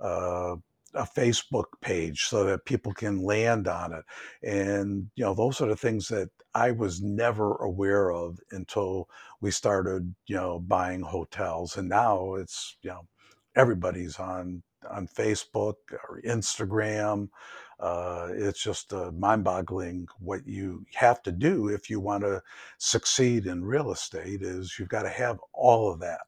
a 0.00 0.56
a 0.94 1.04
Facebook 1.04 1.66
page 1.80 2.24
so 2.24 2.44
that 2.44 2.64
people 2.64 2.92
can 2.92 3.22
land 3.22 3.68
on 3.68 3.92
it. 3.92 4.04
And, 4.42 5.10
you 5.14 5.24
know, 5.24 5.34
those 5.34 5.60
are 5.60 5.68
the 5.68 5.76
things 5.76 6.08
that 6.08 6.30
I 6.54 6.72
was 6.72 7.00
never 7.00 7.54
aware 7.56 8.10
of 8.10 8.38
until 8.50 9.08
we 9.40 9.50
started, 9.50 10.14
you 10.26 10.36
know, 10.36 10.58
buying 10.58 11.02
hotels. 11.02 11.76
And 11.76 11.88
now 11.88 12.34
it's, 12.34 12.76
you 12.82 12.90
know, 12.90 13.06
everybody's 13.56 14.18
on 14.18 14.62
on 14.90 15.06
Facebook 15.06 15.74
or 16.08 16.22
Instagram. 16.26 17.28
Uh, 17.78 18.28
it's 18.32 18.62
just 18.62 18.92
uh, 18.92 19.10
mind-boggling 19.12 20.06
what 20.18 20.46
you 20.46 20.84
have 20.94 21.22
to 21.22 21.32
do 21.32 21.68
if 21.68 21.88
you 21.88 22.00
want 22.00 22.22
to 22.22 22.42
succeed 22.78 23.46
in 23.46 23.64
real 23.64 23.90
estate. 23.92 24.42
Is 24.42 24.76
you've 24.78 24.88
got 24.88 25.02
to 25.02 25.08
have 25.10 25.38
all 25.52 25.92
of 25.92 26.00
that, 26.00 26.20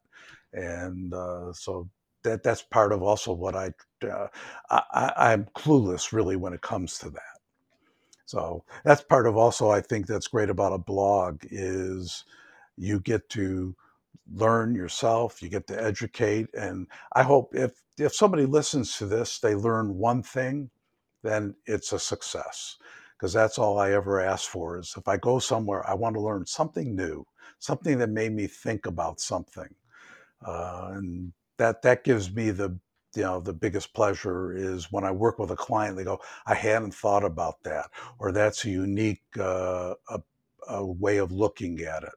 and 0.53 1.13
uh, 1.13 1.51
so 1.53 1.89
that 2.23 2.43
that's 2.43 2.61
part 2.63 2.91
of 2.93 3.03
also 3.03 3.33
what 3.33 3.55
I, 3.55 3.73
uh, 4.07 4.27
I 4.69 5.13
I'm 5.17 5.45
clueless 5.55 6.11
really 6.13 6.35
when 6.35 6.53
it 6.53 6.61
comes 6.61 6.97
to 6.99 7.09
that. 7.11 7.21
So 8.25 8.63
that's 8.83 9.03
part 9.03 9.27
of 9.27 9.37
also 9.37 9.69
I 9.69 9.81
think 9.81 10.07
that's 10.07 10.27
great 10.27 10.49
about 10.49 10.73
a 10.73 10.77
blog 10.77 11.41
is 11.51 12.25
you 12.77 12.99
get 12.99 13.29
to 13.29 13.75
learn 14.33 14.75
yourself, 14.75 15.41
you 15.43 15.49
get 15.49 15.67
to 15.67 15.81
educate, 15.83 16.47
and 16.53 16.87
I 17.13 17.23
hope 17.23 17.55
if 17.55 17.83
if 17.97 18.15
somebody 18.15 18.45
listens 18.45 18.97
to 18.97 19.05
this, 19.05 19.39
they 19.39 19.55
learn 19.55 19.97
one 19.97 20.23
thing, 20.23 20.69
then 21.23 21.55
it's 21.65 21.93
a 21.93 21.99
success. 21.99 22.77
Because 23.17 23.33
that's 23.33 23.59
all 23.59 23.79
I 23.79 23.91
ever 23.93 24.19
ask 24.19 24.49
for 24.49 24.79
is 24.79 24.93
if 24.97 25.07
I 25.07 25.17
go 25.17 25.39
somewhere, 25.39 25.87
I 25.89 25.93
want 25.93 26.15
to 26.15 26.21
learn 26.21 26.45
something 26.45 26.95
new, 26.95 27.25
something 27.59 27.99
that 27.99 28.09
made 28.09 28.33
me 28.33 28.47
think 28.47 28.85
about 28.85 29.21
something. 29.21 29.73
Uh, 30.45 30.91
and 30.95 31.33
that 31.63 31.81
that 31.83 32.03
gives 32.03 32.33
me 32.33 32.51
the 32.51 32.77
you 33.15 33.21
know 33.23 33.39
the 33.39 33.53
biggest 33.53 33.93
pleasure 33.93 34.53
is 34.55 34.91
when 34.91 35.03
I 35.05 35.11
work 35.11 35.39
with 35.39 35.51
a 35.51 35.55
client. 35.55 35.95
They 35.97 36.03
go, 36.03 36.19
"I 36.45 36.55
hadn't 36.55 36.93
thought 36.93 37.23
about 37.23 37.63
that," 37.63 37.89
or 38.19 38.31
"That's 38.31 38.65
a 38.65 38.69
unique 38.69 39.23
uh, 39.39 39.93
a, 40.09 40.21
a 40.67 40.85
way 40.85 41.17
of 41.17 41.31
looking 41.31 41.79
at 41.81 42.03
it." 42.03 42.13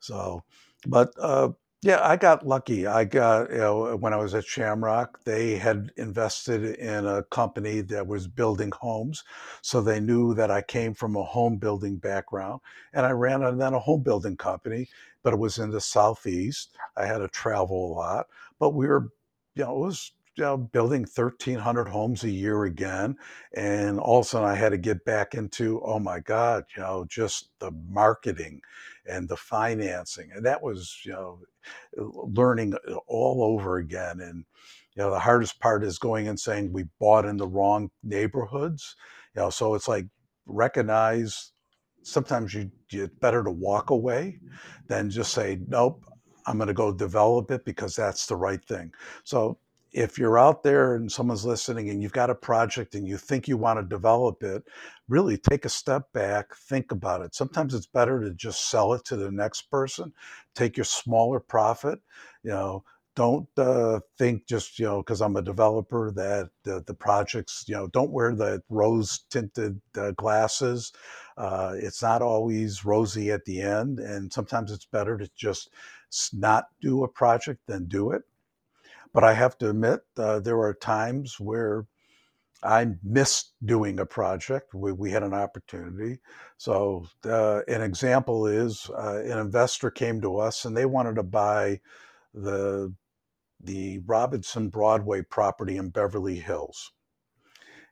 So, 0.00 0.44
but 0.86 1.12
uh, 1.18 1.50
yeah, 1.82 1.98
I 2.06 2.16
got 2.16 2.46
lucky. 2.46 2.86
I 2.86 3.04
got 3.04 3.50
you 3.50 3.56
know 3.58 3.96
when 3.96 4.12
I 4.12 4.16
was 4.18 4.34
at 4.34 4.44
Shamrock, 4.44 5.24
they 5.24 5.56
had 5.56 5.90
invested 5.96 6.76
in 6.76 7.06
a 7.06 7.24
company 7.24 7.80
that 7.80 8.06
was 8.06 8.28
building 8.28 8.70
homes, 8.80 9.24
so 9.62 9.80
they 9.80 9.98
knew 9.98 10.34
that 10.34 10.50
I 10.52 10.62
came 10.62 10.94
from 10.94 11.16
a 11.16 11.24
home 11.24 11.56
building 11.56 11.96
background, 11.96 12.60
and 12.92 13.04
I 13.06 13.10
ran 13.10 13.42
a, 13.42 13.52
then 13.54 13.74
a 13.74 13.80
home 13.80 14.02
building 14.02 14.36
company, 14.36 14.88
but 15.24 15.32
it 15.32 15.38
was 15.40 15.58
in 15.58 15.70
the 15.70 15.80
southeast. 15.80 16.76
I 16.96 17.06
had 17.06 17.18
to 17.18 17.28
travel 17.28 17.92
a 17.92 17.94
lot, 17.94 18.26
but 18.62 18.74
we 18.74 18.86
were, 18.86 19.08
you 19.56 19.64
know, 19.64 19.74
it 19.74 19.86
was 19.86 20.12
you 20.36 20.44
know, 20.44 20.56
building 20.56 21.00
1,300 21.00 21.88
homes 21.88 22.22
a 22.22 22.30
year 22.30 22.62
again. 22.62 23.16
And 23.56 23.98
all 23.98 24.20
of 24.20 24.26
a 24.26 24.28
sudden 24.28 24.48
I 24.48 24.54
had 24.54 24.68
to 24.68 24.78
get 24.78 25.04
back 25.04 25.34
into, 25.34 25.82
oh 25.82 25.98
my 25.98 26.20
God, 26.20 26.62
you 26.76 26.82
know, 26.84 27.04
just 27.08 27.50
the 27.58 27.72
marketing 27.88 28.60
and 29.04 29.28
the 29.28 29.36
financing. 29.36 30.30
And 30.32 30.46
that 30.46 30.62
was, 30.62 30.96
you 31.04 31.10
know, 31.10 31.40
learning 31.96 32.74
uh, 32.88 32.94
all 33.08 33.42
over 33.42 33.78
again. 33.78 34.20
And, 34.20 34.44
you 34.94 35.02
know, 35.02 35.10
the 35.10 35.18
hardest 35.18 35.58
part 35.58 35.82
is 35.82 35.98
going 35.98 36.28
and 36.28 36.38
saying 36.38 36.72
we 36.72 36.84
bought 37.00 37.24
in 37.24 37.38
the 37.38 37.48
wrong 37.48 37.90
neighborhoods. 38.04 38.94
You 39.34 39.42
know, 39.42 39.50
so 39.50 39.74
it's 39.74 39.88
like 39.88 40.06
recognize 40.46 41.50
sometimes 42.04 42.54
you 42.54 42.70
it's 42.90 43.12
better 43.16 43.42
to 43.42 43.50
walk 43.50 43.90
away 43.90 44.38
than 44.86 45.10
just 45.10 45.32
say, 45.32 45.58
nope, 45.66 46.04
I'm 46.46 46.58
going 46.58 46.68
to 46.68 46.74
go 46.74 46.92
develop 46.92 47.50
it 47.50 47.64
because 47.64 47.94
that's 47.94 48.26
the 48.26 48.36
right 48.36 48.64
thing. 48.64 48.92
So 49.24 49.58
if 49.92 50.18
you're 50.18 50.38
out 50.38 50.62
there 50.62 50.94
and 50.94 51.10
someone's 51.10 51.44
listening 51.44 51.90
and 51.90 52.02
you've 52.02 52.12
got 52.12 52.30
a 52.30 52.34
project 52.34 52.94
and 52.94 53.06
you 53.06 53.18
think 53.18 53.46
you 53.46 53.56
want 53.56 53.78
to 53.78 53.84
develop 53.84 54.42
it, 54.42 54.64
really 55.08 55.36
take 55.36 55.64
a 55.64 55.68
step 55.68 56.10
back, 56.12 56.54
think 56.54 56.92
about 56.92 57.20
it. 57.20 57.34
Sometimes 57.34 57.74
it's 57.74 57.86
better 57.86 58.20
to 58.20 58.30
just 58.30 58.70
sell 58.70 58.94
it 58.94 59.04
to 59.04 59.16
the 59.16 59.30
next 59.30 59.70
person, 59.70 60.12
take 60.54 60.76
your 60.76 60.84
smaller 60.84 61.40
profit, 61.40 62.00
you 62.42 62.50
know. 62.50 62.84
Don't 63.14 63.46
uh, 63.58 64.00
think 64.16 64.46
just 64.46 64.78
you 64.78 64.86
know 64.86 65.02
because 65.02 65.20
I'm 65.20 65.36
a 65.36 65.42
developer 65.42 66.10
that 66.12 66.48
the, 66.64 66.94
projects 66.94 67.66
you 67.68 67.74
know 67.74 67.86
don't 67.88 68.10
wear 68.10 68.34
the 68.34 68.62
rose 68.70 69.26
tinted 69.28 69.78
uh, 69.98 70.12
glasses. 70.12 70.92
Uh, 71.36 71.74
it's 71.76 72.00
not 72.00 72.22
always 72.22 72.86
rosy 72.86 73.30
at 73.30 73.44
the 73.44 73.60
end, 73.60 73.98
and 73.98 74.32
sometimes 74.32 74.72
it's 74.72 74.86
better 74.86 75.18
to 75.18 75.28
just 75.36 75.68
not 76.32 76.66
do 76.80 77.04
a 77.04 77.08
project 77.08 77.60
than 77.66 77.86
do 77.86 78.10
it 78.10 78.22
but 79.12 79.24
I 79.24 79.34
have 79.34 79.58
to 79.58 79.70
admit, 79.70 80.00
uh, 80.16 80.40
there 80.40 80.58
are 80.60 80.74
times 80.74 81.38
where 81.38 81.86
I 82.62 82.86
missed 83.02 83.52
doing 83.64 83.98
a 83.98 84.06
project. 84.06 84.72
We, 84.74 84.92
we 84.92 85.10
had 85.10 85.22
an 85.22 85.34
opportunity. 85.34 86.20
So, 86.56 87.06
uh, 87.24 87.60
an 87.68 87.82
example 87.82 88.46
is 88.46 88.88
uh, 88.96 89.22
an 89.24 89.38
investor 89.38 89.90
came 89.90 90.20
to 90.22 90.38
us 90.38 90.64
and 90.64 90.76
they 90.76 90.86
wanted 90.86 91.16
to 91.16 91.22
buy 91.22 91.80
the 92.34 92.94
the 93.64 94.00
Robinson 94.06 94.68
Broadway 94.70 95.22
property 95.22 95.76
in 95.76 95.90
Beverly 95.90 96.36
Hills. 96.36 96.90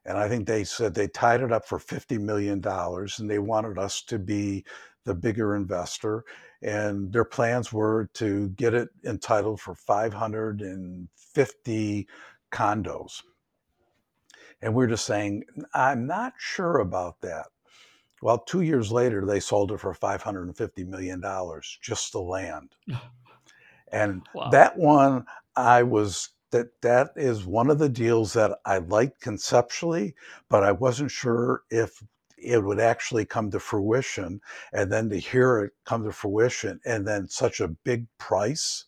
And 0.04 0.18
I 0.18 0.28
think 0.28 0.46
they 0.46 0.64
said 0.64 0.94
they 0.94 1.06
tied 1.06 1.42
it 1.42 1.52
up 1.52 1.64
for 1.64 1.78
$50 1.78 2.18
million 2.18 2.60
and 2.64 3.30
they 3.30 3.38
wanted 3.38 3.78
us 3.78 4.02
to 4.04 4.18
be 4.18 4.64
the 5.11 5.16
bigger 5.16 5.56
investor. 5.56 6.24
And 6.62 7.12
their 7.12 7.24
plans 7.24 7.72
were 7.72 8.08
to 8.14 8.50
get 8.50 8.74
it 8.74 8.90
entitled 9.04 9.61
for 9.61 9.74
550 9.74 12.08
condos. 12.52 13.22
And 14.62 14.72
we're 14.74 14.86
just 14.86 15.06
saying, 15.06 15.42
I'm 15.74 16.06
not 16.06 16.34
sure 16.38 16.78
about 16.78 17.20
that. 17.22 17.46
Well, 18.22 18.38
two 18.38 18.61
years 18.61 18.92
later, 18.92 19.26
they 19.26 19.40
sold 19.40 19.72
it 19.72 19.80
for 19.80 19.94
$550 19.94 20.86
million, 20.86 21.20
just 21.82 22.12
the 22.12 22.20
land. 22.20 22.76
And 23.92 24.22
Wow. 24.32 24.50
that 24.52 24.78
one, 24.78 25.26
I 25.56 25.82
was 25.82 26.28
that 26.52 26.80
that 26.82 27.11
is 27.16 27.44
one 27.44 27.70
of 27.70 27.80
the 27.80 27.88
deals 27.88 28.34
that 28.34 28.61
I 28.64 28.78
liked 28.78 29.20
conceptually, 29.20 30.14
but 30.48 30.62
I 30.62 30.70
wasn't 30.70 31.11
sure 31.11 31.64
if 31.70 32.00
it 32.41 32.64
would 32.64 32.80
actually 32.80 33.24
come 33.24 33.51
to 33.51 33.61
fruition. 33.61 34.41
And 34.72 34.93
then 34.93 35.09
to 35.11 35.18
hear 35.18 35.61
it 35.61 35.72
come 35.84 36.05
to 36.05 36.12
fruition 36.12 36.80
and 36.84 37.07
then 37.07 37.28
such 37.28 37.61
a 37.61 37.68
big 37.68 38.07
price. 38.18 38.86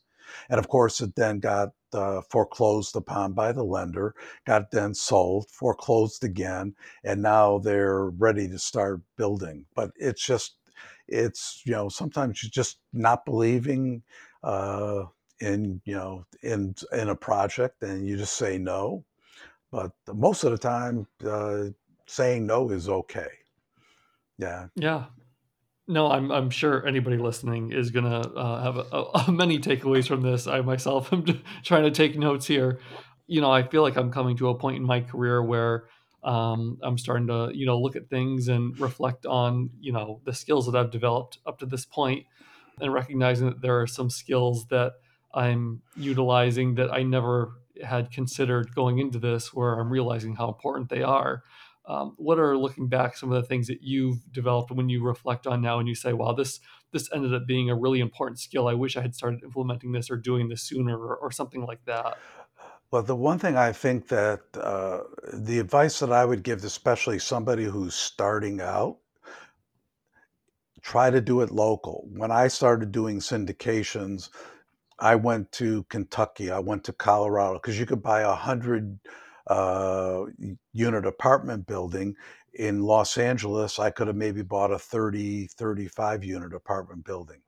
And 0.49 0.59
of 0.59 0.69
course, 0.69 1.01
it 1.01 1.15
then 1.15 1.41
got 1.41 1.71
uh, 1.93 2.23
foreclosed 2.31 2.97
upon 2.97 3.33
by 3.33 3.53
the 3.53 3.65
lender, 3.65 4.15
got 4.47 4.71
then 4.71 4.95
sold, 4.95 5.51
foreclosed 5.51 6.25
again, 6.25 6.75
and 7.05 7.21
now 7.21 7.59
they're 7.59 8.07
ready 8.07 8.49
to 8.49 8.59
start 8.59 9.03
building. 9.17 9.67
But 9.75 9.91
it's 9.97 10.25
just, 10.25 10.57
it's, 11.07 11.63
you 11.67 11.73
know, 11.73 11.89
sometimes 11.89 12.43
you're 12.43 12.51
just 12.51 12.79
not 12.93 13.27
believing 13.27 14.03
uh, 14.43 15.05
in, 15.41 15.83
you 15.85 15.95
know, 15.95 16.25
in, 16.43 16.75
in 16.93 17.11
a 17.11 17.17
project 17.17 17.83
and 17.83 18.09
you 18.09 18.17
just 18.17 18.37
say 18.37 18.57
no. 18.57 19.05
But 19.71 19.93
most 20.13 20.45
of 20.45 20.53
the 20.53 20.59
time, 20.59 21.07
uh, 21.27 21.65
saying 22.07 22.47
no 22.47 22.71
is 22.71 22.89
okay. 22.89 23.29
Yeah. 24.43 24.67
Yeah. 24.75 25.05
No, 25.87 26.11
I'm 26.11 26.31
I'm 26.33 26.51
sure 26.51 26.87
anybody 26.87 27.17
listening 27.17 27.73
is 27.73 27.91
gonna 27.91 28.21
uh, 28.21 28.63
have 28.63 28.77
a, 28.77 29.05
a, 29.15 29.33
many 29.33 29.59
takeaways 29.59 30.07
from 30.09 30.23
this. 30.23 30.47
I 30.47 30.61
myself 30.61 31.13
am 31.13 31.25
trying 31.63 31.85
to 31.85 31.91
take 31.91 32.19
notes 32.19 32.47
here. 32.47 32.81
You 33.27 33.41
know, 33.41 33.51
I 33.51 33.63
feel 33.63 33.83
like 33.83 33.97
I'm 33.97 34.11
coming 34.11 34.37
to 34.39 34.49
a 34.49 34.59
point 34.59 34.77
in 34.77 34.85
my 34.85 35.01
career 35.01 35.43
where 35.43 35.85
um, 36.25 36.79
I'm 36.83 36.99
starting 36.99 37.29
to 37.29 37.51
you 37.55 37.67
know 37.67 37.79
look 37.81 37.95
at 37.97 38.09
things 38.11 38.49
and 38.49 38.79
reflect 38.81 39.27
on 39.27 39.71
you 39.81 39.93
know 39.93 40.21
the 40.25 40.33
skills 40.33 40.67
that 40.67 40.77
I've 40.77 40.91
developed 40.91 41.39
up 41.47 41.59
to 41.61 41.67
this 41.67 41.85
point, 41.85 42.27
and 42.81 42.93
recognizing 42.93 43.47
that 43.47 43.61
there 43.61 43.81
are 43.81 43.87
some 43.87 44.11
skills 44.11 44.67
that 44.71 44.95
I'm 45.35 45.83
utilizing 45.97 46.77
that 46.77 46.93
I 46.93 47.03
never 47.03 47.53
had 47.85 48.11
considered 48.13 48.75
going 48.75 48.99
into 48.99 49.19
this, 49.19 49.53
where 49.55 49.75
I'm 49.75 49.91
realizing 49.91 50.37
how 50.37 50.49
important 50.49 50.91
they 50.91 51.03
are 51.03 51.43
um, 51.87 52.15
what 52.17 52.39
are 52.39 52.57
looking 52.57 52.89
back 52.89 53.17
some 53.17 53.33
of 53.33 53.41
the 53.41 53.47
things 53.47 53.67
that 53.67 53.83
you've 53.83 54.33
developed 54.33 54.71
when 54.71 54.89
you 54.89 55.03
reflect 55.03 55.47
on 55.47 55.61
now 55.61 55.79
and 55.79 55.89
you 55.89 55.95
say 55.95 56.13
wow 56.13 56.33
this 56.33 56.61
this 56.93 57.09
ended 57.13 57.35
up 57.35 57.47
being 57.47 57.71
a 57.71 57.75
really 57.75 58.01
important 58.01 58.39
skill. 58.39 58.69
I 58.69 58.75
wish 58.75 58.97
i 58.97 59.01
had 59.01 59.15
started 59.15 59.43
implementing 59.43 59.93
this 59.93 60.11
or 60.11 60.17
doing 60.17 60.49
this 60.49 60.63
sooner 60.63 60.97
or, 60.97 61.17
or 61.17 61.31
something 61.31 61.65
like 61.65 61.85
that? 61.87 62.19
Well 62.91 63.03
the 63.03 63.17
one 63.17 63.39
thing 63.39 63.57
i 63.57 63.73
think 63.73 64.09
that 64.09 64.41
uh, 64.55 65.01
the 65.33 65.59
advice 65.59 65.99
that 66.01 66.13
i 66.13 66.25
would 66.25 66.43
give 66.43 66.63
especially 66.65 67.19
somebody 67.19 67.65
who's 67.65 67.95
starting 67.95 68.61
out 68.61 68.99
try 70.83 71.11
to 71.11 71.21
do 71.21 71.43
it 71.43 71.51
local. 71.51 72.09
When 72.13 72.31
i 72.31 72.49
started 72.49 72.93
doing 72.93 73.19
syndications 73.19 74.31
i 74.99 75.15
went 75.17 75.51
to 75.53 75.85
kentucky 75.85 76.51
i 76.51 76.59
went 76.59 76.85
to 76.85 76.93
colorado 76.93 77.55
because 77.55 77.79
you 77.79 77.87
could 77.87 78.03
buy 78.03 78.21
a 78.21 78.35
hundred 78.35 78.99
uh, 79.47 80.25
unit 80.73 81.07
apartment 81.07 81.67
building. 81.67 82.15
In 82.55 82.83
Los 82.83 83.17
Angeles, 83.17 83.79
I 83.79 83.91
could 83.91 84.09
have 84.09 84.17
maybe 84.17 84.43
bought 84.43 84.73
a 84.73 84.79
30, 84.79 85.47
35 85.47 86.25
unit 86.25 86.53
apartment 86.53 87.05
building. 87.05 87.41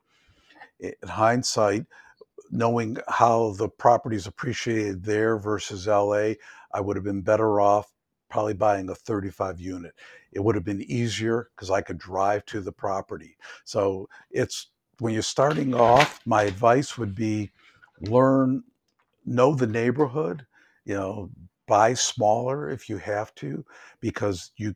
In 0.80 0.92
hindsight, 1.04 1.86
knowing 2.50 2.96
how 3.08 3.52
the 3.52 3.68
properties 3.68 4.26
appreciated 4.26 5.04
there 5.04 5.38
versus 5.38 5.86
LA, 5.86 6.34
I 6.72 6.80
would 6.80 6.96
have 6.96 7.04
been 7.04 7.22
better 7.22 7.60
off 7.60 7.92
probably 8.30 8.54
buying 8.54 8.88
a 8.88 8.94
35 8.94 9.60
unit. 9.60 9.92
It 10.32 10.40
would 10.40 10.54
have 10.56 10.64
been 10.64 10.82
easier 10.82 11.50
because 11.54 11.70
I 11.70 11.82
could 11.82 11.98
drive 11.98 12.44
to 12.46 12.60
the 12.60 12.72
property. 12.72 13.36
So 13.64 14.08
it's 14.30 14.70
when 14.98 15.12
you're 15.12 15.22
starting 15.22 15.74
off, 15.74 16.20
my 16.26 16.42
advice 16.42 16.98
would 16.98 17.14
be 17.14 17.50
learn, 18.00 18.64
know 19.24 19.54
the 19.54 19.66
neighborhood, 19.66 20.46
you 20.84 20.94
know, 20.94 21.30
buy 21.66 21.94
smaller 21.94 22.70
if 22.70 22.88
you 22.88 22.98
have 22.98 23.34
to 23.34 23.64
because 24.00 24.52
you 24.56 24.74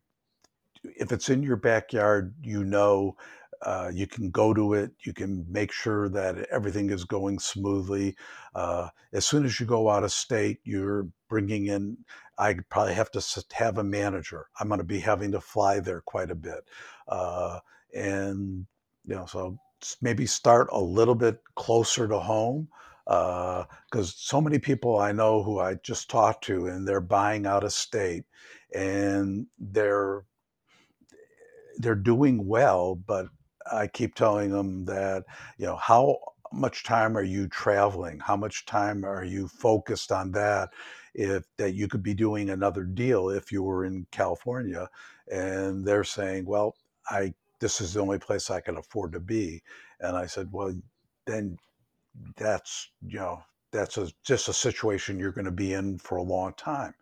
if 0.84 1.12
it's 1.12 1.28
in 1.28 1.42
your 1.42 1.56
backyard 1.56 2.34
you 2.42 2.64
know 2.64 3.16
uh, 3.62 3.90
you 3.92 4.06
can 4.06 4.30
go 4.30 4.54
to 4.54 4.74
it. 4.74 4.92
You 5.04 5.12
can 5.12 5.44
make 5.48 5.72
sure 5.72 6.08
that 6.10 6.38
everything 6.50 6.90
is 6.90 7.04
going 7.04 7.38
smoothly. 7.38 8.16
Uh, 8.54 8.88
as 9.12 9.26
soon 9.26 9.44
as 9.44 9.58
you 9.58 9.66
go 9.66 9.88
out 9.88 10.04
of 10.04 10.12
state, 10.12 10.60
you're 10.64 11.08
bringing 11.28 11.66
in. 11.66 11.96
I 12.38 12.56
probably 12.70 12.94
have 12.94 13.10
to 13.12 13.44
have 13.52 13.78
a 13.78 13.84
manager. 13.84 14.46
I'm 14.60 14.68
going 14.68 14.78
to 14.78 14.84
be 14.84 15.00
having 15.00 15.32
to 15.32 15.40
fly 15.40 15.80
there 15.80 16.02
quite 16.02 16.30
a 16.30 16.36
bit, 16.36 16.68
uh, 17.08 17.58
and 17.92 18.66
you 19.04 19.14
know, 19.16 19.26
so 19.26 19.58
maybe 20.00 20.26
start 20.26 20.68
a 20.72 20.80
little 20.80 21.14
bit 21.14 21.40
closer 21.56 22.06
to 22.06 22.18
home. 22.18 22.68
Uh, 23.08 23.64
because 23.90 24.14
so 24.16 24.40
many 24.40 24.58
people 24.58 24.98
I 24.98 25.12
know 25.12 25.42
who 25.42 25.60
I 25.60 25.76
just 25.76 26.10
talked 26.10 26.44
to, 26.46 26.66
and 26.68 26.86
they're 26.88 27.00
buying 27.00 27.46
out 27.46 27.64
of 27.64 27.72
state, 27.72 28.24
and 28.74 29.46
they're 29.58 30.24
they're 31.78 31.94
doing 31.94 32.46
well, 32.46 32.96
but 32.96 33.28
I 33.72 33.86
keep 33.86 34.14
telling 34.14 34.50
them 34.50 34.84
that, 34.86 35.24
you 35.58 35.66
know, 35.66 35.76
how 35.76 36.18
much 36.52 36.84
time 36.84 37.16
are 37.16 37.22
you 37.22 37.48
traveling? 37.48 38.20
How 38.20 38.36
much 38.36 38.66
time 38.66 39.04
are 39.04 39.24
you 39.24 39.48
focused 39.48 40.12
on 40.12 40.32
that? 40.32 40.70
If 41.14 41.44
that 41.58 41.74
you 41.74 41.88
could 41.88 42.02
be 42.02 42.14
doing 42.14 42.50
another 42.50 42.84
deal 42.84 43.30
if 43.30 43.52
you 43.52 43.62
were 43.62 43.84
in 43.84 44.06
California, 44.12 44.88
and 45.30 45.84
they're 45.86 46.04
saying, 46.04 46.46
well, 46.46 46.76
I 47.10 47.34
this 47.60 47.80
is 47.80 47.94
the 47.94 48.00
only 48.00 48.18
place 48.18 48.50
I 48.50 48.60
can 48.60 48.76
afford 48.76 49.12
to 49.12 49.20
be, 49.20 49.62
and 50.00 50.16
I 50.16 50.26
said, 50.26 50.48
well, 50.52 50.74
then 51.26 51.58
that's 52.36 52.90
you 53.06 53.18
know 53.18 53.42
that's 53.72 53.98
a, 53.98 54.08
just 54.24 54.48
a 54.48 54.52
situation 54.52 55.18
you're 55.18 55.32
going 55.32 55.44
to 55.44 55.50
be 55.50 55.72
in 55.74 55.98
for 55.98 56.16
a 56.16 56.22
long 56.22 56.54
time. 56.54 56.94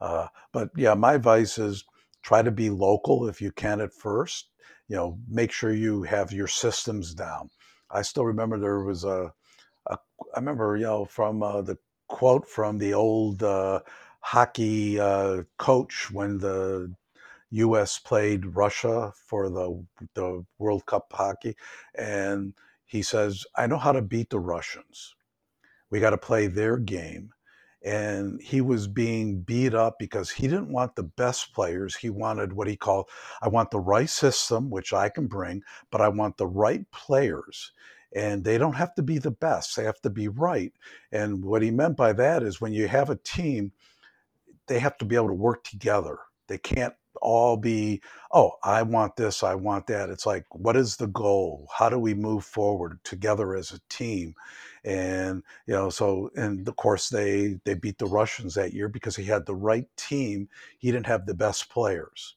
Uh, 0.00 0.26
but 0.52 0.70
yeah, 0.76 0.94
my 0.94 1.14
advice 1.14 1.58
is 1.58 1.84
try 2.22 2.42
to 2.42 2.50
be 2.50 2.70
local 2.70 3.28
if 3.28 3.40
you 3.40 3.52
can 3.52 3.80
at 3.80 3.92
first. 3.92 4.50
You 4.88 4.96
know, 4.96 5.18
make 5.28 5.52
sure 5.52 5.72
you 5.72 6.02
have 6.02 6.32
your 6.32 6.48
systems 6.48 7.14
down. 7.14 7.50
I 7.90 8.02
still 8.02 8.24
remember 8.24 8.58
there 8.58 8.80
was 8.80 9.04
a, 9.04 9.32
a 9.86 9.98
I 10.34 10.38
remember 10.38 10.76
you 10.76 10.84
know 10.84 11.04
from 11.04 11.42
uh, 11.42 11.62
the 11.62 11.78
quote 12.08 12.46
from 12.48 12.78
the 12.78 12.94
old 12.94 13.42
uh, 13.42 13.80
hockey 14.20 15.00
uh, 15.00 15.42
coach 15.58 16.10
when 16.10 16.38
the 16.38 16.92
U.S. 17.50 17.98
played 17.98 18.56
Russia 18.56 19.12
for 19.26 19.48
the 19.50 19.84
the 20.14 20.44
World 20.58 20.86
Cup 20.86 21.12
hockey, 21.12 21.56
and 21.96 22.54
he 22.90 23.02
says, 23.02 23.44
"I 23.56 23.66
know 23.66 23.78
how 23.78 23.92
to 23.92 24.02
beat 24.02 24.30
the 24.30 24.40
Russians." 24.40 25.14
We 25.90 26.00
got 26.00 26.10
to 26.10 26.18
play 26.18 26.46
their 26.46 26.76
game. 26.76 27.30
And 27.82 28.40
he 28.42 28.60
was 28.60 28.86
being 28.86 29.40
beat 29.40 29.74
up 29.74 29.98
because 29.98 30.30
he 30.30 30.46
didn't 30.46 30.72
want 30.72 30.96
the 30.96 31.04
best 31.04 31.54
players. 31.54 31.96
He 31.96 32.10
wanted 32.10 32.52
what 32.52 32.68
he 32.68 32.76
called, 32.76 33.08
I 33.40 33.48
want 33.48 33.70
the 33.70 33.80
right 33.80 34.08
system, 34.08 34.68
which 34.68 34.92
I 34.92 35.08
can 35.08 35.26
bring, 35.26 35.62
but 35.90 36.02
I 36.02 36.08
want 36.08 36.36
the 36.36 36.46
right 36.46 36.84
players. 36.90 37.72
And 38.14 38.44
they 38.44 38.58
don't 38.58 38.74
have 38.74 38.94
to 38.96 39.02
be 39.02 39.18
the 39.18 39.30
best, 39.30 39.76
they 39.76 39.84
have 39.84 40.00
to 40.02 40.10
be 40.10 40.28
right. 40.28 40.72
And 41.12 41.42
what 41.44 41.62
he 41.62 41.70
meant 41.70 41.96
by 41.96 42.12
that 42.14 42.42
is 42.42 42.60
when 42.60 42.72
you 42.72 42.88
have 42.88 43.08
a 43.08 43.16
team, 43.16 43.72
they 44.66 44.78
have 44.78 44.98
to 44.98 45.04
be 45.04 45.16
able 45.16 45.28
to 45.28 45.34
work 45.34 45.64
together. 45.64 46.18
They 46.48 46.58
can't 46.58 46.94
all 47.22 47.56
be, 47.56 48.00
oh, 48.32 48.52
I 48.64 48.82
want 48.82 49.16
this, 49.16 49.42
I 49.42 49.54
want 49.54 49.86
that. 49.88 50.10
It's 50.10 50.26
like, 50.26 50.44
what 50.52 50.76
is 50.76 50.96
the 50.96 51.08
goal? 51.08 51.68
How 51.76 51.88
do 51.88 51.98
we 51.98 52.14
move 52.14 52.44
forward 52.44 52.98
together 53.04 53.54
as 53.56 53.72
a 53.72 53.80
team? 53.88 54.34
And 54.84 55.42
you 55.66 55.74
know, 55.74 55.90
so 55.90 56.30
and 56.36 56.66
of 56.66 56.76
course 56.76 57.08
they 57.10 57.58
they 57.64 57.74
beat 57.74 57.98
the 57.98 58.06
Russians 58.06 58.54
that 58.54 58.72
year 58.72 58.88
because 58.88 59.16
he 59.16 59.24
had 59.24 59.46
the 59.46 59.54
right 59.54 59.86
team. 59.96 60.48
He 60.78 60.90
didn't 60.90 61.06
have 61.06 61.26
the 61.26 61.34
best 61.34 61.68
players 61.70 62.36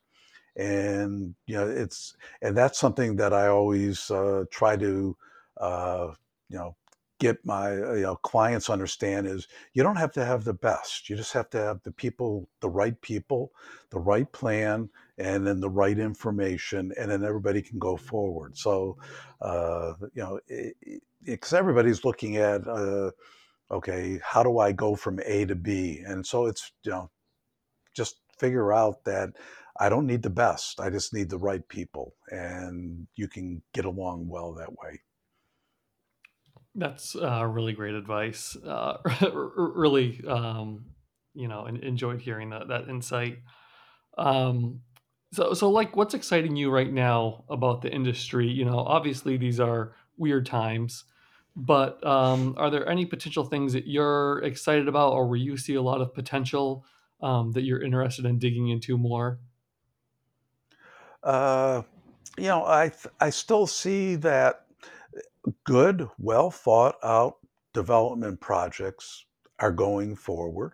and 0.55 1.33
you 1.47 1.55
know 1.55 1.67
it's 1.67 2.15
and 2.41 2.55
that's 2.55 2.79
something 2.79 3.15
that 3.15 3.33
I 3.33 3.47
always 3.47 4.11
uh, 4.11 4.45
try 4.51 4.75
to 4.77 5.17
uh, 5.57 6.07
you 6.49 6.57
know 6.57 6.75
get 7.19 7.45
my 7.45 7.71
uh, 7.71 7.93
you 7.93 8.01
know 8.01 8.15
clients 8.17 8.69
understand 8.69 9.27
is 9.27 9.47
you 9.73 9.83
don't 9.83 9.95
have 9.97 10.11
to 10.11 10.25
have 10.25 10.43
the 10.43 10.53
best 10.53 11.09
you 11.09 11.15
just 11.15 11.33
have 11.33 11.49
to 11.49 11.57
have 11.57 11.81
the 11.83 11.91
people 11.91 12.49
the 12.61 12.69
right 12.69 12.99
people 13.01 13.51
the 13.91 13.99
right 13.99 14.31
plan 14.31 14.89
and 15.17 15.45
then 15.45 15.59
the 15.59 15.69
right 15.69 15.99
information 15.99 16.91
and 16.99 17.11
then 17.11 17.23
everybody 17.23 17.61
can 17.61 17.79
go 17.79 17.95
forward 17.95 18.57
so 18.57 18.97
uh, 19.41 19.93
you 20.13 20.23
know 20.23 20.39
because 21.23 21.53
everybody's 21.53 22.03
looking 22.03 22.37
at 22.37 22.67
uh, 22.67 23.11
okay 23.71 24.19
how 24.23 24.43
do 24.43 24.59
i 24.59 24.71
go 24.71 24.95
from 24.95 25.19
a 25.25 25.45
to 25.45 25.55
b 25.55 26.01
and 26.05 26.25
so 26.25 26.47
it's 26.47 26.71
you 26.83 26.91
know 26.91 27.09
just 27.93 28.17
figure 28.37 28.73
out 28.73 29.03
that 29.05 29.29
I 29.79 29.89
don't 29.89 30.05
need 30.07 30.21
the 30.21 30.29
best. 30.29 30.79
I 30.79 30.89
just 30.89 31.13
need 31.13 31.29
the 31.29 31.37
right 31.37 31.67
people, 31.67 32.15
and 32.29 33.07
you 33.15 33.27
can 33.27 33.61
get 33.73 33.85
along 33.85 34.27
well 34.27 34.53
that 34.53 34.71
way. 34.71 35.01
That's 36.75 37.15
uh, 37.15 37.45
really 37.45 37.73
great 37.73 37.93
advice. 37.93 38.55
Uh, 38.55 38.97
really, 39.57 40.23
um, 40.27 40.85
you 41.33 41.47
know, 41.47 41.65
enjoyed 41.65 42.21
hearing 42.21 42.49
that 42.49 42.67
that 42.69 42.89
insight. 42.89 43.39
Um, 44.17 44.81
so, 45.31 45.53
so 45.53 45.69
like, 45.69 45.95
what's 45.95 46.13
exciting 46.13 46.55
you 46.55 46.69
right 46.71 46.91
now 46.91 47.45
about 47.49 47.81
the 47.81 47.91
industry? 47.91 48.47
You 48.47 48.65
know, 48.65 48.79
obviously 48.79 49.37
these 49.37 49.59
are 49.59 49.93
weird 50.17 50.45
times, 50.45 51.05
but 51.55 52.05
um, 52.05 52.55
are 52.57 52.69
there 52.69 52.87
any 52.87 53.05
potential 53.05 53.43
things 53.43 53.73
that 53.73 53.87
you're 53.87 54.39
excited 54.43 54.87
about, 54.87 55.13
or 55.13 55.27
where 55.27 55.37
you 55.37 55.57
see 55.57 55.75
a 55.75 55.81
lot 55.81 56.01
of 56.01 56.13
potential 56.13 56.85
um, 57.21 57.51
that 57.53 57.63
you're 57.63 57.81
interested 57.81 58.25
in 58.25 58.39
digging 58.39 58.69
into 58.69 58.97
more? 58.97 59.39
Uh, 61.23 61.83
you 62.37 62.45
know, 62.45 62.65
I 62.65 62.89
th- 62.89 63.13
I 63.19 63.29
still 63.29 63.67
see 63.67 64.15
that 64.15 64.62
good, 65.63 66.07
well 66.17 66.51
thought 66.51 66.95
out 67.03 67.35
development 67.73 68.39
projects 68.39 69.25
are 69.59 69.71
going 69.71 70.15
forward. 70.15 70.73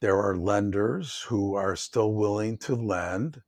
There 0.00 0.18
are 0.18 0.36
lenders 0.36 1.20
who 1.28 1.54
are 1.54 1.76
still 1.76 2.14
willing 2.14 2.58
to 2.58 2.74
lend, 2.74 3.42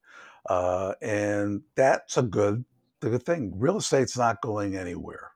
uh, 0.49 0.95
and 1.01 1.63
that's 1.75 2.17
a 2.17 2.23
good 2.23 2.65
good 3.01 3.25
thing. 3.25 3.53
Real 3.57 3.79
estate's 3.79 4.17
not 4.17 4.43
going 4.43 4.77
anywhere. 4.77 5.33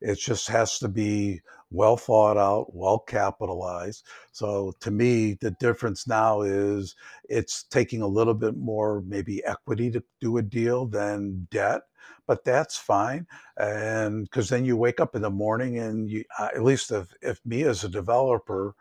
It 0.00 0.18
just 0.18 0.48
has 0.48 0.78
to 0.80 0.88
be 0.88 1.40
well 1.70 1.96
thought 1.96 2.36
out, 2.36 2.74
well 2.74 2.98
capitalized. 2.98 4.06
So 4.32 4.72
to 4.80 4.90
me, 4.90 5.34
the 5.34 5.50
difference 5.52 6.06
now 6.06 6.42
is 6.42 6.94
it's 7.28 7.64
taking 7.64 8.02
a 8.02 8.06
little 8.06 8.34
bit 8.34 8.56
more 8.56 9.02
maybe 9.06 9.44
equity 9.44 9.90
to 9.90 10.02
do 10.20 10.38
a 10.38 10.42
deal 10.42 10.86
than 10.86 11.46
debt, 11.50 11.82
but 12.28 12.44
that's 12.44 12.78
fine. 12.78 13.26
And 13.58 14.24
because 14.24 14.50
then 14.50 14.66
you 14.66 14.76
wake 14.78 15.00
up 15.00 15.16
in 15.16 15.22
the 15.22 15.30
morning 15.30 15.78
and 15.80 16.08
you, 16.10 16.24
uh, 16.38 16.50
at 16.54 16.64
least 16.64 16.92
if, 16.92 17.08
if 17.22 17.40
me 17.46 17.64
as 17.64 17.84
a 17.84 17.90
developer, 17.90 18.76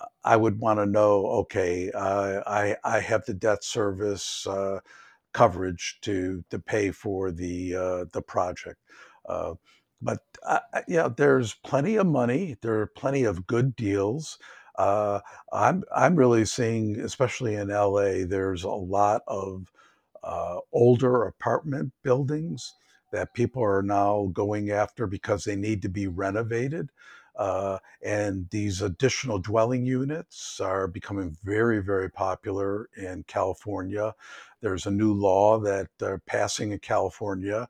uh, 0.00 0.06
I 0.24 0.36
would 0.36 0.60
want 0.60 0.78
to 0.80 0.86
know, 0.86 1.26
okay, 1.42 1.90
uh, 1.92 2.42
I 2.46 2.76
I 2.84 3.00
have 3.00 3.24
the 3.26 3.34
debt 3.34 3.64
service 3.64 4.46
uh, 4.46 4.80
coverage 5.32 5.98
to 6.02 6.44
to 6.50 6.58
pay 6.58 6.90
for 6.92 7.32
the 7.32 7.76
uh, 7.76 8.04
the 8.12 8.22
project. 8.22 8.80
Uh, 9.28 9.54
but 10.02 10.20
yeah, 10.88 11.08
there's 11.16 11.54
plenty 11.64 11.96
of 11.96 12.06
money. 12.06 12.56
There 12.62 12.80
are 12.80 12.86
plenty 12.86 13.24
of 13.24 13.46
good 13.46 13.76
deals. 13.76 14.38
I'm 14.78 15.84
I'm 15.94 16.16
really 16.16 16.44
seeing, 16.44 17.00
especially 17.00 17.54
in 17.54 17.70
LA, 17.70 18.26
there's 18.26 18.64
a 18.64 18.70
lot 18.70 19.22
of 19.28 19.72
uh, 20.22 20.58
older 20.72 21.24
apartment 21.24 21.92
buildings 22.02 22.74
that 23.14 23.32
people 23.32 23.62
are 23.62 23.80
now 23.80 24.28
going 24.32 24.72
after 24.72 25.06
because 25.06 25.44
they 25.44 25.54
need 25.54 25.80
to 25.80 25.88
be 25.88 26.08
renovated. 26.08 26.90
Uh, 27.36 27.78
and 28.02 28.50
these 28.50 28.82
additional 28.82 29.38
dwelling 29.38 29.86
units 29.86 30.58
are 30.58 30.88
becoming 30.88 31.36
very, 31.44 31.80
very 31.80 32.10
popular 32.10 32.88
in 32.96 33.22
California. 33.28 34.12
There's 34.60 34.86
a 34.86 34.90
new 34.90 35.14
law 35.14 35.60
that 35.60 35.90
they're 35.98 36.22
passing 36.26 36.72
in 36.72 36.80
California 36.80 37.68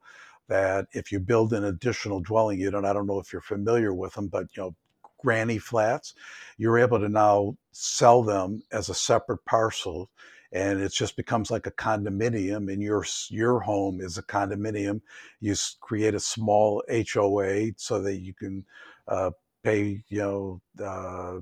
that 0.48 0.86
if 0.92 1.12
you 1.12 1.20
build 1.20 1.52
an 1.52 1.64
additional 1.64 2.20
dwelling 2.20 2.58
unit, 2.58 2.86
I 2.86 2.94
don't 2.94 3.06
know 3.06 3.20
if 3.20 3.30
you're 3.30 3.42
familiar 3.42 3.92
with 3.92 4.14
them, 4.14 4.28
but 4.28 4.46
you 4.56 4.62
know, 4.62 4.74
granny 5.18 5.58
flats, 5.58 6.14
you're 6.56 6.78
able 6.78 7.00
to 7.00 7.08
now 7.10 7.54
sell 7.70 8.22
them 8.22 8.62
as 8.72 8.88
a 8.88 8.94
separate 8.94 9.44
parcel 9.44 10.08
and 10.54 10.80
it 10.80 10.92
just 10.92 11.16
becomes 11.16 11.50
like 11.50 11.66
a 11.66 11.72
condominium 11.72 12.72
and 12.72 12.82
your 12.82 13.04
your 13.28 13.60
home 13.60 14.00
is 14.00 14.16
a 14.16 14.22
condominium 14.22 15.00
you 15.40 15.54
create 15.80 16.14
a 16.14 16.20
small 16.20 16.82
HOA 16.90 17.72
so 17.76 18.00
that 18.00 18.20
you 18.20 18.32
can 18.32 18.64
uh, 19.08 19.30
pay 19.62 20.02
you 20.08 20.18
know 20.18 20.60
uh, 20.82 21.40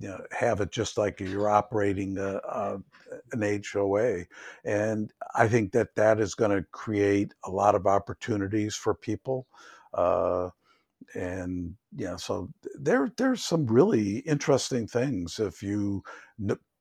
you 0.00 0.08
know, 0.08 0.20
have 0.32 0.62
it 0.62 0.72
just 0.72 0.96
like 0.96 1.20
you're 1.20 1.50
operating 1.50 2.16
a, 2.16 2.36
a, 2.36 2.78
an 3.32 3.62
HOA. 3.70 4.24
And 4.64 5.12
I 5.34 5.46
think 5.46 5.72
that 5.72 5.94
that 5.94 6.20
is 6.20 6.34
going 6.34 6.52
to 6.52 6.66
create 6.72 7.34
a 7.44 7.50
lot 7.50 7.74
of 7.74 7.86
opportunities 7.86 8.74
for 8.74 8.94
people. 8.94 9.46
Uh, 9.92 10.48
and 11.14 11.74
yeah, 11.94 12.16
so 12.16 12.48
there 12.78 13.12
there's 13.18 13.44
some 13.44 13.66
really 13.66 14.18
interesting 14.20 14.86
things 14.86 15.38
if 15.38 15.62
you 15.62 16.02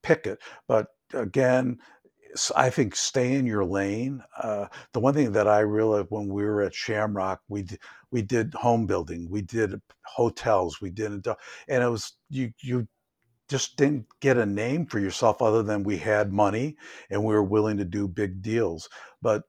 pick 0.02 0.26
it. 0.26 0.40
But 0.68 0.88
again, 1.14 1.80
I 2.56 2.70
think 2.70 2.96
stay 2.96 3.34
in 3.36 3.46
your 3.48 3.66
lane. 3.66 4.24
Uh, 4.42 4.68
the 4.94 5.00
one 5.00 5.14
thing 5.16 5.32
that 5.32 5.48
I 5.48 5.62
realized 5.62 6.08
when 6.10 6.28
we 6.28 6.44
were 6.44 6.62
at 6.62 6.76
Shamrock, 6.76 7.42
we 7.48 7.64
d- 7.64 7.78
we 8.12 8.22
did 8.22 8.54
home 8.54 8.86
building, 8.86 9.30
we 9.30 9.42
did 9.42 9.82
hotels, 10.06 10.80
we 10.82 10.92
did, 10.92 11.12
and 11.68 11.84
it 11.84 11.90
was 11.90 12.14
you 12.30 12.54
you 12.62 12.88
just 13.50 13.78
didn't 13.78 14.06
get 14.22 14.38
a 14.38 14.46
name 14.46 14.86
for 14.86 15.00
yourself 15.00 15.42
other 15.42 15.64
than 15.64 15.84
we 15.84 15.98
had 15.98 16.32
money 16.34 16.78
and 17.10 17.24
we 17.24 17.34
were 17.34 17.44
willing 17.44 17.78
to 17.78 17.86
do 17.86 18.08
big 18.08 18.42
deals. 18.42 18.90
But 19.22 19.44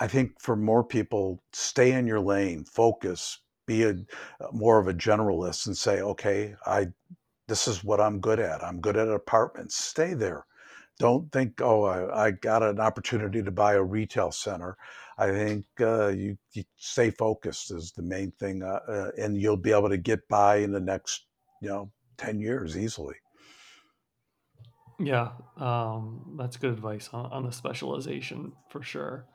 I 0.00 0.08
think 0.08 0.40
for 0.40 0.56
more 0.56 0.84
people, 0.84 1.42
stay 1.52 1.92
in 1.92 2.06
your 2.06 2.20
lane, 2.20 2.64
focus, 2.64 3.40
be 3.66 3.84
a 3.84 3.94
more 4.52 4.78
of 4.78 4.88
a 4.88 4.94
generalist, 4.94 5.66
and 5.66 5.76
say, 5.76 6.00
okay, 6.02 6.54
I 6.66 6.88
this 7.48 7.68
is 7.68 7.84
what 7.84 8.00
I'm 8.00 8.20
good 8.20 8.40
at. 8.40 8.64
I'm 8.64 8.80
good 8.80 8.96
at 8.96 9.08
apartments. 9.08 9.76
Stay 9.76 10.14
there. 10.14 10.46
Don't 10.98 11.30
think, 11.32 11.60
oh, 11.60 11.84
I, 11.84 12.26
I 12.26 12.30
got 12.30 12.62
an 12.62 12.78
opportunity 12.78 13.42
to 13.42 13.50
buy 13.50 13.74
a 13.74 13.82
retail 13.82 14.30
center. 14.30 14.76
I 15.18 15.30
think 15.30 15.64
uh, 15.80 16.08
you, 16.08 16.38
you 16.52 16.64
stay 16.76 17.10
focused 17.10 17.72
is 17.72 17.92
the 17.92 18.02
main 18.02 18.30
thing, 18.32 18.62
uh, 18.62 18.80
uh, 18.88 19.10
and 19.18 19.40
you'll 19.40 19.56
be 19.56 19.72
able 19.72 19.88
to 19.88 19.96
get 19.96 20.26
by 20.28 20.56
in 20.56 20.72
the 20.72 20.80
next, 20.80 21.26
you 21.60 21.68
know, 21.68 21.90
ten 22.16 22.40
years 22.40 22.76
easily. 22.76 23.16
Yeah, 25.00 25.30
um, 25.56 26.36
that's 26.38 26.56
good 26.56 26.72
advice 26.72 27.10
on, 27.12 27.26
on 27.26 27.44
the 27.44 27.52
specialization 27.52 28.52
for 28.70 28.82
sure. 28.82 29.26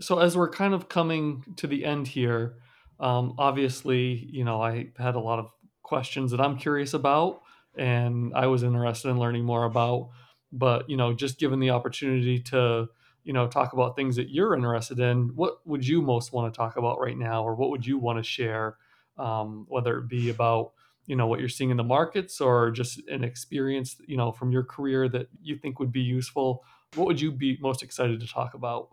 So 0.00 0.18
as 0.18 0.36
we're 0.36 0.50
kind 0.50 0.74
of 0.74 0.88
coming 0.88 1.44
to 1.56 1.66
the 1.66 1.84
end 1.84 2.08
here, 2.08 2.54
um, 3.00 3.34
obviously, 3.38 4.28
you 4.30 4.44
know, 4.44 4.62
I 4.62 4.90
had 4.98 5.16
a 5.16 5.20
lot 5.20 5.40
of 5.40 5.50
questions 5.82 6.30
that 6.30 6.40
I'm 6.40 6.56
curious 6.56 6.94
about, 6.94 7.42
and 7.76 8.32
I 8.34 8.46
was 8.46 8.62
interested 8.62 9.08
in 9.08 9.18
learning 9.18 9.44
more 9.44 9.64
about. 9.64 10.10
But 10.52 10.88
you 10.88 10.96
know, 10.96 11.12
just 11.12 11.38
given 11.38 11.60
the 11.60 11.70
opportunity 11.70 12.38
to, 12.40 12.88
you 13.24 13.32
know, 13.32 13.48
talk 13.48 13.72
about 13.72 13.96
things 13.96 14.16
that 14.16 14.30
you're 14.30 14.54
interested 14.54 14.98
in, 14.98 15.34
what 15.34 15.66
would 15.66 15.86
you 15.86 16.02
most 16.02 16.32
want 16.32 16.52
to 16.52 16.56
talk 16.56 16.76
about 16.76 17.00
right 17.00 17.16
now, 17.16 17.42
or 17.42 17.54
what 17.54 17.70
would 17.70 17.86
you 17.86 17.98
want 17.98 18.18
to 18.18 18.22
share, 18.22 18.76
um, 19.18 19.66
whether 19.68 19.98
it 19.98 20.08
be 20.08 20.30
about 20.30 20.72
you 21.06 21.16
know 21.16 21.26
what 21.26 21.40
you're 21.40 21.48
seeing 21.48 21.70
in 21.70 21.76
the 21.76 21.82
markets 21.82 22.40
or 22.40 22.70
just 22.70 23.00
an 23.08 23.24
experience 23.24 23.96
you 24.06 24.16
know 24.16 24.30
from 24.30 24.52
your 24.52 24.62
career 24.62 25.08
that 25.08 25.26
you 25.42 25.56
think 25.56 25.80
would 25.80 25.90
be 25.90 26.00
useful 26.00 26.62
what 26.94 27.06
would 27.06 27.20
you 27.20 27.32
be 27.32 27.58
most 27.60 27.82
excited 27.82 28.20
to 28.20 28.26
talk 28.26 28.54
about? 28.54 28.88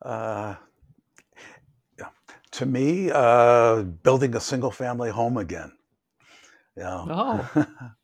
Uh. 0.00 0.56
To 2.56 2.66
me, 2.66 3.10
uh, 3.10 3.82
building 3.82 4.36
a 4.36 4.40
single 4.40 4.70
family 4.70 5.08
home 5.08 5.38
again, 5.38 5.72
you 6.76 6.82
know, 6.82 7.06
oh 7.10 7.66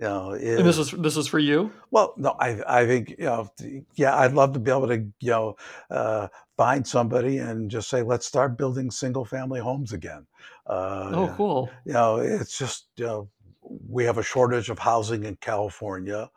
you 0.00 0.06
know, 0.06 0.32
and 0.56 0.66
this 0.66 0.78
is 0.78 0.78
is 0.78 0.92
this 0.92 1.16
is 1.16 1.26
for 1.28 1.38
you 1.38 1.72
Well, 1.90 2.14
no, 2.16 2.36
I 2.38 2.62
I 2.82 2.86
think, 2.86 3.10
you 3.10 3.24
know, 3.24 3.48
yeah, 3.94 4.16
I'd 4.16 4.32
love 4.32 4.52
to 4.54 4.60
be 4.60 4.70
able 4.70 4.88
to, 4.88 4.98
you 5.20 5.30
know, 5.30 5.56
uh, 5.90 6.28
find 6.56 6.86
somebody 6.86 7.38
and 7.38 7.70
just 7.70 7.90
say, 7.90 8.02
"Let's 8.02 8.26
start 8.26 8.56
building 8.58 8.90
single 8.90 9.24
family 9.24 9.60
homes 9.60 9.92
again." 9.92 10.26
Uh, 10.66 11.10
oh 11.12 11.28
cool 11.36 11.70
you 11.84 11.92
know, 11.92 12.16
it's 12.18 12.58
just, 12.58 12.88
you 12.96 13.06
know, 13.06 13.30
we 13.62 14.04
have 14.04 14.18
a 14.18 14.22
shortage 14.22 14.70
of 14.70 14.78
housing 14.78 15.24
in 15.24 15.36
California. 15.36 16.30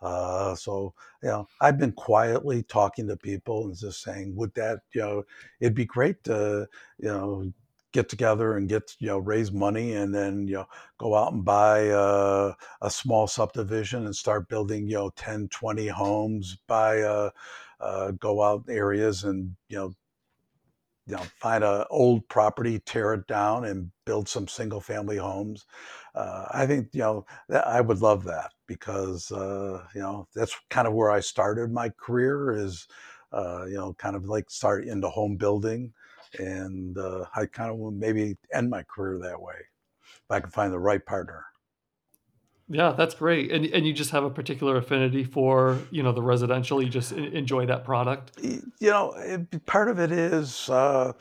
Uh, 0.00 0.54
so, 0.54 0.94
you 1.22 1.28
know, 1.28 1.48
I've 1.60 1.78
been 1.78 1.92
quietly 1.92 2.62
talking 2.62 3.08
to 3.08 3.16
people 3.16 3.64
and 3.66 3.76
just 3.76 4.02
saying, 4.02 4.36
would 4.36 4.54
that, 4.54 4.80
you 4.94 5.00
know, 5.00 5.24
it'd 5.60 5.74
be 5.74 5.84
great 5.86 6.22
to, 6.24 6.68
you 6.98 7.08
know, 7.08 7.52
get 7.92 8.08
together 8.08 8.56
and 8.56 8.68
get, 8.68 8.94
you 8.98 9.06
know, 9.06 9.18
raise 9.18 9.52
money 9.52 9.94
and 9.94 10.14
then, 10.14 10.46
you 10.46 10.54
know, 10.54 10.66
go 10.98 11.14
out 11.14 11.32
and 11.32 11.44
buy 11.44 11.88
uh, 11.90 12.52
a 12.82 12.90
small 12.90 13.26
subdivision 13.26 14.04
and 14.06 14.14
start 14.14 14.48
building, 14.48 14.86
you 14.88 14.94
know, 14.94 15.10
10, 15.10 15.48
20 15.48 15.88
homes, 15.88 16.58
buy, 16.66 17.00
uh, 17.02 17.30
uh, 17.80 18.10
go 18.12 18.42
out 18.42 18.64
areas 18.68 19.24
and, 19.24 19.56
you 19.68 19.76
know, 19.78 19.92
you 21.06 21.16
know, 21.16 21.22
find 21.40 21.64
a 21.64 21.86
old 21.88 22.28
property, 22.28 22.78
tear 22.80 23.14
it 23.14 23.26
down, 23.26 23.64
and 23.64 23.90
build 24.04 24.28
some 24.28 24.46
single 24.46 24.80
family 24.80 25.16
homes. 25.16 25.64
Uh, 26.14 26.46
I 26.50 26.66
think 26.66 26.88
you 26.92 27.00
know 27.00 27.26
that 27.48 27.66
I 27.66 27.80
would 27.80 28.00
love 28.02 28.24
that 28.24 28.52
because 28.66 29.32
uh, 29.32 29.84
you 29.94 30.00
know 30.02 30.28
that's 30.34 30.54
kind 30.70 30.86
of 30.86 30.92
where 30.94 31.10
I 31.10 31.20
started 31.20 31.72
my 31.72 31.88
career 31.90 32.52
is 32.52 32.86
uh, 33.32 33.64
you 33.66 33.74
know 33.76 33.94
kind 33.94 34.16
of 34.16 34.26
like 34.26 34.50
start 34.50 34.84
into 34.86 35.08
home 35.08 35.36
building, 35.36 35.94
and 36.38 36.96
uh, 36.98 37.24
I 37.36 37.46
kind 37.46 37.70
of 37.70 37.76
will 37.78 37.90
maybe 37.90 38.36
end 38.52 38.70
my 38.70 38.82
career 38.84 39.18
that 39.20 39.40
way 39.40 39.54
if 40.04 40.30
I 40.30 40.40
can 40.40 40.50
find 40.50 40.72
the 40.72 40.78
right 40.78 41.04
partner. 41.04 41.44
yeah 42.68 42.92
that's 42.92 43.14
great 43.14 43.50
and, 43.50 43.64
and 43.66 43.86
you 43.86 43.92
just 43.94 44.10
have 44.10 44.24
a 44.24 44.30
particular 44.30 44.76
affinity 44.76 45.24
for 45.24 45.78
you 45.90 46.02
know 46.02 46.12
the 46.12 46.22
residential 46.22 46.82
you 46.82 46.88
just 46.90 47.12
enjoy 47.12 47.64
that 47.66 47.84
product 47.84 48.32
You 48.80 48.90
know, 48.90 49.12
it, 49.14 49.66
part 49.66 49.88
of 49.88 49.98
it 49.98 50.12
is 50.12 50.68
uh, 50.70 51.12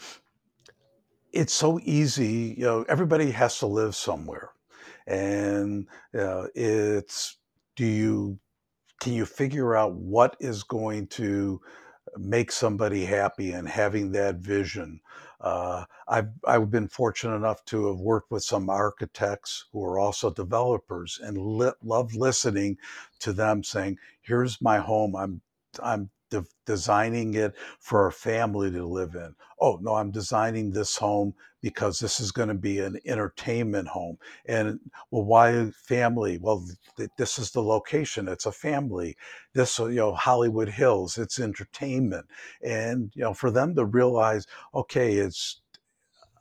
it's 1.34 1.54
so 1.54 1.80
easy. 1.84 2.56
You 2.58 2.66
know, 2.66 2.86
everybody 2.88 3.32
has 3.32 3.60
to 3.60 3.68
live 3.68 3.96
somewhere, 3.96 4.52
and 5.08 5.88
know, 6.20 6.48
it's 6.56 7.38
do 7.76 7.86
you 7.86 8.40
can 9.02 9.14
you 9.14 9.26
figure 9.26 9.76
out 9.76 9.94
what 9.94 10.36
is 10.40 10.64
going 10.64 11.08
to 11.08 11.62
make 12.20 12.52
somebody 12.52 13.06
happy 13.06 13.52
and 13.52 13.68
having 13.68 14.12
that 14.14 14.36
vision. 14.38 15.00
Uh, 15.40 15.86
I've 16.08 16.30
I've 16.46 16.72
been 16.72 16.88
fortunate 16.88 17.36
enough 17.36 17.64
to 17.66 17.88
have 17.88 18.00
worked 18.00 18.32
with 18.32 18.44
some 18.44 18.70
architects 18.70 19.66
who 19.72 19.84
are 19.86 20.00
also 20.00 20.32
developers 20.32 21.20
and 21.24 21.38
li- 21.38 21.72
love 21.84 22.16
listening 22.16 22.78
to 23.20 23.34
them 23.34 23.64
saying, 23.64 23.98
"Here's 24.22 24.62
my 24.62 24.80
home. 24.80 25.16
I'm 25.16 25.42
I'm 25.84 26.10
de- 26.30 26.46
designing 26.66 27.34
it 27.36 27.54
for 27.80 28.08
a 28.08 28.12
family 28.12 28.72
to 28.72 28.86
live 28.86 29.16
in. 29.16 29.36
Oh 29.60 29.80
no, 29.82 29.96
I'm 29.96 30.12
designing 30.12 30.72
this 30.72 30.96
home 30.98 31.34
because 31.62 32.00
this 32.00 32.20
is 32.20 32.32
going 32.32 32.50
to 32.50 32.54
be 32.54 32.80
an 32.80 33.00
entertainment 33.06 33.88
home. 33.88 34.18
And 34.46 34.80
well, 35.12 35.26
why 35.26 35.72
family? 35.72 36.38
Well, 36.40 36.66
th- 36.98 37.10
this 37.18 37.40
is 37.40 37.52
the 37.52 37.64
location. 37.64 38.28
It's 38.28 38.46
a 38.46 38.52
family 38.52 39.16
this 39.54 39.80
uh, 39.80 39.88
you 39.88 39.96
know 39.96 40.14
hollywood 40.14 40.70
hills 40.70 41.18
it's 41.18 41.40
entertainment 41.40 42.26
and 42.62 43.12
you 43.16 43.24
know 43.24 43.34
for 43.34 43.52
them 43.52 43.76
to 43.76 43.86
realize 43.86 44.46
okay 44.74 45.16
it's 45.16 45.62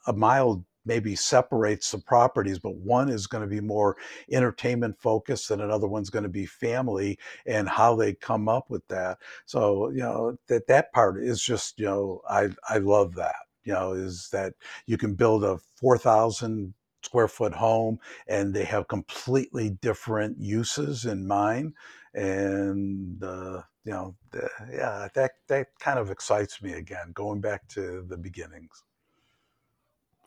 a 0.06 0.12
mile 0.12 0.64
maybe 0.86 1.14
separates 1.14 1.90
the 1.90 1.98
properties 1.98 2.58
but 2.58 2.74
one 2.76 3.08
is 3.08 3.26
going 3.26 3.42
to 3.42 3.48
be 3.48 3.60
more 3.60 3.96
entertainment 4.30 4.96
focused 4.98 5.50
and 5.50 5.62
another 5.62 5.88
one's 5.88 6.10
going 6.10 6.22
to 6.22 6.28
be 6.28 6.46
family 6.46 7.18
and 7.46 7.68
how 7.68 7.94
they 7.94 8.14
come 8.14 8.48
up 8.48 8.70
with 8.70 8.86
that. 8.88 9.18
So 9.44 9.90
you 9.90 10.00
know 10.00 10.36
that 10.48 10.66
that 10.68 10.92
part 10.92 11.22
is 11.22 11.42
just 11.42 11.78
you 11.78 11.86
know 11.86 12.22
i 12.28 12.48
i 12.68 12.78
love 12.78 13.14
that 13.14 13.36
you 13.64 13.72
know 13.72 13.92
is 13.92 14.28
that 14.32 14.54
you 14.86 14.96
can 14.96 15.14
build 15.14 15.44
a 15.44 15.58
4000 15.76 16.74
square 17.02 17.28
foot 17.28 17.54
home 17.54 17.98
and 18.26 18.52
they 18.52 18.64
have 18.64 18.88
completely 18.88 19.70
different 19.80 20.36
uses 20.40 21.04
in 21.04 21.26
mind. 21.26 21.72
And 22.14 23.22
uh, 23.22 23.62
you 23.84 23.92
know 23.92 24.16
the, 24.32 24.48
yeah 24.72 25.08
that 25.14 25.32
that 25.48 25.68
kind 25.78 25.98
of 25.98 26.10
excites 26.10 26.60
me 26.62 26.72
again 26.72 27.12
going 27.14 27.40
back 27.40 27.68
to 27.68 28.04
the 28.08 28.16
beginnings 28.16 28.82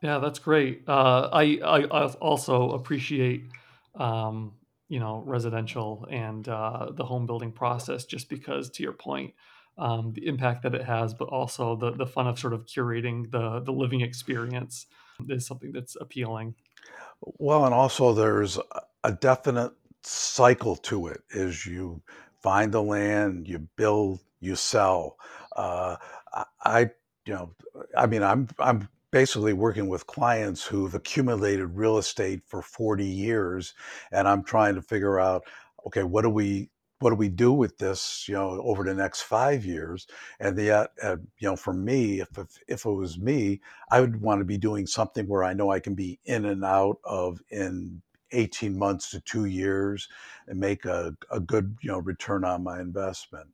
Yeah, 0.02 0.20
that's 0.20 0.40
great. 0.40 0.84
Uh, 0.88 1.30
I 1.32 1.60
I 1.64 1.84
als- 1.88 2.16
also 2.16 2.72
appreciate, 2.72 3.50
um, 3.96 4.54
you 4.88 5.00
know, 5.00 5.24
residential 5.26 6.08
and 6.10 6.48
uh, 6.48 6.92
the 6.94 7.04
home 7.06 7.26
building 7.26 7.52
process, 7.52 8.06
just 8.06 8.30
because, 8.30 8.70
to 8.72 8.84
your 8.84 8.94
point, 8.94 9.34
um, 9.78 10.14
the 10.14 10.26
impact 10.28 10.64
that 10.64 10.74
it 10.76 10.86
has, 10.86 11.14
but 11.14 11.28
also 11.30 11.76
the 11.76 11.92
the 11.92 12.08
fun 12.08 12.28
of 12.28 12.40
sort 12.40 12.54
of 12.54 12.66
curating 12.66 13.30
the 13.32 13.60
the 13.62 13.74
living 13.74 14.02
experience 14.02 14.86
is 15.28 15.46
something 15.46 15.72
that's 15.74 15.98
appealing. 16.00 16.56
well 17.22 17.66
and 17.66 17.74
also 17.74 18.14
there's 18.14 18.58
a 18.58 18.82
a 19.06 19.14
definite 19.14 19.72
cycle 20.04 20.76
to 20.76 21.08
it 21.08 21.22
is 21.30 21.66
you 21.66 22.02
find 22.42 22.74
the 22.74 22.82
land 22.82 23.48
you 23.48 23.58
build 23.78 24.20
you 24.42 24.54
sell 24.56 25.18
uh, 25.56 25.96
I, 26.34 26.44
I 26.66 26.80
you 27.26 27.34
know 27.34 27.54
i 27.98 28.06
mean 28.06 28.22
i'm 28.22 28.50
i'm 28.60 28.90
basically 29.12 29.54
working 29.54 29.88
with 29.88 30.08
clients 30.08 30.66
who've 30.66 30.94
accumulated 30.94 31.76
real 31.76 31.98
estate 31.98 32.42
for 32.46 32.62
40 32.62 33.06
years 33.06 33.74
and 34.12 34.28
i'm 34.28 34.44
trying 34.44 34.76
to 34.76 34.82
figure 34.82 35.20
out 35.20 35.44
okay 35.86 36.04
what 36.04 36.22
do 36.22 36.30
we 36.30 36.70
what 37.00 37.12
do 37.12 37.16
we 37.16 37.30
do 37.30 37.52
with 37.52 37.78
this 37.78 38.26
you 38.28 38.34
know 38.34 38.62
over 38.64 38.84
the 38.84 38.94
next 38.94 39.22
five 39.22 39.66
years? 39.66 40.06
And 40.40 40.58
yet 40.58 40.90
uh, 41.02 41.18
you 41.40 41.48
know 41.48 41.56
for 41.56 41.74
me 41.74 42.20
if, 42.20 42.38
if 42.38 42.48
if 42.68 42.86
it 42.86 42.92
was 42.92 43.18
me 43.18 43.62
i 43.90 44.02
would 44.02 44.22
want 44.22 44.42
to 44.42 44.46
be 44.46 44.58
doing 44.58 44.86
something 44.86 45.28
where 45.28 45.44
i 45.44 45.54
know 45.54 45.72
i 45.72 45.80
can 45.80 45.96
be 45.96 46.20
in 46.26 46.46
and 46.46 46.64
out 46.64 46.98
of 47.04 47.42
in 47.50 48.02
18 48.32 48.78
months 48.78 49.10
to 49.10 49.22
two 49.22 49.46
years 49.46 50.08
and 50.48 50.60
make 50.60 50.86
a, 50.86 51.16
a 51.32 51.40
good 51.40 51.78
you 51.82 51.90
know 51.92 52.00
return 52.00 52.44
on 52.44 52.64
my 52.64 52.80
investment 52.80 53.48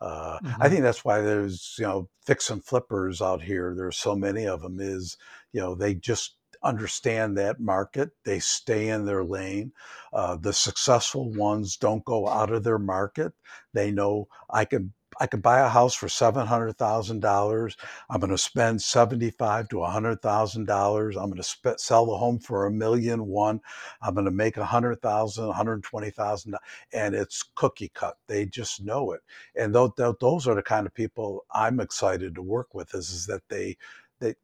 uh, 0.00 0.38
I 0.60 0.68
hmm 0.68 0.70
think 0.70 0.82
that's 0.82 1.04
why 1.04 1.20
there's 1.20 1.76
you 1.78 1.84
know 1.86 2.08
fix 2.26 2.50
and 2.50 2.64
flippers 2.64 3.20
out 3.22 3.42
here. 3.42 3.74
There's 3.76 3.96
so 3.96 4.14
many 4.16 4.46
of 4.46 4.62
them. 4.62 4.78
Is 4.80 5.16
you 5.52 5.60
know 5.60 5.74
they 5.74 5.94
just 5.94 6.36
understand 6.62 7.36
that 7.38 7.60
market. 7.60 8.10
They 8.24 8.38
stay 8.40 8.88
in 8.88 9.06
their 9.06 9.24
lane. 9.24 9.72
Uh, 10.12 10.36
the 10.36 10.52
successful 10.52 11.30
ones 11.32 11.76
don't 11.76 12.04
go 12.04 12.28
out 12.28 12.52
of 12.52 12.64
their 12.64 12.78
market. 12.78 13.32
They 13.74 13.90
know 13.90 14.28
I 14.50 14.64
can 14.64 14.92
I 15.18 15.26
could 15.26 15.42
buy 15.42 15.60
a 15.60 15.68
house 15.68 15.94
for 15.94 16.08
seven 16.08 16.46
hundred 16.46 16.78
thousand 16.78 17.20
dollars. 17.20 17.76
I'm 18.10 18.20
going 18.20 18.30
to 18.30 18.38
spend 18.38 18.82
seventy-five 18.82 19.68
to 19.70 19.82
hundred 19.84 20.22
thousand 20.22 20.66
dollars. 20.66 21.16
I'm 21.16 21.26
going 21.26 21.36
to 21.38 21.42
sp- 21.42 21.78
sell 21.78 22.06
the 22.06 22.16
home 22.16 22.38
for 22.38 22.66
a 22.66 22.70
million 22.72 23.26
one. 23.26 23.60
I'm 24.02 24.14
going 24.14 24.26
to 24.26 24.30
make 24.30 24.56
a 24.56 24.64
hundred 24.64 25.02
thousand, 25.02 25.46
one 25.46 25.56
hundred 25.56 25.82
twenty 25.82 26.10
thousand, 26.10 26.56
and 26.92 27.14
it's 27.14 27.44
cookie 27.54 27.90
cut. 27.94 28.16
They 28.26 28.46
just 28.46 28.82
know 28.84 29.12
it, 29.12 29.20
and 29.56 29.74
those, 29.74 29.92
those 30.20 30.46
are 30.48 30.54
the 30.54 30.62
kind 30.62 30.86
of 30.86 30.94
people 30.94 31.44
I'm 31.52 31.80
excited 31.80 32.34
to 32.36 32.42
work 32.42 32.74
with. 32.74 32.94
Is, 32.94 33.10
is 33.10 33.26
that 33.26 33.42
they 33.48 33.76
they 34.20 34.34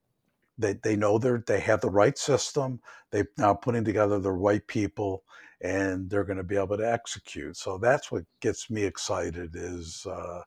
they 0.59 0.75
they 0.75 0.97
know 0.97 1.19
they 1.19 1.33
they 1.47 1.61
have 1.61 1.81
the 1.81 1.91
right 1.91 2.17
system. 2.19 2.81
They're 3.11 3.29
now 3.39 3.55
putting 3.55 3.85
together 3.85 4.19
the 4.19 4.33
right 4.33 4.67
people, 4.67 5.25
and 5.61 6.11
they're 6.11 6.25
going 6.25 6.39
to 6.39 6.45
be 6.45 6.57
able 6.57 6.77
to 6.77 6.93
execute. 6.93 7.57
So 7.57 7.79
that's 7.79 8.11
what 8.13 8.25
gets 8.41 8.71
me 8.71 8.85
excited. 8.85 9.53
Is 9.55 10.07
uh, 10.07 10.43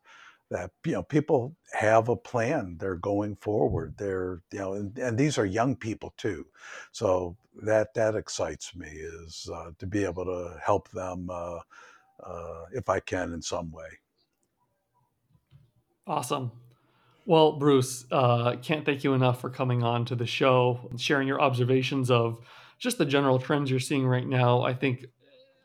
that 0.50 0.72
you 0.86 0.94
know 0.94 1.04
people 1.04 1.56
have 1.74 2.10
a 2.10 2.16
plan 2.16 2.78
they're 2.80 2.96
going 2.96 3.36
forward 3.36 3.94
they're 3.98 4.42
you 4.52 4.60
know 4.60 4.74
and, 4.74 4.98
and 4.98 5.18
these 5.18 5.38
are 5.38 5.46
young 5.46 5.76
people 5.76 6.14
too 6.18 6.46
so 6.92 7.36
that 7.62 7.94
that 7.94 8.16
excites 8.16 8.76
me 8.76 8.88
is 8.88 9.50
uh, 9.54 9.72
to 9.78 9.86
be 9.86 10.04
able 10.04 10.26
to 10.26 10.58
help 10.64 10.90
them 10.92 11.30
uh, 11.30 11.60
uh, 12.24 12.66
if 12.72 12.90
i 12.90 13.00
can 13.00 13.34
in 13.34 13.42
some 13.42 13.72
way 13.72 13.90
awesome 16.06 16.52
well 17.26 17.54
bruce 17.54 18.06
uh, 18.12 18.56
can't 18.62 18.86
thank 18.86 19.04
you 19.04 19.14
enough 19.14 19.42
for 19.42 19.50
coming 19.50 19.84
on 19.84 20.06
to 20.06 20.16
the 20.16 20.28
show 20.28 20.90
sharing 20.98 21.28
your 21.28 21.42
observations 21.42 22.10
of 22.10 22.40
just 22.78 22.98
the 22.98 23.06
general 23.06 23.40
trends 23.40 23.70
you're 23.70 23.80
seeing 23.80 24.06
right 24.06 24.28
now 24.28 24.62
i 24.62 24.74
think 24.74 25.06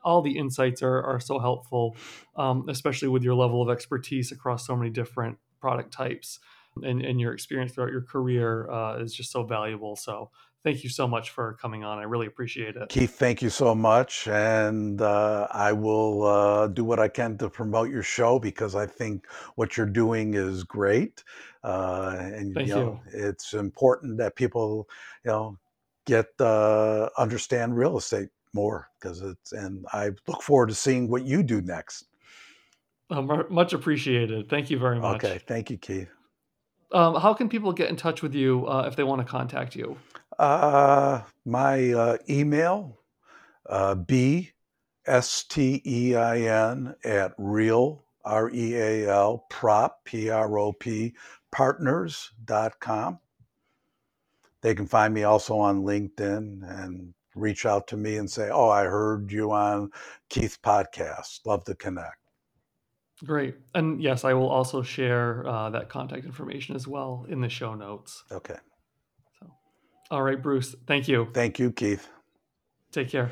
all 0.04 0.22
the 0.22 0.36
insights 0.36 0.82
are, 0.82 1.02
are 1.02 1.20
so 1.20 1.38
helpful, 1.38 1.96
um, 2.36 2.68
especially 2.68 3.08
with 3.08 3.22
your 3.22 3.34
level 3.34 3.62
of 3.62 3.70
expertise 3.70 4.32
across 4.32 4.66
so 4.66 4.76
many 4.76 4.90
different 4.90 5.38
product 5.60 5.92
types. 5.92 6.40
And, 6.82 7.02
and 7.02 7.20
your 7.20 7.34
experience 7.34 7.72
throughout 7.72 7.90
your 7.90 8.02
career 8.02 8.70
uh, 8.70 8.98
is 8.98 9.14
just 9.14 9.30
so 9.30 9.42
valuable. 9.42 9.94
So 9.94 10.30
thank 10.64 10.82
you 10.82 10.88
so 10.88 11.06
much 11.06 11.28
for 11.28 11.52
coming 11.60 11.84
on. 11.84 11.98
I 11.98 12.04
really 12.04 12.26
appreciate 12.26 12.76
it. 12.76 12.88
Keith, 12.88 13.14
thank 13.18 13.42
you 13.42 13.50
so 13.50 13.74
much. 13.74 14.26
And 14.26 15.02
uh, 15.02 15.48
I 15.50 15.72
will 15.72 16.24
uh, 16.24 16.68
do 16.68 16.82
what 16.82 16.98
I 16.98 17.08
can 17.08 17.36
to 17.38 17.50
promote 17.50 17.90
your 17.90 18.02
show 18.02 18.38
because 18.38 18.74
I 18.74 18.86
think 18.86 19.26
what 19.56 19.76
you're 19.76 19.84
doing 19.84 20.32
is 20.32 20.64
great. 20.64 21.22
Uh, 21.62 22.16
and 22.18 22.54
thank 22.54 22.68
you, 22.68 22.74
know, 22.74 23.00
you 23.12 23.28
it's 23.28 23.52
important 23.52 24.16
that 24.16 24.34
people, 24.34 24.88
you 25.26 25.30
know, 25.30 25.58
get 26.06 26.26
uh, 26.40 27.08
understand 27.18 27.76
real 27.76 27.96
estate 27.96 28.28
more 28.54 28.88
because 29.00 29.20
it's 29.22 29.52
and 29.52 29.84
I 29.92 30.10
look 30.26 30.42
forward 30.42 30.68
to 30.68 30.74
seeing 30.74 31.08
what 31.08 31.24
you 31.24 31.42
do 31.42 31.60
next. 31.60 32.06
Um, 33.10 33.44
much 33.50 33.72
appreciated. 33.72 34.48
Thank 34.48 34.70
you 34.70 34.78
very 34.78 34.98
much. 34.98 35.22
Okay, 35.22 35.40
thank 35.46 35.70
you, 35.70 35.76
Keith. 35.76 36.08
Um, 36.92 37.14
how 37.14 37.34
can 37.34 37.48
people 37.48 37.72
get 37.72 37.88
in 37.88 37.96
touch 37.96 38.22
with 38.22 38.34
you 38.34 38.66
uh, 38.66 38.84
if 38.86 38.96
they 38.96 39.04
want 39.04 39.20
to 39.20 39.26
contact 39.26 39.74
you? 39.74 39.96
Uh, 40.38 41.22
my 41.44 41.92
uh, 41.92 42.18
email, 42.28 42.98
uh, 43.68 43.94
B 43.94 44.52
S 45.06 45.44
T 45.44 45.82
E 45.84 46.14
I 46.14 46.40
N 46.40 46.94
at 47.04 47.32
real, 47.38 48.04
R 48.24 48.50
E 48.50 48.76
A 48.76 49.10
L, 49.10 49.46
prop, 49.50 50.04
P 50.04 50.30
R 50.30 50.58
O 50.58 50.72
P, 50.72 51.14
partners.com. 51.50 53.18
They 54.62 54.74
can 54.74 54.86
find 54.86 55.12
me 55.12 55.24
also 55.24 55.58
on 55.58 55.82
LinkedIn 55.82 56.62
and 56.62 57.14
reach 57.34 57.66
out 57.66 57.88
to 57.88 57.96
me 57.96 58.16
and 58.16 58.30
say, 58.30 58.48
"Oh, 58.50 58.68
I 58.68 58.84
heard 58.84 59.30
you 59.32 59.52
on 59.52 59.90
Keith's 60.28 60.56
podcast. 60.56 61.40
Love 61.44 61.64
to 61.64 61.74
connect." 61.74 62.16
Great, 63.24 63.56
and 63.74 64.02
yes, 64.02 64.24
I 64.24 64.34
will 64.34 64.48
also 64.48 64.82
share 64.82 65.46
uh, 65.46 65.70
that 65.70 65.88
contact 65.88 66.24
information 66.24 66.74
as 66.74 66.88
well 66.88 67.26
in 67.28 67.40
the 67.40 67.48
show 67.48 67.74
notes. 67.74 68.24
Okay. 68.32 68.56
So, 69.38 69.52
all 70.10 70.22
right, 70.22 70.40
Bruce. 70.42 70.74
Thank 70.86 71.06
you. 71.08 71.28
Thank 71.32 71.58
you, 71.58 71.70
Keith. 71.70 72.08
Take 72.90 73.10
care. 73.10 73.30